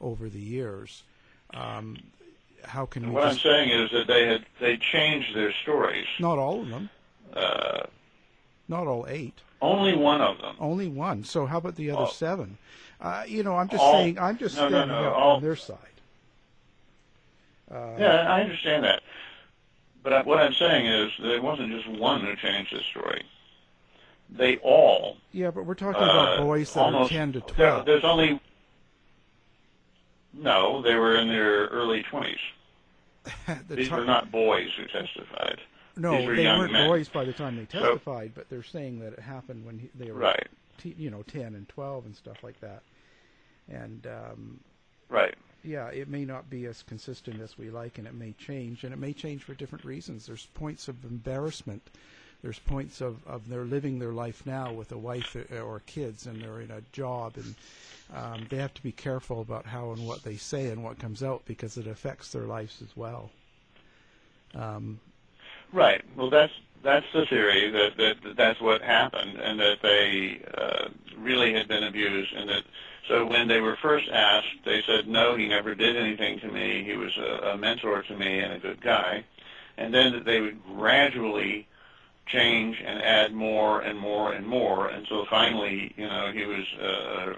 over 0.00 0.28
the 0.28 0.40
years 0.40 1.02
um, 1.52 1.96
how 2.64 2.86
can 2.86 3.12
what 3.12 3.24
I'm 3.24 3.36
saying 3.38 3.70
is 3.70 3.90
that 3.90 4.06
they 4.06 4.26
had 4.26 4.44
they 4.60 4.76
changed 4.76 5.34
their 5.36 5.52
stories. 5.62 6.06
not 6.18 6.38
all 6.38 6.60
of 6.62 6.68
them 6.68 6.88
Uh, 7.34 7.82
not 8.68 8.86
all 8.86 9.06
eight 9.08 9.40
only 9.60 9.94
one 9.94 10.20
of 10.20 10.38
them. 10.40 10.56
only 10.60 10.88
one 10.88 11.24
so 11.24 11.46
how 11.46 11.58
about 11.58 11.76
the 11.76 11.90
other 11.90 12.00
All- 12.02 12.06
seven 12.06 12.56
uh, 13.00 13.24
you 13.26 13.42
know 13.42 13.56
I'm 13.56 13.68
just 13.68 13.82
all- 13.82 13.92
saying 13.92 14.18
I'm 14.18 14.38
just 14.38 14.56
no, 14.56 14.68
no, 14.68 14.68
standing 14.70 14.96
no, 14.96 15.08
up 15.10 15.16
all- 15.16 15.36
on 15.36 15.42
their 15.42 15.56
side 15.56 15.78
uh, 17.70 17.96
Yeah, 17.98 18.32
I 18.32 18.42
understand 18.42 18.84
that. 18.84 19.02
But 20.02 20.26
what 20.26 20.38
I'm 20.38 20.52
saying 20.52 20.86
is 20.86 21.10
it 21.18 21.42
wasn't 21.42 21.70
just 21.72 21.88
one 21.88 22.20
who 22.20 22.36
changed 22.36 22.74
the 22.76 22.80
story. 22.90 23.24
They 24.30 24.56
all. 24.58 25.16
yeah 25.32 25.50
but 25.50 25.64
we're 25.66 25.74
talking 25.74 26.02
about 26.02 26.38
uh, 26.40 26.42
boys 26.42 26.72
that 26.74 26.80
almost, 26.80 27.12
are 27.12 27.14
10 27.14 27.32
to 27.34 27.40
there- 27.40 27.70
12 27.70 27.86
There's 27.86 28.04
only. 28.04 28.40
No, 30.32 30.82
they 30.82 30.94
were 30.96 31.16
in 31.16 31.28
their 31.28 31.66
early 31.66 32.02
20s. 32.10 32.36
The 33.68 33.76
These 33.76 33.88
ti- 33.88 33.94
were 33.94 34.04
not 34.04 34.30
boys 34.32 34.68
who 34.76 34.84
testified. 34.86 35.60
No, 35.96 36.10
they 36.34 36.44
weren't 36.44 36.72
men. 36.72 36.88
boys 36.88 37.08
by 37.08 37.24
the 37.24 37.32
time 37.32 37.56
they 37.56 37.66
So- 37.70 37.80
testified, 37.80 38.32
but 38.34 38.48
they're 38.50 38.62
saying 38.64 38.98
that 39.00 39.12
it 39.12 39.20
happened 39.20 39.64
when 39.64 39.78
he, 39.78 39.90
they 39.94 40.10
were, 40.10 40.18
Right. 40.18 40.48
te- 40.78 40.96
you 40.98 41.10
know, 41.10 41.22
ten 41.22 41.54
and 41.54 41.68
twelve 41.68 42.04
and 42.04 42.16
stuff 42.16 42.42
like 42.42 42.58
that. 42.60 42.82
And 43.70 44.06
um, 44.08 44.60
Right. 45.08 45.34
yeah, 45.62 45.86
it 45.88 46.08
may 46.08 46.24
not 46.24 46.50
be 46.50 46.66
as 46.66 46.82
consistent 46.82 47.40
as 47.40 47.56
we 47.56 47.70
like, 47.70 47.98
and 47.98 48.06
it 48.08 48.14
may 48.14 48.32
change, 48.32 48.82
and 48.84 48.92
it 48.92 48.98
may 48.98 49.12
change 49.12 49.44
for 49.44 49.54
different 49.54 49.84
reasons. 49.84 50.26
There's 50.26 50.46
points 50.46 50.88
of 50.88 51.04
embarrassment. 51.04 51.82
There's 52.44 52.58
points 52.58 53.00
of, 53.00 53.26
of 53.26 53.48
they're 53.48 53.64
living 53.64 53.98
their 53.98 54.12
life 54.12 54.44
now 54.44 54.70
with 54.70 54.92
a 54.92 54.98
wife 54.98 55.34
or- 55.34 55.60
or 55.62 55.80
kids, 55.86 56.26
and 56.26 56.42
they're 56.42 56.60
in 56.60 56.70
a 56.70 56.82
job, 56.92 57.38
and 57.38 57.54
um, 58.14 58.46
they 58.50 58.58
have 58.58 58.74
to 58.74 58.82
be 58.82 58.92
careful 58.92 59.40
about 59.40 59.64
how 59.64 59.92
and 59.92 60.06
what 60.06 60.24
they 60.24 60.36
say 60.36 60.68
and 60.68 60.84
what 60.84 60.98
comes 60.98 61.22
out 61.22 61.46
because 61.46 61.78
it 61.78 61.86
affects 61.86 62.30
their 62.32 62.42
lives 62.42 62.82
as 62.82 62.94
well. 62.94 63.30
Um, 64.54 65.00
Right. 65.72 66.04
Well, 66.14 66.28
that's 66.28 66.52
that's 66.82 67.06
the 67.14 67.24
theory 67.24 67.70
that, 67.70 67.96
that, 67.96 68.22
that 68.22 68.36
that's 68.36 68.60
what 68.60 68.82
happened, 68.82 69.40
and 69.40 69.58
that 69.58 69.78
they 69.80 70.42
uh, 70.58 70.88
really 71.16 71.54
had 71.54 71.66
been 71.66 71.84
abused, 71.84 72.34
and 72.34 72.46
that 72.50 72.64
so 73.08 73.24
when 73.24 73.48
they 73.48 73.62
were 73.62 73.76
first 73.76 74.10
asked, 74.10 74.66
they 74.66 74.82
said 74.86 75.08
no, 75.08 75.34
he 75.34 75.48
never 75.48 75.74
did 75.74 75.96
anything 75.96 76.40
to 76.40 76.48
me. 76.48 76.84
He 76.84 76.94
was 76.94 77.16
a, 77.16 77.52
a 77.52 77.56
mentor 77.56 78.02
to 78.02 78.14
me 78.14 78.40
and 78.40 78.52
a 78.52 78.58
good 78.58 78.82
guy, 78.82 79.24
and 79.78 79.94
then 79.94 80.12
that 80.12 80.26
they 80.26 80.42
would 80.42 80.62
gradually 80.76 81.66
change 82.26 82.80
and 82.84 83.02
add 83.02 83.32
more 83.34 83.80
and 83.80 83.98
more 83.98 84.32
and 84.32 84.46
more 84.46 84.88
until 84.88 85.26
finally, 85.26 85.92
you 85.96 86.06
know, 86.06 86.32
he 86.32 86.44
was 86.46 86.64
uh, 86.80 87.34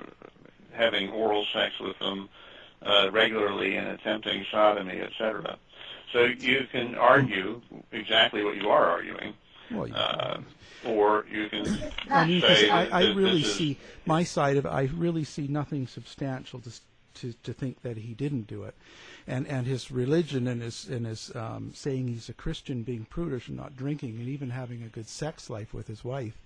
having 0.72 1.10
oral 1.10 1.44
sex 1.52 1.74
with 1.80 1.98
them 1.98 2.28
uh, 2.82 3.10
regularly 3.10 3.76
and 3.76 3.88
attempting 3.88 4.44
sodomy, 4.50 5.00
etc. 5.00 5.58
So 6.12 6.24
you 6.24 6.66
can 6.70 6.94
argue 6.94 7.60
exactly 7.92 8.44
what 8.44 8.56
you 8.56 8.68
are 8.68 8.86
arguing, 8.86 9.34
well, 9.72 9.88
you- 9.88 9.94
uh, 9.94 10.40
or 10.84 11.26
you 11.30 11.48
can 11.48 11.66
I 12.10 12.24
mean, 12.26 12.40
'cause 12.40 12.58
say 12.58 12.70
I, 12.70 12.84
that 12.84 12.94
I 12.94 13.02
this 13.06 13.16
really 13.16 13.42
see 13.42 13.78
my 14.04 14.22
side 14.22 14.56
of 14.56 14.66
it. 14.66 14.68
I 14.68 14.82
really 14.94 15.24
see 15.24 15.48
nothing 15.48 15.86
substantial 15.88 16.60
to, 16.60 16.68
s- 16.68 16.80
to 17.16 17.32
to 17.42 17.52
think 17.52 17.82
that 17.82 17.96
he 17.96 18.14
didn't 18.14 18.46
do 18.46 18.64
it, 18.64 18.74
and 19.26 19.46
and 19.46 19.66
his 19.66 19.90
religion 19.90 20.46
and 20.46 20.62
his 20.62 20.88
and 20.88 21.06
his 21.06 21.34
um, 21.34 21.72
saying 21.74 22.08
he's 22.08 22.28
a 22.28 22.34
Christian, 22.34 22.82
being 22.82 23.04
prudish 23.04 23.48
and 23.48 23.56
not 23.56 23.76
drinking, 23.76 24.16
and 24.18 24.28
even 24.28 24.50
having 24.50 24.82
a 24.82 24.88
good 24.88 25.08
sex 25.08 25.50
life 25.50 25.74
with 25.74 25.88
his 25.88 26.04
wife, 26.04 26.36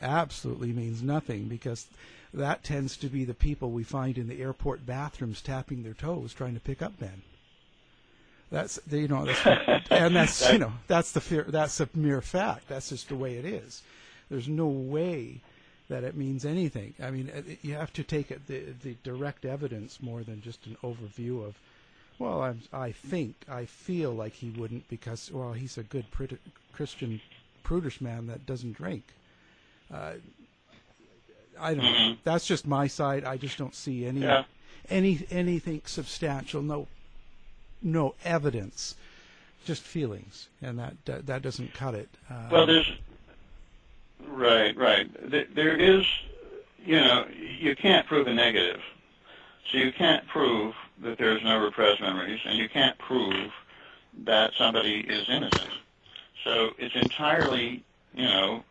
absolutely 0.00 0.72
means 0.72 1.02
nothing 1.02 1.48
because 1.48 1.86
that 2.34 2.64
tends 2.64 2.96
to 2.96 3.08
be 3.08 3.24
the 3.24 3.34
people 3.34 3.70
we 3.70 3.84
find 3.84 4.16
in 4.16 4.28
the 4.28 4.40
airport 4.40 4.86
bathrooms 4.86 5.42
tapping 5.42 5.82
their 5.82 5.94
toes 5.94 6.32
trying 6.32 6.54
to 6.54 6.60
pick 6.60 6.82
up 6.82 7.00
men. 7.00 7.22
That's 8.50 8.78
you 8.90 9.08
know, 9.08 9.24
that's, 9.24 9.86
and 9.90 10.14
that's 10.14 10.52
you 10.52 10.58
know 10.58 10.72
that's 10.86 11.12
the 11.12 11.20
fear. 11.20 11.46
That's 11.48 11.80
a 11.80 11.88
mere 11.94 12.20
fact. 12.20 12.68
That's 12.68 12.90
just 12.90 13.08
the 13.08 13.16
way 13.16 13.36
it 13.36 13.44
is. 13.44 13.82
There's 14.30 14.48
no 14.48 14.66
way 14.66 15.40
that 15.92 16.04
it 16.04 16.16
means 16.16 16.46
anything. 16.46 16.94
I 17.02 17.10
mean, 17.10 17.30
you 17.60 17.74
have 17.74 17.92
to 17.92 18.02
take 18.02 18.30
it 18.30 18.46
the 18.46 18.60
the 18.82 18.96
direct 19.04 19.44
evidence 19.44 20.00
more 20.02 20.22
than 20.22 20.40
just 20.40 20.66
an 20.66 20.78
overview 20.82 21.44
of. 21.46 21.54
Well, 22.18 22.42
I'm, 22.42 22.62
I 22.72 22.92
think 22.92 23.34
I 23.46 23.66
feel 23.66 24.12
like 24.12 24.32
he 24.32 24.48
wouldn't 24.50 24.88
because 24.88 25.30
well 25.30 25.52
he's 25.52 25.76
a 25.76 25.82
good 25.82 26.10
prit- 26.10 26.40
Christian 26.72 27.20
prudish 27.62 28.00
man 28.00 28.26
that 28.28 28.46
doesn't 28.46 28.72
drink. 28.72 29.02
Uh, 29.92 30.14
I 31.60 31.74
don't 31.74 31.84
know. 31.84 31.90
Mhm. 31.92 32.18
That's 32.24 32.46
just 32.46 32.66
my 32.66 32.86
side. 32.86 33.24
I 33.26 33.36
just 33.36 33.58
don't 33.58 33.74
see 33.74 34.06
any 34.06 34.20
Yeah. 34.22 34.44
any 34.88 35.26
anything 35.30 35.82
substantial. 35.84 36.62
No 36.62 36.88
no 37.82 38.14
evidence, 38.24 38.94
just 39.66 39.82
feelings, 39.82 40.48
and 40.62 40.78
that 40.78 40.94
that, 41.04 41.26
that 41.26 41.42
doesn't 41.42 41.74
cut 41.74 41.94
it. 41.94 42.08
Uh, 42.30 42.48
Well, 42.50 42.66
there's 42.66 42.90
right, 44.28 44.76
right. 44.76 45.30
There, 45.54 45.76
is, 45.76 46.04
you 46.78 46.96
know, 46.96 47.26
you 47.58 47.74
can't 47.76 48.06
prove 48.06 48.26
a 48.26 48.34
negative, 48.34 48.80
so 49.70 49.78
you 49.78 49.92
can't 49.92 50.26
prove 50.28 50.74
that 51.02 51.18
there's 51.18 51.42
no 51.42 51.62
repressed 51.62 52.00
memories, 52.00 52.40
and 52.44 52.58
you 52.58 52.68
can't 52.68 52.98
prove 52.98 53.50
that 54.24 54.52
somebody 54.58 55.00
is 55.00 55.28
innocent. 55.28 55.72
So 56.44 56.70
it's 56.78 56.94
entirely, 56.94 57.84
you 58.14 58.24
know, 58.24 58.64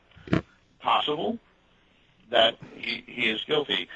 possible 0.80 1.40
that 2.30 2.56
he, 2.74 3.04
he 3.08 3.30
is 3.30 3.44
guilty. 3.46 3.88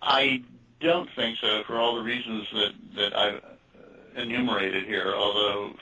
I 0.00 0.42
don't 0.80 1.08
think 1.14 1.38
so 1.38 1.62
for 1.66 1.78
all 1.78 1.96
the 1.96 2.02
reasons 2.02 2.48
that 2.52 2.72
that 2.96 3.16
I've 3.16 3.36
uh, 3.36 4.20
enumerated 4.20 4.84
here. 4.84 5.12
Although 5.14 5.74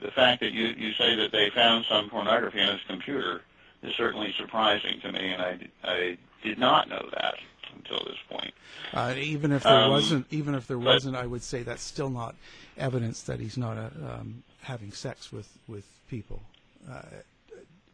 the 0.00 0.10
fact 0.10 0.40
that 0.40 0.52
you 0.52 0.68
you 0.76 0.92
say 0.94 1.14
that 1.16 1.32
they 1.32 1.50
found 1.50 1.84
some 1.88 2.10
pornography 2.10 2.60
on 2.60 2.72
his 2.72 2.80
computer 2.86 3.42
is 3.82 3.94
certainly 3.96 4.32
surprising 4.38 5.00
to 5.00 5.12
me, 5.12 5.32
and 5.32 5.42
I 5.42 5.58
I 5.84 6.18
did 6.42 6.58
not 6.58 6.88
know 6.88 7.08
that 7.14 7.34
until 7.74 8.04
this 8.04 8.18
point. 8.28 8.52
uh, 8.92 9.14
even 9.16 9.50
if 9.52 9.62
there 9.62 9.72
Um, 9.84 9.90
wasn't, 9.90 10.26
even 10.30 10.54
if 10.54 10.66
there 10.66 10.76
but- 10.76 10.86
wasn't, 10.86 11.16
I 11.16 11.26
would 11.26 11.42
say 11.42 11.62
that's 11.62 11.82
still 11.82 12.10
not 12.10 12.34
evidence 12.76 13.22
that 13.22 13.40
he's 13.40 13.56
not 13.56 13.76
a, 13.78 13.86
um, 14.18 14.42
having 14.62 14.92
sex 14.92 15.32
with 15.32 15.58
with 15.68 15.86
people. 16.08 16.42
Uh, 16.88 17.02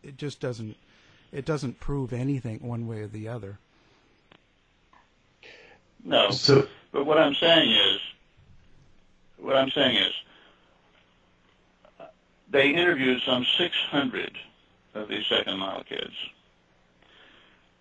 it 0.03 0.16
just 0.16 0.41
doesn't 0.41 0.76
it 1.32 1.45
doesn't 1.45 1.78
prove 1.78 2.12
anything 2.12 2.59
one 2.61 2.86
way 2.86 3.01
or 3.01 3.07
the 3.07 3.28
other. 3.28 3.59
No. 6.05 6.30
So- 6.30 6.66
but 6.93 7.05
what 7.05 7.18
I'm 7.18 7.34
saying 7.34 7.70
is, 7.70 8.01
what 9.36 9.57
I'm 9.57 9.70
saying 9.70 9.97
is, 9.97 10.12
they 12.51 12.70
interviewed 12.70 13.20
some 13.26 13.45
600 13.59 14.39
of 14.95 15.09
these 15.09 15.26
second 15.26 15.59
mile 15.59 15.82
kids. 15.84 16.14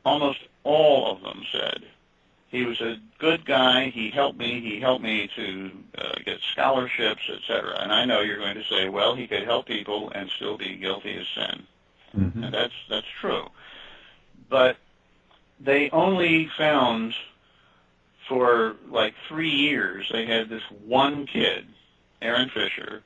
Almost 0.05 0.39
all 0.63 1.11
of 1.11 1.21
them 1.21 1.43
said 1.51 1.83
he 2.49 2.63
was 2.65 2.79
a 2.79 2.97
good 3.19 3.45
guy. 3.45 3.89
He 3.89 4.09
helped 4.09 4.37
me. 4.39 4.61
He 4.61 4.79
helped 4.79 5.03
me 5.03 5.29
to 5.35 5.71
uh, 5.97 6.13
get 6.25 6.39
scholarships, 6.53 7.21
etc. 7.29 7.77
And 7.81 7.91
I 7.91 8.05
know 8.05 8.21
you're 8.21 8.37
going 8.39 8.55
to 8.55 8.63
say, 8.63 8.87
well, 8.89 9.15
he 9.15 9.27
could 9.27 9.43
help 9.43 9.65
people 9.65 10.11
and 10.15 10.29
still 10.29 10.57
be 10.57 10.75
guilty 10.75 11.17
of 11.17 11.25
sin, 11.35 11.63
Mm-hmm. 12.17 12.43
and 12.45 12.53
that's 12.53 12.73
that's 12.89 13.05
true. 13.19 13.47
But 14.49 14.77
they 15.59 15.89
only 15.89 16.49
found 16.57 17.13
for 18.29 18.75
like 18.89 19.13
three 19.27 19.49
years 19.49 20.07
they 20.11 20.25
had 20.25 20.47
this 20.47 20.63
one 20.85 21.25
kid, 21.27 21.65
Aaron 22.21 22.49
Fisher, 22.49 23.03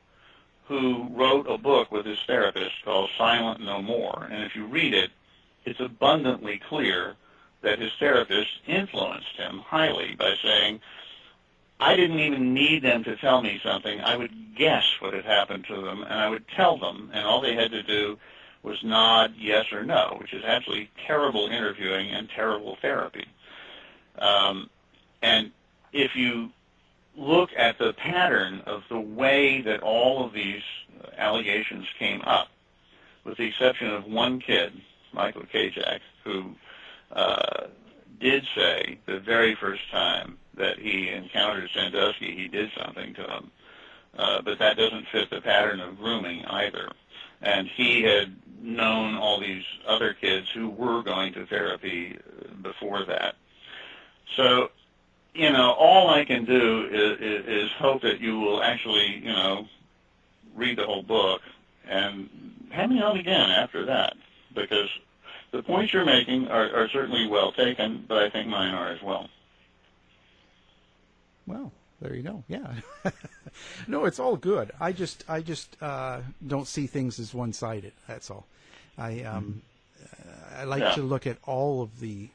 who 0.72 1.05
wrote 1.11 1.47
a 1.49 1.57
book 1.57 1.91
with 1.91 2.05
his 2.05 2.19
therapist 2.26 2.72
called 2.86 3.09
Silent 3.17 3.59
No 3.59 3.82
More. 3.82 4.30
And 4.32 4.41
if 4.45 4.55
you 4.55 4.65
read 4.65 4.93
it, 4.93 5.11
it's 5.65 5.82
abundantly 5.82 6.61
clear 6.69 7.15
that 7.61 7.78
his 7.78 7.91
therapist 7.99 8.47
influenced 8.65 9.36
him 9.36 9.59
highly 9.59 10.15
by 10.15 10.34
saying, 10.41 10.80
I 11.82 11.97
didn't 11.97 12.22
even 12.22 12.53
need 12.53 12.84
them 12.84 13.03
to 13.03 13.17
tell 13.17 13.41
me 13.41 13.59
something. 13.61 13.99
I 13.99 14.15
would 14.15 14.55
guess 14.55 14.86
what 14.99 15.13
had 15.13 15.26
happened 15.26 15.65
to 15.65 15.82
them, 15.82 16.03
and 16.03 16.13
I 16.13 16.30
would 16.30 16.47
tell 16.47 16.78
them, 16.78 17.09
and 17.13 17.26
all 17.26 17.41
they 17.41 17.55
had 17.55 17.72
to 17.72 17.84
do 17.84 18.17
was 18.63 18.82
nod 18.82 19.34
yes 19.38 19.74
or 19.74 19.84
no, 19.84 20.15
which 20.22 20.34
is 20.34 20.45
absolutely 20.45 20.89
terrible 21.05 21.47
interviewing 21.47 22.11
and 22.11 22.30
terrible 22.30 22.78
therapy. 22.82 23.26
Um, 24.19 24.69
and 25.22 25.51
if 25.91 26.15
you 26.15 26.51
look 27.16 27.49
at 27.57 27.78
the 27.78 27.93
pattern 27.93 28.62
of 28.66 28.84
the 28.89 28.99
way 28.99 29.62
that 29.62 29.82
all 29.82 30.26
of 30.26 30.34
these 30.34 30.62
allegations 31.18 31.86
came 31.99 32.22
up, 32.22 32.49
with 33.24 33.38
the 33.38 33.45
exception 33.45 33.89
of 33.89 34.05
one 34.05 34.39
kid, 34.39 34.74
Michael 35.14 35.43
Kajak, 35.43 35.99
who 36.24 36.55
uh, 37.12 37.68
did 38.20 38.45
say 38.55 38.97
the 39.05 39.20
very 39.20 39.55
first 39.55 39.82
time 39.91 40.38
that 40.55 40.80
he 40.80 41.09
encountered 41.09 41.70
Sandusky, 41.74 42.36
he 42.36 42.47
did 42.47 42.72
something 42.78 43.14
to 43.16 43.24
him. 43.24 43.51
Uh, 44.18 44.41
but 44.41 44.59
that 44.59 44.78
doesn't 44.78 45.07
fit 45.07 45.30
the 45.30 45.41
pattern 45.41 45.80
of 45.80 45.97
grooming 45.97 46.43
either. 46.45 46.89
And 47.41 47.68
he 47.68 48.01
had 48.03 48.36
known 48.62 49.16
all 49.16 49.39
these 49.39 49.64
other 49.88 50.14
kids 50.14 50.47
who 50.53 50.70
were 50.70 51.01
going 51.01 51.34
to 51.34 51.45
therapy 51.45 52.18
before 52.62 53.05
that. 53.05 53.36
So, 54.36 54.70
you 55.34 55.49
know, 55.51 55.71
all 55.73 56.09
I 56.09 56.25
can 56.25 56.45
do 56.45 56.88
is, 56.91 57.19
is, 57.19 57.45
is 57.65 57.71
hope 57.77 58.01
that 58.01 58.19
you 58.19 58.39
will 58.39 58.61
actually, 58.61 59.17
you 59.17 59.32
know, 59.32 59.65
read 60.55 60.77
the 60.77 60.86
whole 60.86 61.03
book 61.03 61.41
and 61.88 62.29
have 62.71 62.89
me 62.89 63.01
on 63.01 63.17
again 63.17 63.49
after 63.49 63.86
that 63.86 64.13
because 64.55 64.89
the 65.51 65.63
points 65.63 65.93
you're 65.93 66.05
making 66.05 66.47
are, 66.47 66.69
are 66.75 66.89
certainly 66.89 67.27
well 67.27 67.51
taken, 67.53 68.05
but 68.07 68.17
I 68.17 68.29
think 68.29 68.47
mine 68.47 68.73
are 68.73 68.89
as 68.89 69.01
well. 69.01 69.29
Well, 71.47 71.71
there 72.01 72.15
you 72.15 72.23
go. 72.23 72.43
Yeah. 72.47 72.73
no, 73.88 74.05
it's 74.05 74.19
all 74.19 74.36
good. 74.36 74.71
I 74.79 74.91
just 74.91 75.23
I 75.29 75.41
just 75.41 75.82
uh, 75.82 76.21
don't 76.45 76.67
see 76.67 76.88
things 76.88 77.19
as 77.19 77.34
one 77.34 77.53
sided. 77.53 77.93
That's 78.07 78.29
all. 78.29 78.45
I 78.97 79.21
um 79.23 79.61
uh, 80.01 80.59
I 80.59 80.63
like 80.65 80.82
Yeah. 80.82 80.95
to 80.95 81.01
look 81.01 81.25
at 81.27 81.38
all 81.45 81.82
of 81.82 81.99
the 81.99 82.29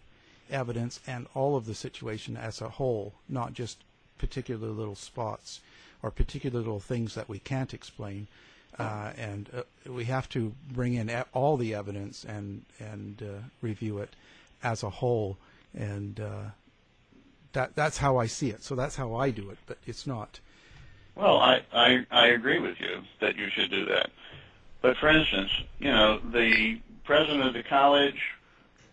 evidence 0.50 1.00
and 1.06 1.26
all 1.34 1.56
of 1.56 1.66
the 1.66 1.74
situation 1.74 2.36
as 2.36 2.60
a 2.60 2.68
whole, 2.68 3.14
not 3.28 3.52
just 3.52 3.78
particular 4.18 4.68
little 4.68 4.94
spots 4.94 5.60
or 6.02 6.10
particular 6.10 6.58
little 6.58 6.80
things 6.80 7.14
that 7.14 7.28
we 7.28 7.38
can't 7.38 7.74
explain. 7.74 8.26
Uh, 8.78 9.10
and 9.16 9.48
uh, 9.56 9.62
we 9.90 10.04
have 10.04 10.28
to 10.28 10.52
bring 10.70 10.94
in 10.94 11.10
all 11.32 11.56
the 11.56 11.74
evidence 11.74 12.24
and 12.24 12.62
and 12.78 13.22
uh, 13.22 13.40
review 13.62 13.98
it 13.98 14.10
as 14.62 14.82
a 14.82 14.90
whole, 14.90 15.38
and 15.74 16.20
uh, 16.20 16.50
that 17.54 17.74
that's 17.74 17.96
how 17.96 18.18
I 18.18 18.26
see 18.26 18.50
it. 18.50 18.62
So 18.62 18.74
that's 18.74 18.96
how 18.96 19.14
I 19.14 19.30
do 19.30 19.48
it. 19.48 19.56
But 19.66 19.78
it's 19.86 20.06
not. 20.06 20.40
Well, 21.14 21.38
I, 21.38 21.62
I 21.72 22.06
I 22.10 22.26
agree 22.26 22.58
with 22.58 22.78
you 22.78 23.00
that 23.20 23.36
you 23.36 23.48
should 23.48 23.70
do 23.70 23.86
that. 23.86 24.10
But 24.82 24.98
for 24.98 25.08
instance, 25.08 25.50
you 25.78 25.90
know, 25.90 26.18
the 26.18 26.78
president 27.04 27.46
of 27.46 27.54
the 27.54 27.62
college 27.62 28.20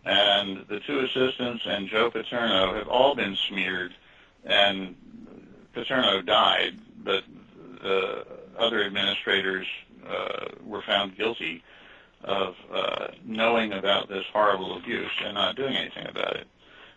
and 0.06 0.66
the 0.68 0.80
two 0.82 1.00
assistants 1.00 1.64
and 1.66 1.88
Joe 1.88 2.10
Paterno 2.10 2.74
have 2.76 2.88
all 2.88 3.16
been 3.16 3.36
smeared, 3.48 3.94
and 4.44 4.96
Paterno 5.74 6.22
died, 6.22 6.78
but 7.04 7.24
the 7.82 8.26
other 8.58 8.84
administrators 8.84 9.68
uh, 10.08 10.48
were 10.66 10.82
found 10.82 11.18
guilty 11.18 11.64
of 12.24 12.56
uh, 12.74 13.08
knowing 13.26 13.74
about 13.74 14.08
this 14.08 14.26
horrible 14.32 14.78
abuse 14.78 15.12
and 15.24 15.36
not 15.36 15.56
doing 15.56 15.76
anything 15.76 16.08
about 16.08 16.36
it. 16.36 16.48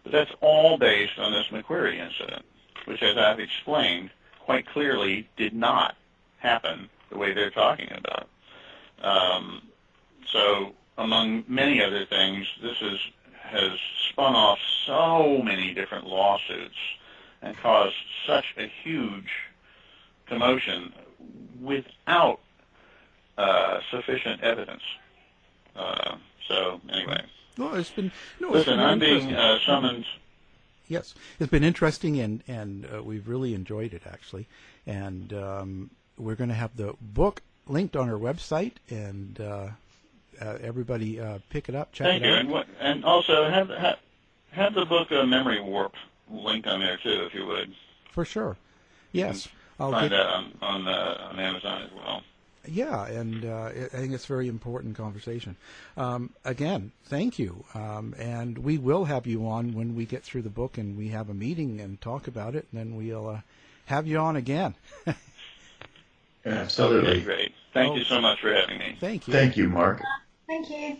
But 0.02 0.12
that's 0.12 0.30
all 0.40 0.78
based 0.78 1.18
on 1.18 1.32
this 1.32 1.46
McQueary 1.48 1.98
incident, 1.98 2.44
which, 2.84 3.02
as 3.02 3.16
I've 3.16 3.40
explained, 3.40 4.10
quite 4.40 4.66
clearly 4.66 5.28
did 5.36 5.52
not 5.52 5.96
happen 6.38 6.88
the 7.10 7.18
way 7.18 7.32
they're 7.32 7.50
talking 7.50 7.88
about. 7.92 8.28
Um, 9.02 9.62
so, 10.26 10.72
among 10.98 11.44
many 11.48 11.82
other 11.82 12.06
things, 12.06 12.46
this 12.62 12.80
is, 12.80 12.98
has 13.42 13.72
spun 14.10 14.34
off 14.34 14.58
so 14.86 15.42
many 15.42 15.74
different 15.74 16.06
lawsuits 16.06 16.76
and 17.42 17.56
caused 17.58 17.94
such 18.26 18.54
a 18.56 18.70
huge 18.82 19.30
commotion 20.26 20.92
without 21.60 22.40
uh, 23.38 23.80
sufficient 23.90 24.42
evidence. 24.42 24.82
Uh, 25.74 26.16
so, 26.48 26.80
anyway. 26.88 27.22
No, 27.58 27.74
it's 27.74 27.90
been 27.90 28.12
no. 28.40 28.48
it's 28.48 28.56
Listen, 28.66 28.76
been 28.76 28.86
I'm 28.86 28.98
being 28.98 29.32
uh, 29.34 29.58
summoned. 29.64 30.04
Yes, 30.88 31.14
it's 31.40 31.50
been 31.50 31.64
interesting, 31.64 32.20
and 32.20 32.42
and 32.46 32.86
uh, 32.94 33.02
we've 33.02 33.26
really 33.26 33.54
enjoyed 33.54 33.94
it 33.94 34.02
actually. 34.06 34.46
And 34.86 35.32
um, 35.32 35.90
we're 36.18 36.34
going 36.34 36.50
to 36.50 36.54
have 36.54 36.76
the 36.76 36.94
book 37.00 37.42
linked 37.66 37.96
on 37.96 38.08
our 38.08 38.18
website, 38.18 38.74
and 38.90 39.40
uh, 40.40 40.58
everybody 40.62 41.20
uh, 41.20 41.38
pick 41.50 41.68
it 41.68 41.74
up, 41.74 41.92
check 41.92 42.06
Thank 42.06 42.22
it 42.22 42.26
you, 42.26 42.32
out. 42.32 42.38
and, 42.40 42.50
what, 42.50 42.66
and 42.80 43.04
also 43.04 43.48
have, 43.48 43.68
have 43.68 43.98
have 44.52 44.74
the 44.74 44.84
book 44.86 45.12
uh, 45.12 45.24
Memory 45.26 45.60
Warp 45.60 45.92
linked 46.30 46.66
on 46.66 46.80
there 46.80 46.96
too, 47.02 47.24
if 47.26 47.34
you 47.34 47.46
would. 47.46 47.74
For 48.12 48.24
sure. 48.24 48.56
Yes, 49.12 49.48
I'll 49.78 49.90
Find 49.92 50.10
get- 50.10 50.16
that 50.16 50.26
on 50.26 50.52
on, 50.62 50.88
uh, 50.88 51.28
on 51.30 51.38
Amazon 51.38 51.82
as 51.82 51.90
well. 51.92 52.22
Yeah, 52.68 53.06
and 53.06 53.44
uh, 53.44 53.48
I 53.48 53.84
I 53.84 53.88
think 54.00 54.12
it's 54.12 54.24
a 54.24 54.28
very 54.28 54.48
important 54.48 54.96
conversation. 54.96 55.54
Um, 55.96 56.30
again, 56.44 56.90
thank 57.04 57.38
you, 57.38 57.64
um, 57.74 58.12
and 58.18 58.58
we 58.58 58.76
will 58.76 59.04
have 59.04 59.24
you 59.26 59.46
on 59.46 59.72
when 59.72 59.94
we 59.94 60.04
get 60.04 60.24
through 60.24 60.42
the 60.42 60.50
book 60.50 60.76
and 60.76 60.96
we 60.98 61.08
have 61.10 61.30
a 61.30 61.34
meeting 61.34 61.80
and 61.80 62.00
talk 62.00 62.26
about 62.26 62.56
it, 62.56 62.66
and 62.72 62.80
then 62.80 62.96
we'll 62.96 63.28
uh, 63.28 63.40
have 63.84 64.08
you 64.08 64.18
on 64.18 64.34
again. 64.34 64.74
Absolutely. 66.44 67.10
Okay, 67.10 67.20
great. 67.22 67.52
Thank 67.72 67.96
you 67.96 68.04
so 68.04 68.20
much 68.20 68.40
for 68.40 68.52
having 68.52 68.78
me. 68.78 68.96
Thank 69.00 69.26
you. 69.28 69.32
Thank 69.32 69.56
you, 69.56 69.68
Mark. 69.68 70.02
Thank 70.46 70.70
you. 70.70 70.96